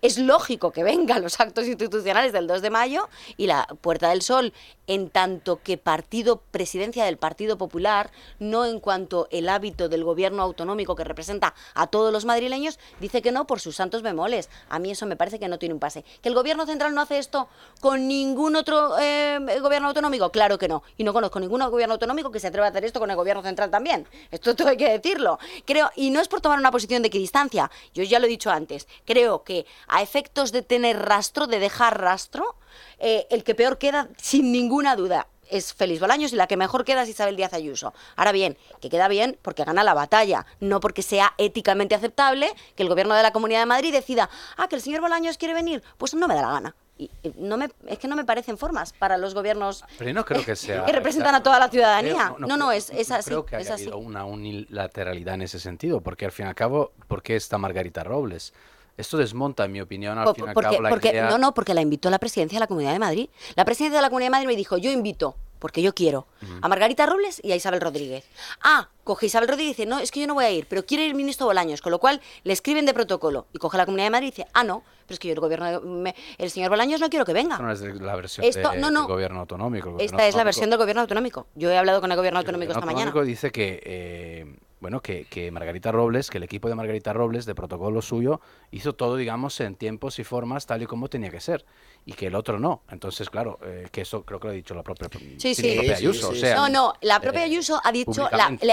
es 0.02 0.18
lógico 0.18 0.72
que 0.72 0.82
vengan 0.82 1.22
los 1.22 1.38
actos 1.38 1.66
institucionales 1.66 2.32
del 2.32 2.48
2 2.48 2.60
de 2.60 2.70
mayo 2.70 3.08
y 3.36 3.46
la 3.46 3.68
Puerta 3.80 4.10
del 4.10 4.20
Sol, 4.20 4.52
en 4.88 5.08
tanto 5.08 5.62
que 5.62 5.78
partido, 5.78 6.42
presidencia 6.50 7.04
del 7.04 7.18
Partido 7.18 7.56
Popular, 7.56 8.10
no 8.40 8.64
en 8.66 8.80
cuanto 8.80 9.28
el 9.30 9.48
hábito 9.48 9.88
del 9.88 10.02
gobierno 10.02 10.42
autonómico 10.42 10.96
que 10.96 11.04
representa 11.04 11.54
a 11.74 11.86
todos 11.86 12.12
los 12.12 12.24
madrileños, 12.24 12.80
dice 13.00 13.22
que 13.22 13.30
no 13.30 13.46
por 13.46 13.60
sus 13.60 13.76
santos 13.76 14.02
bemoles. 14.02 14.50
A 14.68 14.80
mí 14.80 14.90
eso 14.90 15.06
me 15.06 15.14
parece 15.14 15.38
que 15.38 15.46
no 15.46 15.60
tiene 15.60 15.74
un 15.74 15.80
pase. 15.80 16.04
¿Que 16.20 16.28
el 16.28 16.34
gobierno 16.34 16.66
central 16.66 16.94
no 16.94 17.00
hace 17.00 17.18
esto 17.18 17.48
con 17.80 18.08
ningún 18.08 18.56
otro 18.56 18.98
eh, 18.98 19.38
gobierno 19.62 19.86
autonómico? 19.88 20.30
Claro 20.30 20.58
que 20.58 20.66
no. 20.66 20.82
Y 20.96 21.04
no 21.04 21.12
conozco 21.12 21.40
ningún 21.40 21.60
gobierno 21.68 21.94
autonómico 21.94 22.30
que 22.30 22.40
se 22.40 22.46
atreva 22.46 22.66
a 22.66 22.70
hacer 22.70 22.84
esto 22.84 23.00
con 23.00 23.10
el 23.10 23.16
gobierno 23.16 23.42
central 23.42 23.70
también. 23.70 24.06
Esto 24.30 24.54
todo 24.54 24.68
hay 24.68 24.76
que 24.76 24.90
decirlo. 24.90 25.38
Creo, 25.64 25.90
y 25.96 26.10
no 26.10 26.20
es 26.20 26.28
por 26.28 26.40
tomar 26.40 26.58
una 26.58 26.70
posición 26.70 27.02
de 27.02 27.08
equidistancia, 27.08 27.70
yo 27.94 28.02
ya 28.04 28.18
lo 28.18 28.26
he 28.26 28.28
dicho 28.28 28.50
antes, 28.50 28.88
creo 29.04 29.44
que 29.44 29.66
a 29.88 30.02
efectos 30.02 30.52
de 30.52 30.62
tener 30.62 30.98
rastro, 30.98 31.46
de 31.46 31.58
dejar 31.58 32.00
rastro, 32.00 32.56
eh, 32.98 33.26
el 33.30 33.44
que 33.44 33.54
peor 33.54 33.78
queda, 33.78 34.08
sin 34.16 34.52
ninguna 34.52 34.96
duda, 34.96 35.26
es 35.48 35.74
Félix 35.74 36.00
Bolaños 36.00 36.32
y 36.32 36.36
la 36.36 36.46
que 36.46 36.56
mejor 36.56 36.84
queda 36.84 37.02
es 37.02 37.08
Isabel 37.08 37.36
Díaz 37.36 37.52
Ayuso. 37.52 37.94
Ahora 38.16 38.32
bien, 38.32 38.58
que 38.80 38.90
queda 38.90 39.08
bien 39.08 39.38
porque 39.42 39.64
gana 39.64 39.84
la 39.84 39.94
batalla, 39.94 40.46
no 40.60 40.80
porque 40.80 41.02
sea 41.02 41.34
éticamente 41.38 41.94
aceptable 41.94 42.52
que 42.74 42.82
el 42.82 42.88
gobierno 42.88 43.14
de 43.14 43.22
la 43.22 43.32
Comunidad 43.32 43.60
de 43.60 43.66
Madrid 43.66 43.92
decida, 43.92 44.28
ah, 44.56 44.68
que 44.68 44.76
el 44.76 44.82
señor 44.82 45.00
Bolaños 45.00 45.38
quiere 45.38 45.54
venir, 45.54 45.82
pues 45.98 46.14
no 46.14 46.28
me 46.28 46.34
da 46.34 46.42
la 46.42 46.52
gana. 46.52 46.76
Y 46.98 47.10
no 47.36 47.58
me, 47.58 47.68
es 47.86 47.98
que 47.98 48.08
no 48.08 48.16
me 48.16 48.24
parecen 48.24 48.56
formas 48.56 48.92
para 48.94 49.18
los 49.18 49.34
gobiernos 49.34 49.84
Pero 49.98 50.14
no 50.14 50.24
creo 50.24 50.42
que, 50.44 50.56
sea, 50.56 50.84
que 50.84 50.92
representan 50.92 51.34
a 51.34 51.42
toda 51.42 51.58
la 51.58 51.68
ciudadanía. 51.68 52.34
no, 52.38 52.56
no, 52.56 52.72
es, 52.72 52.90
es 52.90 53.10
así. 53.10 53.30
Creo 53.30 53.44
que 53.44 53.56
haya 53.56 53.74
habido 53.74 53.98
una 53.98 54.24
unilateralidad 54.24 55.34
en 55.34 55.42
ese 55.42 55.58
sentido, 55.58 56.00
porque 56.00 56.24
al 56.24 56.32
fin 56.32 56.46
y 56.46 56.48
al 56.48 56.54
cabo, 56.54 56.92
¿por 57.06 57.22
qué 57.22 57.36
está 57.36 57.58
Margarita 57.58 58.02
Robles? 58.02 58.54
Esto 58.96 59.18
desmonta, 59.18 59.66
en 59.66 59.72
mi 59.72 59.80
opinión, 59.82 60.16
al 60.16 60.34
fin 60.34 60.46
y 60.46 60.48
al 60.48 60.54
cabo, 60.54 60.80
la 60.80 60.88
porque, 60.88 61.20
No, 61.20 61.36
no, 61.36 61.52
porque 61.52 61.74
la 61.74 61.82
invitó 61.82 62.08
la 62.08 62.18
presidencia 62.18 62.56
de 62.56 62.60
la 62.60 62.66
Comunidad 62.66 62.92
de 62.92 62.98
Madrid. 62.98 63.28
La 63.54 63.66
presidencia 63.66 63.98
de 63.98 64.02
la 64.02 64.08
Comunidad 64.08 64.28
de 64.28 64.30
Madrid 64.30 64.46
me 64.46 64.56
dijo, 64.56 64.78
yo 64.78 64.90
invito 64.90 65.36
porque 65.58 65.82
yo 65.82 65.94
quiero, 65.94 66.26
a 66.60 66.68
Margarita 66.68 67.06
Robles 67.06 67.40
y 67.42 67.52
a 67.52 67.56
Isabel 67.56 67.80
Rodríguez. 67.80 68.24
Ah, 68.62 68.88
coge 69.04 69.26
Isabel 69.26 69.48
Rodríguez 69.48 69.78
y 69.78 69.82
dice, 69.82 69.86
no, 69.88 69.98
es 69.98 70.10
que 70.10 70.20
yo 70.20 70.26
no 70.26 70.34
voy 70.34 70.44
a 70.44 70.50
ir, 70.50 70.66
pero 70.68 70.84
quiere 70.84 71.04
ir 71.04 71.10
el 71.10 71.16
ministro 71.16 71.46
Bolaños, 71.46 71.80
con 71.80 71.92
lo 71.92 71.98
cual 71.98 72.20
le 72.44 72.52
escriben 72.52 72.86
de 72.86 72.94
protocolo 72.94 73.46
y 73.52 73.58
coge 73.58 73.76
la 73.76 73.86
Comunidad 73.86 74.06
de 74.06 74.10
Madrid 74.10 74.28
y 74.28 74.30
dice, 74.30 74.46
ah, 74.52 74.64
no, 74.64 74.82
pero 75.06 75.14
es 75.14 75.18
que 75.18 75.28
yo 75.28 75.34
el 75.34 75.40
gobierno, 75.40 76.12
el 76.38 76.50
señor 76.50 76.70
Bolaños 76.70 77.00
no 77.00 77.08
quiero 77.08 77.24
que 77.24 77.32
venga. 77.32 77.58
No 77.58 77.70
es 77.70 77.80
la 77.80 78.16
versión 78.16 78.44
del 78.44 79.06
gobierno 79.06 79.40
autonómico. 79.40 79.96
esta 79.98 80.26
es 80.26 80.34
la 80.34 80.44
versión 80.44 80.70
del 80.70 80.78
gobierno 80.78 81.02
autonómico. 81.02 81.46
Yo 81.54 81.70
he 81.70 81.78
hablado 81.78 82.00
con 82.00 82.10
el 82.10 82.16
gobierno 82.16 82.40
autonómico 82.40 82.72
esta 82.72 82.84
mañana. 82.84 83.10
El 83.10 83.12
gobierno 83.12 83.20
autonómico 83.20 83.48
dice 83.48 83.52
que... 83.52 83.82
Eh, 83.84 84.65
bueno, 84.80 85.00
que, 85.00 85.24
que, 85.24 85.50
Margarita 85.50 85.90
Robles, 85.90 86.30
que 86.30 86.38
el 86.38 86.44
equipo 86.44 86.68
de 86.68 86.74
Margarita 86.74 87.12
Robles, 87.12 87.46
de 87.46 87.54
protocolo 87.54 88.02
suyo, 88.02 88.40
hizo 88.70 88.94
todo, 88.94 89.16
digamos, 89.16 89.58
en 89.60 89.74
tiempos 89.74 90.18
y 90.18 90.24
formas 90.24 90.66
tal 90.66 90.82
y 90.82 90.86
como 90.86 91.08
tenía 91.08 91.30
que 91.30 91.40
ser, 91.40 91.64
y 92.04 92.12
que 92.12 92.26
el 92.26 92.34
otro 92.34 92.58
no. 92.58 92.82
Entonces, 92.90 93.30
claro, 93.30 93.58
eh, 93.64 93.88
que 93.90 94.02
eso 94.02 94.24
creo 94.24 94.38
que 94.38 94.48
lo 94.48 94.52
ha 94.52 94.56
dicho 94.56 94.74
la 94.74 94.82
propia, 94.82 95.08
sí, 95.38 95.54
sí. 95.54 95.78
Ayuso. 95.90 96.32
no, 96.54 96.68
no, 96.68 96.92
la 97.00 97.20
propia 97.20 97.42
eh, 97.42 97.44
Ayuso 97.44 97.80
ha 97.82 97.90
dicho, 97.90 98.28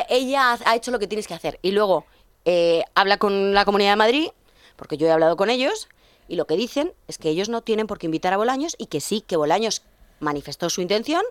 ella 0.09 0.57
ha 0.65 0.75
hecho 0.75 0.91
lo 0.91 0.99
que 0.99 1.07
tienes 1.07 1.27
que 1.27 1.35
hacer, 1.35 1.59
y 1.61 1.71
luego 1.71 2.05
eh, 2.45 2.83
habla 2.95 3.17
con 3.17 3.53
la 3.53 3.63
Comunidad 3.63 3.91
de 3.91 3.97
Madrid, 3.97 4.27
porque 4.75 4.97
yo 4.97 5.07
he 5.07 5.11
hablado 5.11 5.37
con 5.37 5.49
ellos, 5.49 5.87
y 6.27 6.35
lo 6.35 6.47
que 6.47 6.57
dicen 6.57 6.93
es 7.07 7.17
que 7.17 7.29
ellos 7.29 7.47
no 7.47 7.61
tienen 7.61 7.87
por 7.87 7.97
qué 7.97 8.07
invitar 8.07 8.33
a 8.33 8.37
Bolaños, 8.37 8.75
y 8.77 8.87
que 8.87 8.99
sí, 8.99 9.21
que 9.21 9.37
Bolaños 9.37 9.83
manifestó 10.19 10.69
su 10.69 10.81
intención, 10.81 11.23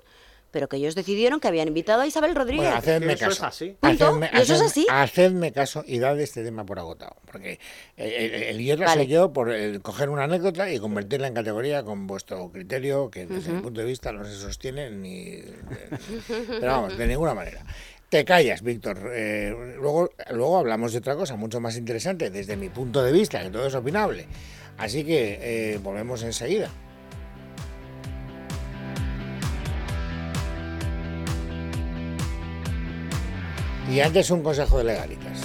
pero 0.53 0.69
que 0.69 0.77
ellos 0.77 0.95
decidieron 0.95 1.41
que 1.41 1.49
habían 1.49 1.67
invitado 1.67 2.03
a 2.03 2.07
Isabel 2.07 2.35
Rodríguez. 2.35 2.67
Bueno, 2.67 2.79
hacedme 2.79 3.17
caso. 3.17 3.33
Eso 3.33 3.33
es 3.33 3.43
así. 3.43 3.77
eso 4.35 4.55
es 4.55 4.61
así. 4.61 4.87
Hacedme 4.89 5.51
caso 5.51 5.83
y 5.87 5.99
dad 5.99 6.21
este 6.21 6.45
tema 6.45 6.65
por 6.65 6.79
agotado. 6.79 7.17
Porque 7.25 7.59
el, 7.97 8.61
idiota 8.61 8.93
soy 8.93 9.07
yo 9.07 9.33
por 9.33 9.51
coger 9.81 10.11
una 10.11 10.25
anécdota 10.25 10.71
y 10.71 10.79
convertirla 10.79 11.27
en 11.27 11.35
categoría 11.35 11.83
con 11.83 12.07
vuestro 12.07 12.51
criterio, 12.53 13.11
que 13.11 13.27
desde 13.27 13.51
mi 13.51 13.63
punto 13.63 13.81
de 13.81 13.87
vista 13.87 14.13
no 14.13 14.25
se 14.25 14.35
sostiene 14.35 14.91
ni. 14.91 15.43
pero 16.29 16.67
vamos, 16.67 16.99
de 16.99 17.07
ninguna 17.07 17.35
manera. 17.35 17.65
Te 18.11 18.27
callas, 18.27 18.61
Víctor. 18.61 19.11
Eh, 19.11 19.77
luego, 19.81 20.11
luego 20.33 20.59
hablamos 20.59 20.93
de 20.93 20.99
otra 20.99 21.17
cosa 21.17 21.35
mucho 21.35 21.61
más 21.61 21.79
interesante 21.79 22.29
desde 22.29 22.59
mi 22.59 22.69
punto 22.69 23.03
de 23.03 23.11
vista, 23.11 23.43
que 23.43 23.49
todo 23.49 23.67
es 23.67 23.75
opinable. 23.75 24.27
Así 24.77 25.03
que 25.03 25.39
eh, 25.41 25.79
volvemos 25.83 26.23
enseguida. 26.23 26.69
Y 33.93 34.01
antes 34.01 34.31
un 34.31 34.43
consejo 34.43 34.79
de 34.79 34.85
legalitas. 34.85 35.43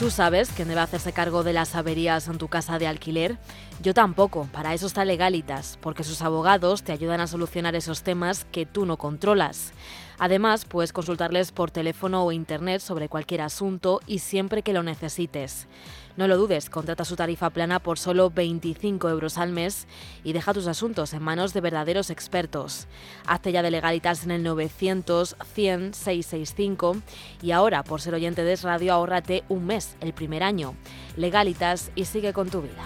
¿Tú 0.00 0.10
sabes 0.10 0.50
quién 0.50 0.66
debe 0.66 0.80
hacerse 0.80 1.12
cargo 1.12 1.44
de 1.44 1.52
las 1.52 1.76
averías 1.76 2.26
en 2.26 2.38
tu 2.38 2.48
casa 2.48 2.80
de 2.80 2.88
alquiler? 2.88 3.38
Yo 3.80 3.94
tampoco, 3.94 4.48
para 4.52 4.74
eso 4.74 4.88
está 4.88 5.04
Legalitas, 5.04 5.78
porque 5.80 6.02
sus 6.02 6.22
abogados 6.22 6.82
te 6.82 6.90
ayudan 6.90 7.20
a 7.20 7.28
solucionar 7.28 7.76
esos 7.76 8.02
temas 8.02 8.44
que 8.50 8.66
tú 8.66 8.84
no 8.84 8.96
controlas. 8.96 9.72
Además, 10.18 10.64
puedes 10.64 10.92
consultarles 10.92 11.52
por 11.52 11.70
teléfono 11.70 12.24
o 12.24 12.32
internet 12.32 12.80
sobre 12.80 13.08
cualquier 13.08 13.42
asunto 13.42 14.00
y 14.08 14.18
siempre 14.18 14.62
que 14.62 14.72
lo 14.72 14.82
necesites. 14.82 15.68
No 16.16 16.28
lo 16.28 16.36
dudes, 16.36 16.70
contrata 16.70 17.04
su 17.04 17.16
tarifa 17.16 17.50
plana 17.50 17.80
por 17.80 17.98
solo 17.98 18.30
25 18.30 19.08
euros 19.08 19.36
al 19.36 19.50
mes 19.50 19.88
y 20.22 20.32
deja 20.32 20.54
tus 20.54 20.68
asuntos 20.68 21.12
en 21.12 21.22
manos 21.22 21.52
de 21.54 21.60
verdaderos 21.60 22.10
expertos. 22.10 22.86
Hazte 23.26 23.50
ya 23.50 23.62
de 23.62 23.72
legalitas 23.72 24.24
en 24.24 24.30
el 24.30 24.42
900 24.44 25.36
100 25.54 25.94
665 25.94 26.96
y 27.42 27.50
ahora, 27.50 27.82
por 27.82 28.00
ser 28.00 28.14
oyente 28.14 28.44
de 28.44 28.54
Radio, 28.56 28.92
ahórrate 28.92 29.42
un 29.48 29.66
mes, 29.66 29.96
el 30.00 30.12
primer 30.12 30.44
año. 30.44 30.74
Legalitas 31.16 31.90
y 31.96 32.04
sigue 32.04 32.32
con 32.32 32.48
tu 32.48 32.62
vida. 32.62 32.84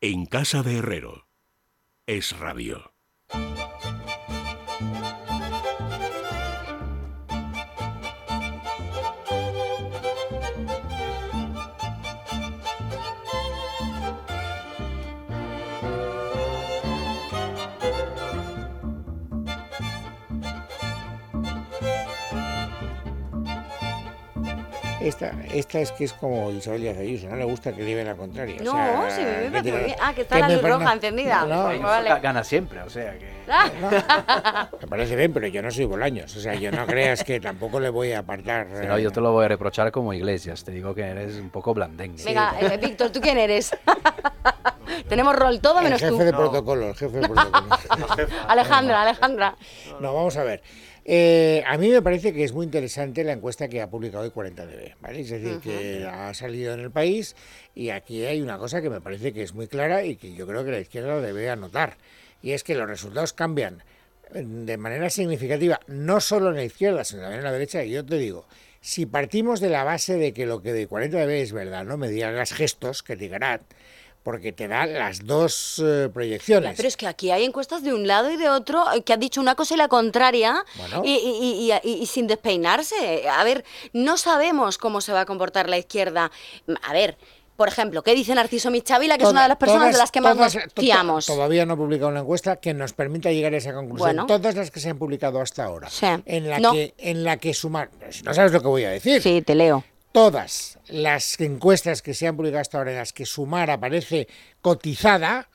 En 0.00 0.26
casa 0.26 0.62
de 0.62 0.76
Herrero. 0.76 1.26
Es 2.06 2.38
radio. 2.38 2.87
Esta, 25.00 25.32
esta 25.54 25.80
es 25.80 25.92
que 25.92 26.04
es 26.04 26.12
como 26.12 26.50
Isabel 26.50 26.82
Díaz 26.82 26.98
Ayuso, 26.98 27.28
no 27.28 27.36
le 27.36 27.44
gusta 27.44 27.72
que 27.72 27.84
lleve 27.84 28.04
la 28.04 28.16
contraria. 28.16 28.60
No, 28.62 29.08
sí, 29.10 29.22
me 29.22 29.48
vive 29.48 29.62
muy 29.72 29.84
bien. 29.84 29.96
Ah, 30.00 30.12
que 30.12 30.22
está 30.22 30.40
la 30.40 30.48
luz 30.48 30.62
roja 30.62 30.92
encendida. 30.92 31.44
No, 31.46 31.80
pues 31.80 32.22
Gana 32.22 32.42
siempre, 32.42 32.82
o 32.82 32.90
sea 32.90 33.16
que... 33.16 33.38
me 34.80 34.88
parece 34.88 35.16
bien, 35.16 35.32
pero 35.32 35.46
yo 35.46 35.62
no 35.62 35.70
soy 35.70 35.84
Bolaños, 35.84 36.36
o 36.36 36.40
sea, 36.40 36.54
yo 36.54 36.72
no 36.72 36.84
creas 36.86 37.22
que 37.22 37.40
tampoco 37.40 37.78
le 37.78 37.90
voy 37.90 38.12
a 38.12 38.20
apartar... 38.20 38.66
no, 38.66 38.98
yo 38.98 39.12
te 39.12 39.20
lo 39.20 39.32
voy 39.32 39.44
a 39.44 39.48
reprochar 39.48 39.92
como 39.92 40.12
Iglesias, 40.12 40.64
te 40.64 40.72
digo 40.72 40.94
que 40.94 41.02
eres 41.02 41.36
un 41.36 41.50
poco 41.50 41.74
blandengue. 41.74 42.24
Venga, 42.24 42.54
eh, 42.60 42.76
Víctor, 42.76 43.10
¿tú 43.10 43.20
quién 43.20 43.38
eres? 43.38 43.70
Tenemos 45.08 45.36
rol 45.36 45.60
todo 45.60 45.80
menos 45.80 46.00
tú. 46.00 46.06
El 46.06 46.12
jefe 46.12 46.24
de 46.24 46.32
protocolo, 46.32 46.88
el 46.88 46.94
jefe 46.94 47.18
de 47.18 47.28
protocolo. 47.28 47.76
Alejandra, 48.48 49.02
Alejandra. 49.02 49.56
No, 50.00 50.14
vamos 50.14 50.36
a 50.36 50.42
ver. 50.42 50.62
Eh, 51.10 51.64
a 51.66 51.78
mí 51.78 51.88
me 51.88 52.02
parece 52.02 52.34
que 52.34 52.44
es 52.44 52.52
muy 52.52 52.66
interesante 52.66 53.24
la 53.24 53.32
encuesta 53.32 53.66
que 53.66 53.80
ha 53.80 53.88
publicado 53.88 54.24
hoy 54.24 54.30
40DB, 54.30 54.96
¿vale? 55.00 55.20
Es 55.20 55.30
decir, 55.30 55.58
que 55.58 56.06
ha 56.06 56.34
salido 56.34 56.74
en 56.74 56.80
el 56.80 56.90
país 56.90 57.34
y 57.74 57.88
aquí 57.88 58.26
hay 58.26 58.42
una 58.42 58.58
cosa 58.58 58.82
que 58.82 58.90
me 58.90 59.00
parece 59.00 59.32
que 59.32 59.42
es 59.42 59.54
muy 59.54 59.68
clara 59.68 60.04
y 60.04 60.16
que 60.16 60.34
yo 60.34 60.46
creo 60.46 60.66
que 60.66 60.70
la 60.70 60.80
izquierda 60.80 61.18
debe 61.22 61.48
anotar, 61.48 61.96
y 62.42 62.50
es 62.50 62.62
que 62.62 62.74
los 62.74 62.86
resultados 62.86 63.32
cambian 63.32 63.82
de 64.34 64.76
manera 64.76 65.08
significativa, 65.08 65.80
no 65.86 66.20
solo 66.20 66.50
en 66.50 66.56
la 66.56 66.64
izquierda, 66.64 67.04
sino 67.04 67.22
también 67.22 67.38
en 67.38 67.44
la 67.44 67.52
derecha, 67.52 67.82
y 67.82 67.92
yo 67.92 68.04
te 68.04 68.18
digo, 68.18 68.44
si 68.82 69.06
partimos 69.06 69.60
de 69.60 69.70
la 69.70 69.84
base 69.84 70.18
de 70.18 70.34
que 70.34 70.44
lo 70.44 70.60
que 70.60 70.74
de 70.74 70.86
40DB 70.86 71.40
es 71.40 71.52
verdad, 71.54 71.86
no 71.86 71.96
me 71.96 72.10
digas 72.10 72.52
gestos, 72.52 73.02
que 73.02 73.16
digan 73.16 73.62
porque 74.22 74.52
te 74.52 74.68
da 74.68 74.86
las 74.86 75.24
dos 75.24 75.82
eh, 75.84 76.08
proyecciones. 76.12 76.74
pero 76.76 76.88
es 76.88 76.96
que 76.96 77.06
aquí 77.06 77.30
hay 77.30 77.44
encuestas 77.44 77.82
de 77.82 77.94
un 77.94 78.06
lado 78.06 78.30
y 78.30 78.36
de 78.36 78.48
otro 78.48 78.84
eh, 78.92 79.02
que 79.02 79.12
han 79.12 79.20
dicho 79.20 79.40
una 79.40 79.54
cosa 79.54 79.74
y 79.74 79.76
la 79.78 79.88
contraria 79.88 80.64
y, 81.02 81.72
y, 81.82 82.06
sin 82.06 82.26
despeinarse. 82.26 83.28
A 83.28 83.42
ver, 83.44 83.64
no 83.92 84.16
sabemos 84.18 84.78
cómo 84.78 85.00
se 85.00 85.12
va 85.12 85.22
a 85.22 85.26
comportar 85.26 85.68
la 85.68 85.78
izquierda. 85.78 86.30
A 86.82 86.92
ver, 86.92 87.16
por 87.56 87.66
ejemplo, 87.66 88.02
¿qué 88.02 88.14
dice 88.14 88.34
Narciso 88.34 88.70
Michavila, 88.70 89.18
que 89.18 89.24
es 89.24 89.30
una 89.30 89.42
de 89.42 89.48
las 89.48 89.58
personas 89.58 89.92
de 89.92 89.98
las 89.98 90.12
que 90.12 90.20
más 90.20 90.36
nos 90.36 90.56
fiamos? 90.76 91.26
Todavía 91.26 91.66
no 91.66 91.74
ha 91.74 91.76
publicado 91.76 92.10
una 92.10 92.20
encuesta 92.20 92.56
que 92.56 92.72
nos 92.72 92.92
permita 92.92 93.32
llegar 93.32 93.52
a 93.52 93.56
esa 93.56 93.72
conclusión. 93.72 94.26
Todas 94.28 94.54
las 94.54 94.70
que 94.70 94.78
se 94.78 94.90
han 94.90 94.98
publicado 94.98 95.40
hasta 95.40 95.64
ahora, 95.64 95.88
en, 96.24 96.48
la 96.48 96.60
que, 96.70 96.94
en 96.98 97.24
la 97.24 97.36
que 97.38 97.54
sumar... 97.54 97.90
No 98.22 98.32
sabes 98.32 98.52
lo 98.52 98.60
que 98.60 98.68
voy 98.68 98.84
a 98.84 98.90
decir. 98.90 99.20
Sí, 99.20 99.42
te 99.42 99.56
leo 99.56 99.82
todas 100.12 100.78
las 100.88 101.38
encuestas 101.40 102.02
que 102.02 102.14
se 102.14 102.26
han 102.26 102.36
publicado 102.36 102.60
hasta 102.60 102.78
ahora 102.78 102.92
en 102.92 102.98
las 102.98 103.12
que 103.12 103.26
Sumar 103.26 103.70
aparece 103.70 104.28
cotizada, 104.60 105.48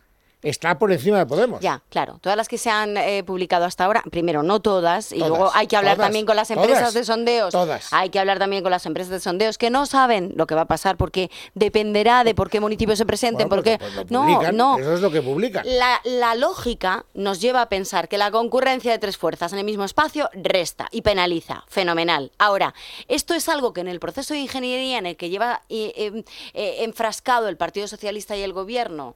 está 0.43 0.77
por 0.77 0.91
encima 0.91 1.17
de 1.17 1.25
Podemos. 1.25 1.61
Ya, 1.61 1.81
claro. 1.89 2.19
Todas 2.21 2.37
las 2.37 2.47
que 2.47 2.57
se 2.57 2.69
han 2.69 2.97
eh, 2.97 3.23
publicado 3.23 3.65
hasta 3.65 3.85
ahora, 3.85 4.03
primero, 4.11 4.43
no 4.43 4.59
todas, 4.59 5.11
y 5.11 5.19
luego 5.19 5.49
hay 5.53 5.67
que 5.67 5.77
hablar 5.77 5.97
también 5.97 6.25
con 6.25 6.35
las 6.35 6.51
empresas 6.51 6.93
de 6.93 7.03
sondeos. 7.03 7.51
Todas. 7.51 7.91
Hay 7.91 8.09
que 8.09 8.19
hablar 8.19 8.39
también 8.39 8.63
con 8.63 8.71
las 8.71 8.85
empresas 8.85 9.11
de 9.11 9.19
sondeos 9.19 9.57
que 9.57 9.69
no 9.69 9.85
saben 9.85 10.33
lo 10.35 10.45
que 10.45 10.55
va 10.55 10.61
a 10.61 10.67
pasar 10.67 10.97
porque 10.97 11.31
dependerá 11.53 12.23
de 12.23 12.35
por 12.35 12.49
qué 12.49 12.59
municipios 12.59 12.97
se 12.97 13.05
presenten, 13.05 13.49
porque 13.49 13.79
pues 13.79 14.11
no, 14.11 14.51
no. 14.51 14.77
Eso 14.77 14.93
es 14.93 15.01
lo 15.01 15.11
que 15.11 15.21
publican. 15.21 15.65
La, 15.65 16.01
la 16.03 16.35
lógica 16.35 17.05
nos 17.13 17.41
lleva 17.41 17.61
a 17.61 17.69
pensar 17.69 18.07
que 18.07 18.17
la 18.17 18.31
concurrencia 18.31 18.91
de 18.91 18.99
tres 18.99 19.17
fuerzas 19.17 19.53
en 19.53 19.59
el 19.59 19.65
mismo 19.65 19.83
espacio 19.83 20.29
resta 20.33 20.87
y 20.91 21.01
penaliza. 21.01 21.63
Fenomenal. 21.67 22.31
Ahora, 22.37 22.73
esto 23.07 23.33
es 23.33 23.49
algo 23.49 23.73
que 23.73 23.81
en 23.81 23.87
el 23.87 23.99
proceso 23.99 24.33
de 24.33 24.41
ingeniería 24.41 24.97
en 24.97 25.05
el 25.05 25.15
que 25.15 25.29
lleva 25.29 25.61
eh, 25.69 26.23
eh, 26.53 26.75
enfrascado 26.83 27.47
el 27.47 27.57
Partido 27.57 27.87
Socialista 27.87 28.35
y 28.35 28.41
el 28.41 28.53
Gobierno, 28.53 29.15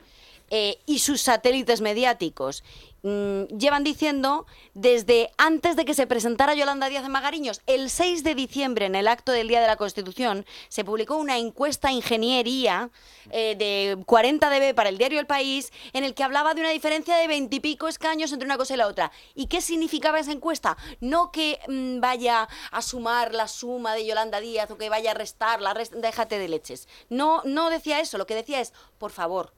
eh, 0.50 0.80
y 0.86 1.00
sus 1.00 1.22
satélites 1.22 1.82
mediáticos 1.82 2.64
mm, 3.04 3.43
llevan 3.58 3.84
diciendo 3.84 4.45
desde 4.74 5.30
antes 5.38 5.76
de 5.76 5.84
que 5.84 5.93
se 5.93 6.08
presentara 6.08 6.54
Yolanda 6.54 6.88
Díaz 6.88 7.04
de 7.04 7.10
Magariños, 7.10 7.62
el 7.68 7.89
6 7.89 8.24
de 8.24 8.34
diciembre, 8.34 8.86
en 8.86 8.95
el 8.95 9.08
acto 9.08 9.34
del 9.34 9.50
Día 9.50 9.60
de 9.60 9.68
la 9.68 9.76
Constitución, 9.76 10.45
se 10.70 10.86
publicó 10.86 11.18
una 11.18 11.38
encuesta 11.38 11.91
ingeniería 11.91 12.89
eh, 13.32 13.56
de 13.58 14.02
40 14.06 14.50
dB 14.50 14.74
para 14.74 14.88
el 14.89 14.98
diario 14.98 15.20
El 15.20 15.28
País, 15.28 15.72
en 15.91 16.06
el 16.06 16.14
que 16.14 16.24
hablaba 16.24 16.54
de 16.54 16.62
una 16.62 16.70
diferencia 16.70 17.18
de 17.18 17.28
20 17.28 17.56
y 17.56 17.60
pico 17.60 17.88
escaños 17.88 18.32
entre 18.32 18.45
una 18.45 18.58
cosa 18.58 18.76
y 18.76 18.78
la 18.78 18.88
otra. 18.88 19.12
¿Y 19.36 19.48
qué 19.48 19.60
significaba 19.60 20.20
esa 20.20 20.32
encuesta? 20.32 20.78
No 21.02 21.32
que 21.32 21.60
mm, 21.68 22.00
vaya 22.00 22.48
a 22.72 22.82
sumar 22.82 23.34
la 23.34 23.50
suma 23.50 23.95
de 23.95 24.06
Yolanda 24.06 24.39
Díaz 24.39 24.72
o 24.72 24.78
que 24.78 24.89
vaya 24.89 25.12
a 25.12 25.14
restar 25.14 25.62
la 25.62 25.74
déjate 25.74 26.39
de 26.39 26.48
leches. 26.48 26.88
No, 27.10 27.41
no 27.43 27.70
decía 27.70 28.00
eso, 28.00 28.18
lo 28.18 28.28
que 28.28 28.36
decía 28.36 28.62
es, 28.62 28.74
por 28.98 29.12
favor, 29.12 29.54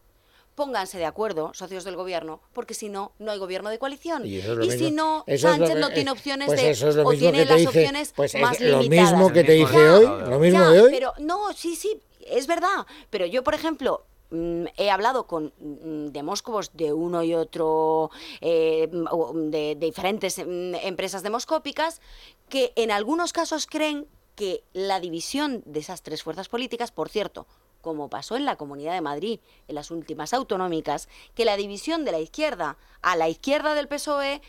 pónganse 0.60 0.98
de 0.98 1.06
acuerdo, 1.06 1.54
socios 1.54 1.86
del 1.86 1.96
gobierno, 1.96 2.42
porque 2.52 2.74
si 2.74 2.90
no, 2.90 3.14
no 3.18 3.32
hay 3.32 3.40
gobierno 3.40 3.70
de 3.70 3.80
coalición. 3.80 4.26
Y, 4.26 4.42
si 4.72 4.92
no, 4.92 5.24
Sánchez 5.26 5.78
no 5.78 5.90
tiene 5.90 6.12
opciones 6.12 6.48
pues 6.48 6.82
de, 6.82 7.02
o 7.02 7.12
tiene 7.12 7.46
las 7.46 7.66
opciones 7.66 8.12
pues 8.14 8.36
más 8.36 8.60
Lo 8.60 8.84
mismo 8.84 9.32
que 9.32 9.46
te 9.46 9.54
dije 9.54 9.90
hoy, 9.90 10.06
lo 10.30 10.38
mismo 10.38 10.70
de 10.70 10.82
hoy. 10.82 10.92
Pero 10.92 11.14
no, 11.20 11.54
sí, 11.54 11.78
sí, 11.78 12.02
es 12.30 12.46
verdad. 12.46 12.86
Pero 13.10 13.26
yo, 13.26 13.42
por 13.42 13.54
ejemplo, 13.54 14.04
mm, 14.32 14.66
he 14.76 14.92
hablado 14.92 15.28
con 15.28 15.54
mm, 15.60 16.08
demóscopos 16.08 16.72
de 16.74 16.92
uno 16.92 17.24
y 17.24 17.34
otro, 17.36 18.12
eh, 18.42 18.90
de, 18.92 19.76
de, 19.76 19.86
diferentes 19.86 20.40
mm, 20.40 20.76
empresas 20.84 21.24
demoscópicas, 21.24 22.02
que 22.50 22.74
en 22.76 22.92
algunos 22.92 23.32
casos 23.32 23.66
creen 23.66 24.08
que 24.36 24.66
la 24.74 25.00
división 25.00 25.64
de 25.66 25.80
esas 25.80 26.02
tres 26.02 26.22
fuerzas 26.22 26.50
políticas, 26.50 26.92
por 26.92 27.08
cierto, 27.08 27.48
como 27.82 28.10
pasó 28.10 28.36
en 28.36 28.46
la 28.46 28.56
Comunidad 28.56 28.94
de 28.94 29.02
Madrid 29.02 29.40
en 29.68 29.76
las 29.76 29.92
últimas 29.92 30.34
autonómicas, 30.34 31.08
que 31.36 31.46
la 31.46 31.58
división 31.58 32.06
de 32.06 32.12
la 32.12 32.20
izquierda 32.20 32.78
a 33.02 33.16
la 33.16 33.30
izquierda 33.30 33.74
del 33.74 33.88
PSOE 33.88 34.42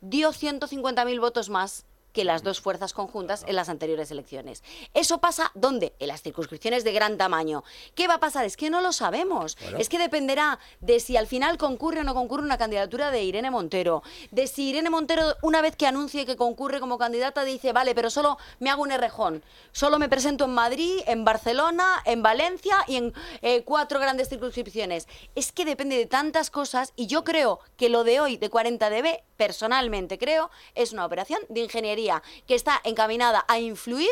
dio 0.00 0.30
150.000 0.30 1.20
votos 1.20 1.50
más 1.50 1.84
que 2.12 2.24
las 2.24 2.42
dos 2.42 2.60
fuerzas 2.60 2.92
conjuntas 2.92 3.44
en 3.46 3.56
las 3.56 3.68
anteriores 3.68 4.10
elecciones. 4.10 4.62
¿Eso 4.94 5.18
pasa 5.18 5.50
dónde? 5.54 5.94
En 5.98 6.08
las 6.08 6.22
circunscripciones 6.22 6.84
de 6.84 6.92
gran 6.92 7.16
tamaño. 7.16 7.64
¿Qué 7.94 8.08
va 8.08 8.14
a 8.14 8.20
pasar? 8.20 8.44
Es 8.44 8.56
que 8.56 8.70
no 8.70 8.80
lo 8.80 8.92
sabemos. 8.92 9.56
Es 9.78 9.88
que 9.88 9.98
dependerá 9.98 10.58
de 10.80 11.00
si 11.00 11.16
al 11.16 11.26
final 11.26 11.58
concurre 11.58 12.00
o 12.00 12.04
no 12.04 12.14
concurre 12.14 12.42
una 12.42 12.58
candidatura 12.58 13.10
de 13.10 13.22
Irene 13.22 13.50
Montero. 13.50 14.02
De 14.30 14.46
si 14.46 14.70
Irene 14.70 14.90
Montero, 14.90 15.36
una 15.42 15.60
vez 15.60 15.76
que 15.76 15.86
anuncie 15.86 16.26
que 16.26 16.36
concurre 16.36 16.80
como 16.80 16.98
candidata, 16.98 17.44
dice, 17.44 17.72
vale, 17.72 17.94
pero 17.94 18.10
solo 18.10 18.38
me 18.58 18.70
hago 18.70 18.82
un 18.82 18.92
errejón. 18.92 19.42
Solo 19.72 19.98
me 19.98 20.08
presento 20.08 20.44
en 20.44 20.54
Madrid, 20.54 21.00
en 21.06 21.24
Barcelona, 21.24 22.02
en 22.04 22.22
Valencia 22.22 22.76
y 22.86 22.96
en 22.96 23.14
eh, 23.42 23.62
cuatro 23.64 24.00
grandes 24.00 24.28
circunscripciones. 24.28 25.06
Es 25.34 25.52
que 25.52 25.64
depende 25.64 25.96
de 25.96 26.06
tantas 26.06 26.50
cosas 26.50 26.92
y 26.96 27.06
yo 27.06 27.24
creo 27.24 27.60
que 27.76 27.88
lo 27.88 28.04
de 28.04 28.20
hoy 28.20 28.36
de 28.36 28.50
40 28.50 28.90
dB, 28.90 29.22
personalmente 29.38 30.18
creo, 30.18 30.50
es 30.74 30.92
una 30.92 31.06
operación 31.06 31.40
de 31.48 31.60
ingeniería 31.60 32.22
que 32.46 32.54
está 32.54 32.78
encaminada 32.84 33.46
a 33.48 33.58
influir 33.58 34.10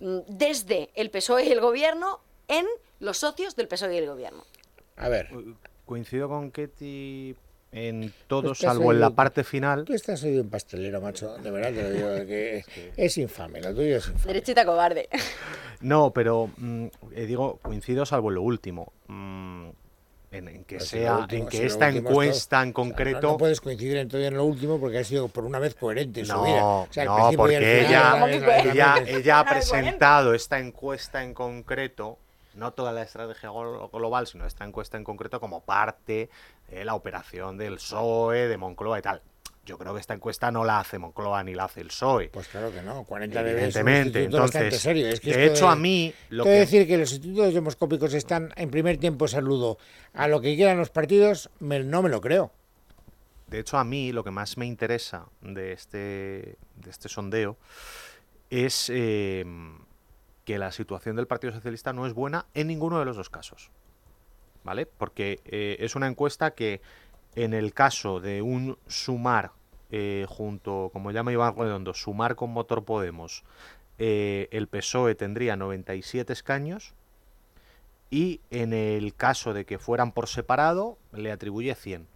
mm, 0.00 0.18
desde 0.26 0.90
el 0.94 1.10
PSOE 1.10 1.46
y 1.46 1.52
el 1.52 1.60
gobierno 1.60 2.20
en 2.48 2.66
los 3.00 3.18
socios 3.18 3.56
del 3.56 3.68
PSOE 3.68 3.94
y 3.94 3.98
el 3.98 4.06
gobierno. 4.06 4.44
A 4.96 5.08
ver. 5.08 5.30
Coincido 5.86 6.28
con 6.28 6.50
Ketty 6.50 7.34
en 7.72 8.12
todo, 8.26 8.54
salvo 8.54 8.92
en 8.92 9.00
la 9.00 9.10
parte 9.10 9.44
final. 9.44 9.84
Tú 9.84 9.94
estás 9.94 10.22
hoy 10.24 10.38
un 10.38 10.50
pastelero, 10.50 11.00
macho. 11.00 11.36
De 11.38 11.50
verdad 11.50 11.72
te 11.72 11.82
lo 11.82 11.90
digo. 11.90 12.26
Que 12.26 12.64
es 12.96 13.18
infame, 13.18 13.60
lo 13.60 13.74
tuyo 13.74 13.96
es 13.96 14.08
infame. 14.08 14.26
Derechita 14.34 14.64
cobarde. 14.64 15.08
No, 15.80 16.12
pero 16.12 16.50
mm, 16.56 16.86
eh, 17.14 17.26
digo, 17.26 17.58
coincido 17.62 18.06
salvo 18.06 18.28
en 18.28 18.34
lo 18.36 18.42
último. 18.42 18.92
Mm, 19.08 19.70
en, 20.32 20.64
que 20.64 20.80
sea, 20.80 21.26
en 21.28 21.46
que 21.46 21.66
esta 21.66 21.88
encuesta 21.88 22.62
en 22.62 22.72
concreto. 22.72 23.20
no, 23.20 23.36
puedes 23.36 23.60
coincidir 23.60 23.98
en 23.98 24.08
todo 24.08 24.22
en 24.22 24.34
lo 24.34 24.44
último 24.44 24.80
porque 24.80 24.98
ha 24.98 25.04
sido 25.04 25.28
por 25.28 25.44
una 25.44 25.58
vez 25.58 25.74
coherente 25.74 26.20
en 26.20 26.28
no, 26.28 26.38
su 26.38 26.44
vida. 26.44 26.64
O 26.64 26.88
sea, 26.90 27.04
no, 27.04 27.30
porque 27.36 27.80
ella, 27.86 28.26
ella, 28.64 28.96
ella 29.06 29.40
ha 29.40 29.44
presentado 29.44 30.34
esta 30.34 30.58
encuesta 30.58 31.22
en 31.22 31.34
concreto, 31.34 32.18
no 32.54 32.72
toda 32.72 32.92
la 32.92 33.02
estrategia 33.02 33.50
global, 33.92 34.26
sino 34.26 34.46
esta 34.46 34.64
encuesta 34.64 34.96
en 34.96 35.04
concreto 35.04 35.38
como 35.38 35.60
parte 35.60 36.30
de 36.68 36.84
la 36.84 36.94
operación 36.94 37.58
del 37.58 37.74
PSOE, 37.74 38.48
de 38.48 38.56
Moncloa 38.56 38.98
y 38.98 39.02
tal. 39.02 39.22
Yo 39.64 39.78
creo 39.78 39.94
que 39.94 40.00
esta 40.00 40.14
encuesta 40.14 40.50
no 40.50 40.64
la 40.64 40.80
hace 40.80 40.98
Moncloa 40.98 41.44
ni 41.44 41.54
la 41.54 41.64
hace 41.64 41.82
el 41.82 41.88
PSOE. 41.88 42.30
Pues 42.30 42.48
claro 42.48 42.72
que 42.72 42.82
no, 42.82 43.04
40 43.04 43.42
dB 43.42 43.58
es 43.58 43.76
un 43.76 43.88
entonces, 43.88 44.76
serio. 44.80 45.08
Es 45.08 45.20
que 45.20 45.36
de 45.36 45.46
hecho 45.46 45.68
a 45.68 45.76
mí 45.76 46.12
lo 46.30 46.42
que... 46.42 46.50
decir 46.50 46.86
que 46.86 46.98
los 46.98 47.12
institutos 47.12 47.54
demoscópicos 47.54 48.12
están 48.14 48.52
en 48.56 48.70
primer 48.70 48.96
tiempo 48.96 49.28
saludo 49.28 49.78
a 50.14 50.26
lo 50.26 50.40
que 50.40 50.56
quieran 50.56 50.78
los 50.78 50.90
partidos, 50.90 51.48
no 51.60 52.02
me 52.02 52.08
lo 52.08 52.20
creo. 52.20 52.50
De 53.46 53.60
hecho 53.60 53.78
a 53.78 53.84
mí 53.84 54.12
lo 54.12 54.24
que 54.24 54.32
más 54.32 54.56
me 54.56 54.66
interesa 54.66 55.26
de 55.42 55.72
este, 55.72 56.56
de 56.76 56.90
este 56.90 57.08
sondeo 57.08 57.56
es 58.50 58.90
eh, 58.92 59.44
que 60.44 60.58
la 60.58 60.72
situación 60.72 61.16
del 61.16 61.26
Partido 61.26 61.52
Socialista 61.52 61.92
no 61.92 62.06
es 62.06 62.14
buena 62.14 62.46
en 62.54 62.66
ninguno 62.66 62.98
de 62.98 63.04
los 63.04 63.16
dos 63.16 63.30
casos. 63.30 63.70
¿Vale? 64.64 64.86
Porque 64.86 65.40
eh, 65.44 65.76
es 65.80 65.96
una 65.96 66.06
encuesta 66.06 66.52
que 66.52 66.80
en 67.34 67.54
el 67.54 67.72
caso 67.72 68.20
de 68.20 68.42
un 68.42 68.78
sumar 68.86 69.52
eh, 69.90 70.26
junto, 70.28 70.90
como 70.92 71.10
llama 71.10 71.32
Iván 71.32 71.56
Redondo, 71.56 71.94
sumar 71.94 72.34
con 72.34 72.50
Motor 72.50 72.84
Podemos, 72.84 73.44
eh, 73.98 74.48
el 74.50 74.68
PSOE 74.68 75.14
tendría 75.14 75.56
97 75.56 76.32
escaños 76.32 76.94
y 78.10 78.40
en 78.50 78.72
el 78.72 79.14
caso 79.14 79.52
de 79.54 79.64
que 79.64 79.78
fueran 79.78 80.12
por 80.12 80.28
separado 80.28 80.98
le 81.12 81.30
atribuye 81.30 81.74
100. 81.74 82.06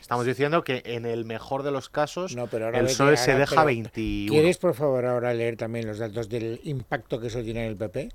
Estamos 0.00 0.24
diciendo 0.24 0.62
que 0.62 0.82
en 0.84 1.04
el 1.04 1.24
mejor 1.24 1.62
de 1.62 1.72
los 1.72 1.88
casos 1.88 2.36
el 2.36 2.84
PSOE 2.84 3.16
se 3.16 3.34
deja 3.34 3.64
21. 3.64 4.32
¿Quieres 4.32 4.58
por 4.58 4.74
favor 4.74 5.04
ahora 5.04 5.34
leer 5.34 5.56
también 5.56 5.86
los 5.86 5.98
datos 5.98 6.28
del 6.28 6.60
impacto 6.64 7.18
que 7.18 7.26
eso 7.26 7.42
tiene 7.42 7.64
en 7.64 7.70
el 7.70 7.76
PP? 7.76 8.10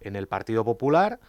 En 0.00 0.16
el 0.16 0.28
Partido 0.28 0.64
Popular, 0.64 1.20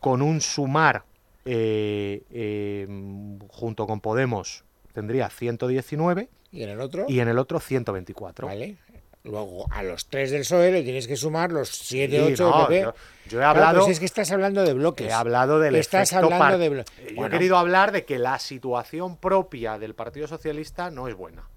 con 0.00 0.22
un 0.22 0.40
sumar 0.40 1.04
eh, 1.44 2.84
em, 2.86 3.38
junto 3.48 3.86
con 3.86 4.00
Podemos 4.00 4.64
tendría 4.92 5.28
119. 5.28 6.28
¿Y 6.52 6.62
en 6.62 6.70
el 6.70 6.80
otro? 6.80 7.04
Y 7.08 7.20
en 7.20 7.28
el 7.28 7.38
otro 7.38 7.60
124. 7.60 8.46
Vale. 8.46 8.76
Luego, 9.24 9.66
a 9.70 9.82
los 9.82 10.08
tres 10.08 10.30
del 10.30 10.42
PSOE 10.42 10.70
le 10.70 10.82
tienes 10.82 11.08
que 11.08 11.16
sumar 11.16 11.50
los 11.50 11.70
7, 11.70 12.34
8 12.34 12.66
PP. 12.68 12.92
Yo, 13.30 13.40
he 13.40 13.44
hablado... 13.44 13.80
pues 13.80 13.92
es 13.92 13.98
que 13.98 14.04
estás 14.04 14.30
hablando 14.30 14.62
de 14.62 14.74
bloques. 14.74 15.08
He 15.08 15.12
hablado 15.12 15.58
del 15.58 15.76
estás 15.76 16.12
hablando 16.12 16.58
de 16.58 16.84
Yo 17.16 17.26
he 17.26 17.30
querido 17.30 17.56
hablar 17.56 17.90
de 17.90 18.04
que 18.04 18.18
la 18.18 18.38
situación 18.38 19.16
propia 19.16 19.78
del 19.78 19.94
Partido 19.94 20.26
Socialista 20.26 20.90
no 20.90 21.08
es 21.08 21.14
buena. 21.14 21.48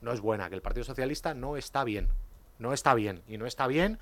No 0.00 0.12
es 0.12 0.20
buena, 0.20 0.48
que 0.48 0.54
el 0.54 0.62
Partido 0.62 0.84
Socialista 0.84 1.34
no 1.34 1.58
está 1.58 1.84
bien. 1.84 2.08
No 2.58 2.72
está 2.72 2.94
bien. 2.94 3.22
Y 3.28 3.36
no 3.36 3.46
está 3.46 3.66
bien 3.66 3.98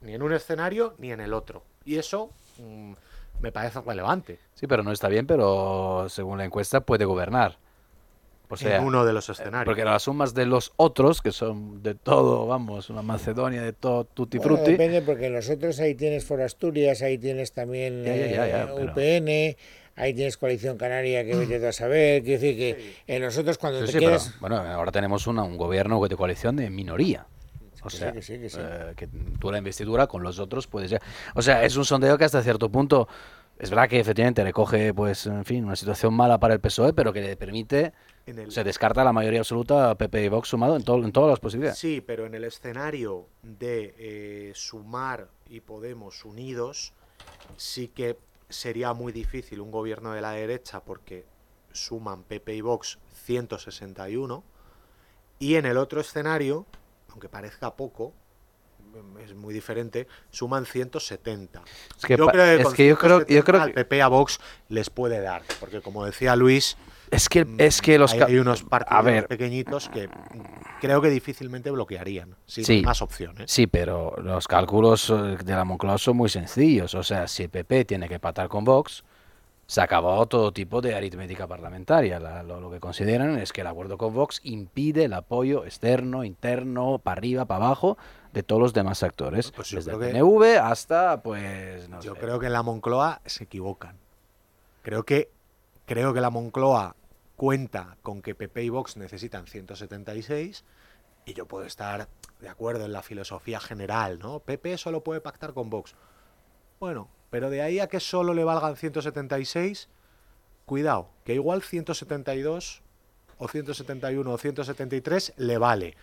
ni 0.00 0.14
en 0.14 0.22
un 0.22 0.32
escenario 0.32 0.94
ni 0.98 1.12
en 1.12 1.20
el 1.20 1.34
otro. 1.34 1.62
Y 1.84 1.96
eso... 1.96 2.30
Mm, 2.58 2.94
me 3.40 3.52
parece 3.52 3.80
relevante. 3.80 4.38
Sí, 4.54 4.66
pero 4.66 4.82
no 4.82 4.92
está 4.92 5.08
bien, 5.08 5.26
pero 5.26 6.06
según 6.08 6.38
la 6.38 6.44
encuesta 6.44 6.80
puede 6.80 7.04
gobernar. 7.04 7.58
O 8.48 8.56
sea, 8.56 8.76
en 8.76 8.84
uno 8.84 9.04
de 9.04 9.12
los 9.12 9.28
escenarios. 9.28 9.64
Porque 9.64 9.84
las 9.84 10.02
sumas 10.02 10.32
de 10.32 10.46
los 10.46 10.72
otros, 10.76 11.20
que 11.20 11.32
son 11.32 11.82
de 11.82 11.94
todo, 11.94 12.46
vamos, 12.46 12.90
una 12.90 13.02
Macedonia, 13.02 13.62
de 13.62 13.72
todo, 13.72 14.04
tutti 14.04 14.38
frutti. 14.38 14.72
depende, 14.72 15.02
porque 15.02 15.26
en 15.26 15.32
los 15.32 15.50
otros 15.50 15.80
ahí 15.80 15.94
tienes 15.94 16.24
Forasturias, 16.24 17.02
ahí 17.02 17.18
tienes 17.18 17.52
también 17.52 18.04
eh, 18.06 18.66
UPN, 18.72 19.56
ahí 19.96 20.14
tienes 20.14 20.36
Coalición 20.36 20.78
Canaria, 20.78 21.24
que 21.24 21.34
vete 21.34 21.66
a 21.66 21.72
saber. 21.72 22.22
Quiero 22.22 22.40
decir 22.40 22.56
que 22.56 22.94
en 23.08 23.22
los 23.22 23.36
otros, 23.36 23.58
cuando 23.58 23.84
te 23.84 23.98
quedas. 23.98 24.38
bueno, 24.38 24.58
ahora 24.58 24.92
tenemos 24.92 25.26
un 25.26 25.56
gobierno 25.56 26.06
de 26.06 26.16
coalición 26.16 26.54
de 26.54 26.70
minoría. 26.70 27.26
O 27.86 27.90
sea, 27.90 28.12
que, 28.12 28.22
sí, 28.22 28.38
que, 28.38 28.50
sí. 28.50 28.58
Eh, 28.60 28.92
que 28.96 29.06
tú 29.06 29.50
la 29.50 29.58
investidura 29.58 30.06
con 30.06 30.22
los 30.22 30.38
otros 30.38 30.66
puede 30.66 30.88
ser. 30.88 31.00
O 31.34 31.42
sea, 31.42 31.64
es 31.64 31.76
un 31.76 31.84
sondeo 31.84 32.18
que 32.18 32.24
hasta 32.24 32.42
cierto 32.42 32.70
punto 32.70 33.08
es 33.58 33.70
verdad 33.70 33.88
que 33.88 33.98
efectivamente 33.98 34.44
recoge, 34.44 34.92
pues, 34.92 35.26
en 35.26 35.44
fin, 35.44 35.64
una 35.64 35.76
situación 35.76 36.12
mala 36.12 36.38
para 36.38 36.52
el 36.52 36.60
PSOE, 36.60 36.92
pero 36.92 37.12
que 37.12 37.22
le 37.22 37.36
permite, 37.36 37.92
se 38.48 38.64
descarta 38.64 39.02
la 39.02 39.12
mayoría 39.12 39.40
absoluta 39.40 39.94
PP 39.94 40.24
y 40.24 40.28
Vox 40.28 40.48
sumado 40.48 40.76
en, 40.76 40.82
todo, 40.82 41.02
en 41.02 41.12
todas 41.12 41.30
las 41.30 41.40
posibilidades. 41.40 41.78
Sí, 41.78 42.02
pero 42.06 42.26
en 42.26 42.34
el 42.34 42.44
escenario 42.44 43.26
de 43.42 43.94
eh, 43.98 44.52
sumar 44.54 45.28
y 45.48 45.60
Podemos 45.60 46.24
unidos, 46.24 46.92
sí 47.56 47.88
que 47.88 48.18
sería 48.48 48.92
muy 48.92 49.12
difícil 49.12 49.60
un 49.60 49.70
gobierno 49.70 50.12
de 50.12 50.20
la 50.20 50.32
derecha 50.32 50.80
porque 50.80 51.24
suman 51.72 52.24
PP 52.24 52.56
y 52.56 52.60
Vox 52.60 52.98
161 53.24 54.44
y 55.38 55.54
en 55.56 55.66
el 55.66 55.76
otro 55.76 56.00
escenario, 56.00 56.66
aunque 57.16 57.30
parezca 57.30 57.74
poco, 57.74 58.12
es 59.24 59.34
muy 59.34 59.54
diferente, 59.54 60.06
suman 60.30 60.66
170. 60.66 61.62
Es 61.96 62.04
que, 62.04 62.14
yo 62.14 62.26
creo 62.26 62.72
que, 62.74 62.86
yo 62.86 62.98
creo, 62.98 63.26
yo 63.26 63.42
creo 63.42 63.62
al 63.62 63.72
PP 63.72 64.02
a 64.02 64.08
Vox 64.08 64.38
les 64.68 64.90
puede 64.90 65.22
dar, 65.22 65.42
porque 65.58 65.80
como 65.80 66.04
decía 66.04 66.36
Luis, 66.36 66.76
es 67.10 67.30
que, 67.30 67.46
es 67.56 67.80
que 67.80 67.98
los 67.98 68.12
hay, 68.12 68.36
unos 68.36 68.64
partidos 68.64 69.24
pequeñitos 69.24 69.88
que 69.88 70.10
creo 70.82 71.00
que 71.00 71.08
difícilmente 71.08 71.70
bloquearían, 71.70 72.36
sin 72.44 72.66
sí, 72.66 72.82
más 72.82 73.00
opciones. 73.00 73.50
Sí, 73.50 73.66
pero 73.66 74.14
los 74.18 74.46
cálculos 74.46 75.08
eh, 75.08 75.38
de 75.42 75.52
la 75.54 75.64
Moncloa 75.64 75.96
son 75.96 76.18
muy 76.18 76.28
sencillos. 76.28 76.94
O 76.94 77.02
sea, 77.02 77.28
si 77.28 77.44
el 77.44 77.48
PP 77.48 77.86
tiene 77.86 78.10
que 78.10 78.18
patar 78.18 78.48
con 78.48 78.62
Vox, 78.64 79.04
se 79.66 79.80
acabó 79.80 80.26
todo 80.26 80.52
tipo 80.52 80.80
de 80.80 80.94
aritmética 80.94 81.46
parlamentaria. 81.46 82.20
lo, 82.42 82.70
que 82.70 82.78
consideran 82.78 83.38
es 83.38 83.52
que 83.52 83.62
el 83.62 83.66
acuerdo 83.66 83.98
con 83.98 84.14
Vox 84.14 84.40
impide 84.44 85.04
el 85.04 85.12
apoyo 85.12 85.64
externo, 85.64 86.24
interno, 86.24 86.98
para 86.98 87.18
arriba, 87.18 87.44
para 87.46 87.66
abajo, 87.66 87.98
de 88.32 88.42
todos 88.42 88.62
los 88.62 88.72
demás 88.72 89.02
actores. 89.02 89.50
Pues 89.50 89.72
desde 89.72 89.92
el 89.92 89.98
PNV 89.98 90.58
hasta, 90.62 91.22
pues, 91.22 91.88
Yo 92.00 92.14
creo 92.14 92.38
que 92.38 92.46
en 92.46 92.52
la 92.52 92.62
Moncloa 92.62 93.20
se 93.24 93.44
equivocan. 93.44 93.96
Creo 94.82 95.04
que, 95.04 95.30
creo 95.84 96.14
que 96.14 96.20
la 96.20 96.30
Moncloa 96.30 96.94
cuenta 97.34 97.96
con 98.02 98.22
que 98.22 98.34
PP 98.34 98.62
y 98.62 98.68
Vox 98.68 98.96
necesitan 98.96 99.46
176 99.46 100.64
y 101.24 101.34
yo 101.34 101.46
puedo 101.46 101.66
estar 101.66 102.08
de 102.40 102.48
acuerdo 102.48 102.84
en 102.84 102.92
la 102.92 103.02
filosofía 103.02 103.58
general, 103.58 104.20
¿no? 104.20 104.38
PP 104.38 104.78
solo 104.78 105.02
puede 105.02 105.20
pactar 105.20 105.54
con 105.54 105.70
Vox. 105.70 105.96
Bueno, 106.78 107.08
pero 107.30 107.50
de 107.50 107.62
ahí 107.62 107.80
a 107.80 107.88
que 107.88 108.00
solo 108.00 108.34
le 108.34 108.44
valgan 108.44 108.76
176, 108.76 109.88
cuidado, 110.64 111.08
que 111.24 111.34
igual 111.34 111.62
172 111.62 112.82
o 113.38 113.48
171 113.48 114.30
o 114.30 114.38
173 114.38 115.34
le 115.36 115.58
vale. 115.58 115.96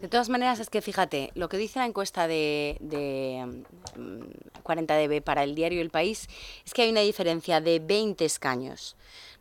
De 0.00 0.08
todas 0.08 0.28
maneras, 0.28 0.58
es 0.60 0.70
que 0.70 0.80
fíjate, 0.80 1.30
lo 1.34 1.48
que 1.48 1.58
dice 1.58 1.78
la 1.78 1.86
encuesta 1.86 2.26
de, 2.26 2.78
de 2.80 3.44
40DB 4.64 5.20
mm, 5.20 5.22
para 5.22 5.42
el 5.42 5.54
diario 5.54 5.82
El 5.82 5.90
País 5.90 6.28
es 6.64 6.72
que 6.72 6.82
hay 6.82 6.90
una 6.90 7.00
diferencia 7.00 7.60
de 7.60 7.78
20 7.78 8.24
escaños 8.24 8.96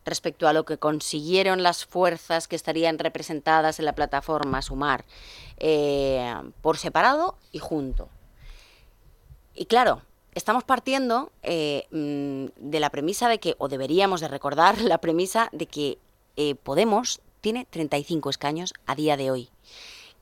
respecto 0.06 0.48
a 0.48 0.54
lo 0.54 0.66
que 0.66 0.78
consiguieron 0.78 1.64
las 1.64 1.86
fuerzas 1.86 2.48
que 2.48 2.56
estarían 2.56 3.00
representadas 3.00 3.80
en 3.80 3.86
la 3.86 3.96
plataforma 3.96 4.62
Sumar 4.62 5.04
eh, 5.58 6.34
por 6.62 6.78
separado 6.78 7.38
y 7.52 7.60
junto. 7.60 8.10
Y 9.56 9.66
claro, 9.66 10.02
estamos 10.36 10.64
partiendo 10.64 11.32
eh, 11.42 11.88
mm, 11.92 12.70
de 12.70 12.80
la 12.80 12.92
premisa 12.92 13.28
de 13.30 13.40
que, 13.40 13.56
o 13.58 13.68
deberíamos 13.68 14.22
de 14.22 14.28
recordar 14.28 14.80
la 14.82 15.00
premisa 15.00 15.50
de 15.52 15.66
que 15.66 15.98
eh, 16.36 16.56
Podemos 16.56 17.22
tiene 17.42 17.66
35 17.70 18.30
escaños 18.30 18.74
a 18.86 18.96
día 18.96 19.18
de 19.18 19.32
hoy. 19.32 19.50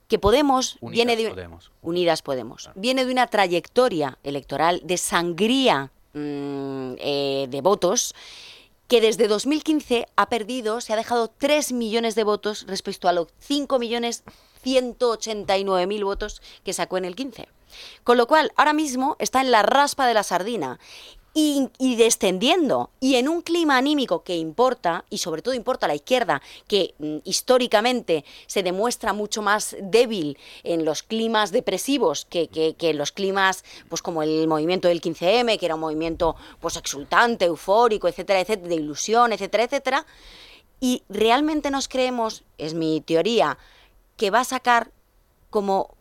Que 0.07 0.20
Podemos 0.20 0.78
viene 0.82 1.16
de 1.16 1.49
Unidas 1.82 2.22
Podemos 2.22 2.70
viene 2.76 3.05
de 3.05 3.11
una 3.11 3.28
trayectoria 3.28 4.20
electoral 4.24 4.82
de 4.84 4.97
sangría 4.97 5.91
mm, 6.14 6.93
de 6.93 7.59
votos 7.64 8.14
que 8.88 9.01
desde 9.01 9.28
2015 9.28 10.05
ha 10.16 10.30
perdido, 10.30 10.82
se 10.82 10.93
ha 10.93 10.97
dejado 10.97 11.30
3 11.30 11.72
millones 11.72 12.14
de 12.16 12.26
votos 12.26 12.66
respecto 12.68 13.07
a 13.07 13.14
los 13.14 13.28
5 13.39 13.80
millones 13.80 14.24
189 14.61 15.88
mil 15.88 16.05
votos 16.05 16.41
que 16.64 16.74
sacó 16.74 16.97
en 16.97 17.05
el 17.05 17.16
15. 17.16 17.47
Con 18.04 18.18
lo 18.18 18.28
cual, 18.28 18.52
ahora 18.56 18.74
mismo 18.74 19.16
está 19.20 19.42
en 19.42 19.52
la 19.52 19.64
raspa 19.64 20.08
de 20.08 20.14
la 20.14 20.24
sardina 20.24 20.80
y, 21.36 21.96
descendiendo, 21.96 22.92
y 23.00 23.16
en 23.16 23.28
un 23.28 23.42
clima 23.42 23.78
anímico 23.78 24.24
que 24.24 24.36
importa, 24.36 25.04
y 25.10 25.18
sobre 25.18 25.42
todo 25.42 25.56
importa 25.56 25.88
a 25.88 25.90
la 25.90 25.96
izquierda, 25.96 26.44
que 26.68 26.94
mm, 27.00 27.18
históricamente 27.24 28.24
se 28.46 28.62
demuestra 28.62 29.14
mucho 29.14 29.42
más 29.42 29.76
débil 29.82 30.38
en 30.64 30.86
los 30.86 31.02
climas 31.02 31.52
depresivos 31.52 32.26
que, 32.26 32.48
que, 32.50 32.76
en 32.90 32.98
los 33.00 33.12
climas, 33.12 33.64
pues 33.90 34.04
como 34.04 34.22
el 34.22 34.48
movimiento 34.48 34.88
del 34.88 35.02
15M, 35.02 35.58
que 35.58 35.66
era 35.66 35.76
un 35.76 35.82
movimiento 35.82 36.36
pues 36.60 36.76
exultante, 36.78 37.46
eufórico, 37.46 38.08
etcétera, 38.08 38.40
etcétera, 38.40 38.70
de 38.70 38.76
ilusión, 38.76 39.34
etcétera, 39.34 39.64
etcétera, 39.64 40.06
y 40.80 41.02
realmente 41.10 41.72
nos 41.72 41.88
creemos, 41.88 42.44
es 42.60 42.76
mi 42.76 43.02
teoría, 43.02 43.58
que 44.18 44.30
va 44.30 44.42
a 44.42 44.44
sacar 44.44 44.92
como 45.50 45.96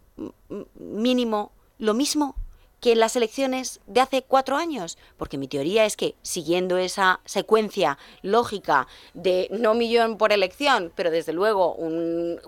mínimo 0.74 1.52
lo 1.82 1.94
mismo 1.94 2.36
que 2.82 2.92
en 2.92 2.98
las 2.98 3.14
elecciones 3.14 3.80
de 3.86 4.00
hace 4.00 4.22
cuatro 4.22 4.56
años, 4.56 4.98
porque 5.16 5.38
mi 5.38 5.46
teoría 5.46 5.84
es 5.84 5.96
que 5.96 6.16
siguiendo 6.22 6.78
esa 6.78 7.20
secuencia 7.24 7.96
lógica 8.22 8.88
de 9.14 9.46
no 9.52 9.74
millón 9.74 10.18
por 10.18 10.32
elección, 10.32 10.92
pero 10.96 11.12
desde 11.12 11.32
luego 11.32 11.74
un, 11.76 12.40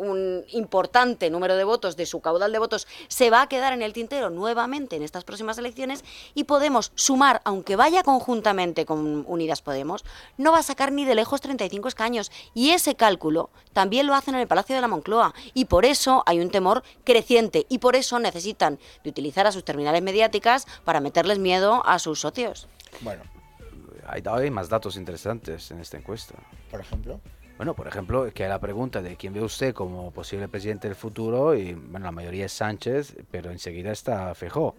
importante 0.49 1.31
número 1.31 1.57
de 1.57 1.63
votos 1.63 1.97
de 1.97 2.05
su 2.05 2.21
caudal 2.21 2.51
de 2.51 2.59
votos 2.59 2.89
se 3.07 3.31
va 3.31 3.43
a 3.43 3.49
quedar 3.49 3.73
en 3.73 3.83
el 3.83 3.93
tintero 3.93 4.29
nuevamente 4.29 4.97
en 4.97 5.05
estas 5.05 5.23
próximas 5.23 5.57
elecciones 5.57 6.05
y 6.35 6.45
Podemos 6.45 6.91
sumar, 6.95 7.41
aunque 7.45 7.77
vaya 7.77 8.03
conjuntamente 8.03 8.87
con 8.87 9.25
Unidas 9.29 9.63
Podemos, 9.63 10.05
no 10.37 10.51
va 10.51 10.59
a 10.59 10.63
sacar 10.63 10.91
ni 10.91 11.05
de 11.05 11.15
lejos 11.15 11.41
35 11.41 11.87
escaños 11.89 12.33
y 12.55 12.71
ese 12.71 12.97
cálculo 12.97 13.51
también 13.73 14.07
lo 14.07 14.15
hacen 14.15 14.35
en 14.35 14.41
el 14.41 14.49
Palacio 14.49 14.75
de 14.75 14.81
la 14.81 14.89
Moncloa 14.89 15.33
y 15.53 15.67
por 15.67 15.85
eso 15.85 16.25
hay 16.27 16.41
un 16.41 16.51
temor 16.51 16.83
creciente 17.05 17.67
y 17.69 17.79
por 17.79 17.95
eso 17.95 18.19
necesitan 18.19 18.81
de 19.05 19.11
utilizar 19.11 19.47
a 19.47 19.53
sus 19.53 19.65
terminales 19.65 20.03
mediáticos 20.03 20.24
para 20.85 21.01
meterles 21.01 21.39
miedo 21.39 21.83
a 21.87 21.99
sus 21.99 22.21
socios. 22.21 22.69
Bueno. 23.01 23.23
Hay, 24.07 24.51
más 24.51 24.69
datos 24.69 24.97
interesantes 24.97 25.71
en 25.71 25.81
esta 25.81 25.97
encuesta. 25.97 26.35
Por 26.71 26.81
ejemplo. 26.81 27.21
Bueno, 27.57 27.75
por 27.75 27.89
ejemplo, 27.89 28.31
que 28.35 28.45
hay 28.45 28.49
la 28.51 28.61
pregunta 28.61 29.01
de 29.01 29.17
quién 29.17 29.33
ve 29.33 29.41
usted 29.41 29.73
como 29.73 30.11
posible 30.11 30.49
presidente 30.49 30.89
del 30.89 30.97
futuro 30.97 31.55
y 31.55 31.73
bueno, 31.73 32.05
la 32.05 32.13
mayoría 32.13 32.47
es 32.47 32.53
Sánchez, 32.53 33.17
pero 33.31 33.51
enseguida 33.51 33.93
está 33.93 34.35
Fejó. 34.35 34.75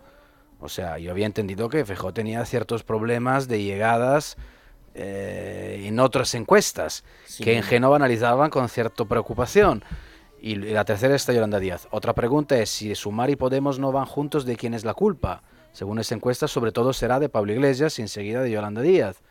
O 0.59 0.69
sea, 0.69 0.97
yo 0.99 1.11
había 1.11 1.25
entendido 1.25 1.69
que 1.69 1.85
Fejó 1.85 2.13
tenía 2.13 2.45
ciertos 2.45 2.83
problemas 2.83 3.47
de 3.47 3.63
llegadas 3.63 4.37
eh, 4.93 5.85
en 5.87 5.99
otras 5.99 6.33
encuestas 6.35 7.03
que 7.41 7.57
en 7.57 7.63
Génova 7.63 7.95
analizaban 7.95 8.49
con 8.49 8.69
cierta 8.69 9.05
preocupación. 9.05 9.83
Y 10.45 10.57
la 10.57 10.85
tercera 10.85 11.15
está 11.15 11.33
Yolanda 11.33 11.59
Díaz. 11.59 11.87
Otra 11.89 12.13
pregunta 12.13 12.55
es 12.59 12.69
si 12.69 12.93
Sumar 12.93 13.31
y 13.31 13.35
Podemos 13.35 13.79
no 13.79 13.91
van 13.91 14.05
juntos, 14.05 14.45
¿de 14.45 14.55
quién 14.55 14.75
es 14.75 14.85
la 14.85 14.93
culpa? 14.93 15.41
Según 15.71 15.97
esa 15.97 16.13
encuesta, 16.13 16.47
sobre 16.47 16.71
todo 16.71 16.93
será 16.93 17.19
de 17.19 17.29
Pablo 17.29 17.51
Iglesias 17.51 17.97
y 17.97 18.03
enseguida 18.03 18.43
de 18.43 18.51
Yolanda 18.51 18.83
Díaz. 18.83 19.23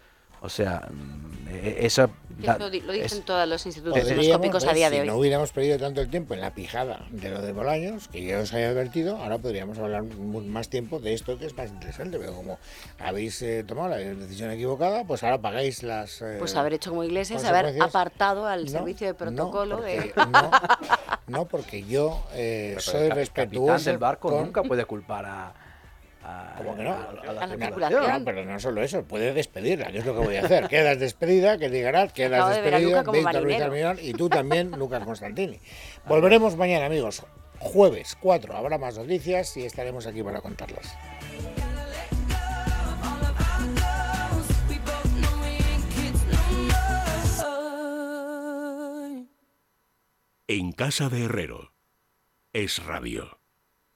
O 0.44 0.48
sea, 0.50 0.86
mm, 0.90 1.48
e, 1.48 1.86
eso... 1.86 2.10
lo, 2.38 2.68
dicen 2.68 3.22
todos 3.22 3.48
los 3.48 3.64
institutos 3.64 4.04
demoscópicos 4.04 4.66
a 4.66 4.74
día 4.74 4.90
de 4.90 4.96
si 4.96 5.00
hoy. 5.00 5.06
no 5.06 5.16
hubiéramos 5.16 5.52
perdido 5.52 5.78
tanto 5.78 6.02
el 6.02 6.10
tiempo 6.10 6.34
en 6.34 6.42
la 6.42 6.54
pijada 6.54 7.06
de 7.10 7.30
lo 7.30 7.40
de 7.40 7.52
Bolaños, 7.52 8.08
que 8.08 8.22
ya 8.22 8.40
os 8.40 8.52
había 8.52 8.68
advertido, 8.68 9.16
ahora 9.16 9.38
podríamos 9.38 9.78
hablar 9.78 10.04
más 10.04 10.68
tiempo 10.68 10.98
de 11.00 11.14
esto 11.14 11.38
que 11.38 11.46
es 11.46 11.56
más 11.56 11.70
interesante, 11.70 12.18
pero 12.18 12.34
como 12.34 12.58
habéis 12.98 13.40
eh, 13.40 13.64
tomado 13.66 13.88
la 13.88 13.96
decisión 13.96 14.50
equivocada, 14.50 15.04
pues 15.04 15.22
ahora 15.22 15.40
pagáis 15.40 15.82
las... 15.82 16.20
Eh, 16.20 16.36
pues 16.38 16.54
haber 16.56 16.74
hecho 16.74 16.90
como 16.90 17.04
Iglesias, 17.04 17.42
haber 17.44 17.80
apartado 17.80 18.46
al 18.46 18.68
servicio 18.68 19.06
de 19.06 19.14
protocolo 19.14 19.80
de... 19.80 20.12
No, 21.26 21.46
porque 21.46 21.84
yo 21.84 22.22
eh, 22.34 22.76
soy 22.80 23.08
respetuoso... 23.08 23.90
El 23.90 23.96
barco 23.96 24.30
nunca 24.30 24.62
puede 24.62 24.84
culpar 24.84 25.24
a 25.24 25.63
¿Cómo 26.56 26.76
que 26.76 26.82
no? 26.82 26.96
no, 26.98 28.24
pero 28.24 28.44
no 28.44 28.58
solo 28.58 28.82
eso, 28.82 29.04
puede 29.04 29.34
despedirla, 29.34 29.90
que 29.92 29.98
es 29.98 30.06
lo 30.06 30.14
que 30.14 30.24
voy 30.24 30.36
a 30.36 30.42
hacer. 30.42 30.68
Quedas 30.68 30.98
despedida, 30.98 31.58
que 31.58 31.68
digarás, 31.68 32.12
quedas 32.12 32.48
despedida, 32.48 33.02
Víctor 33.02 33.42
Ruiz 33.42 33.60
Armillón 33.60 33.98
y 34.00 34.12
tú 34.14 34.28
también, 34.28 34.70
Lucas 34.78 35.04
Constantini. 35.04 35.60
Volveremos 36.06 36.56
mañana, 36.56 36.86
amigos. 36.86 37.24
Jueves 37.58 38.16
4 38.20 38.56
habrá 38.56 38.78
más 38.78 38.96
noticias 38.96 39.56
y 39.56 39.64
estaremos 39.64 40.06
aquí 40.06 40.22
para 40.22 40.40
contarlas. 40.40 40.96
En 50.46 50.72
casa 50.72 51.08
de 51.08 51.24
Herrero 51.24 51.72
es 52.52 52.84
radio. 52.84 53.43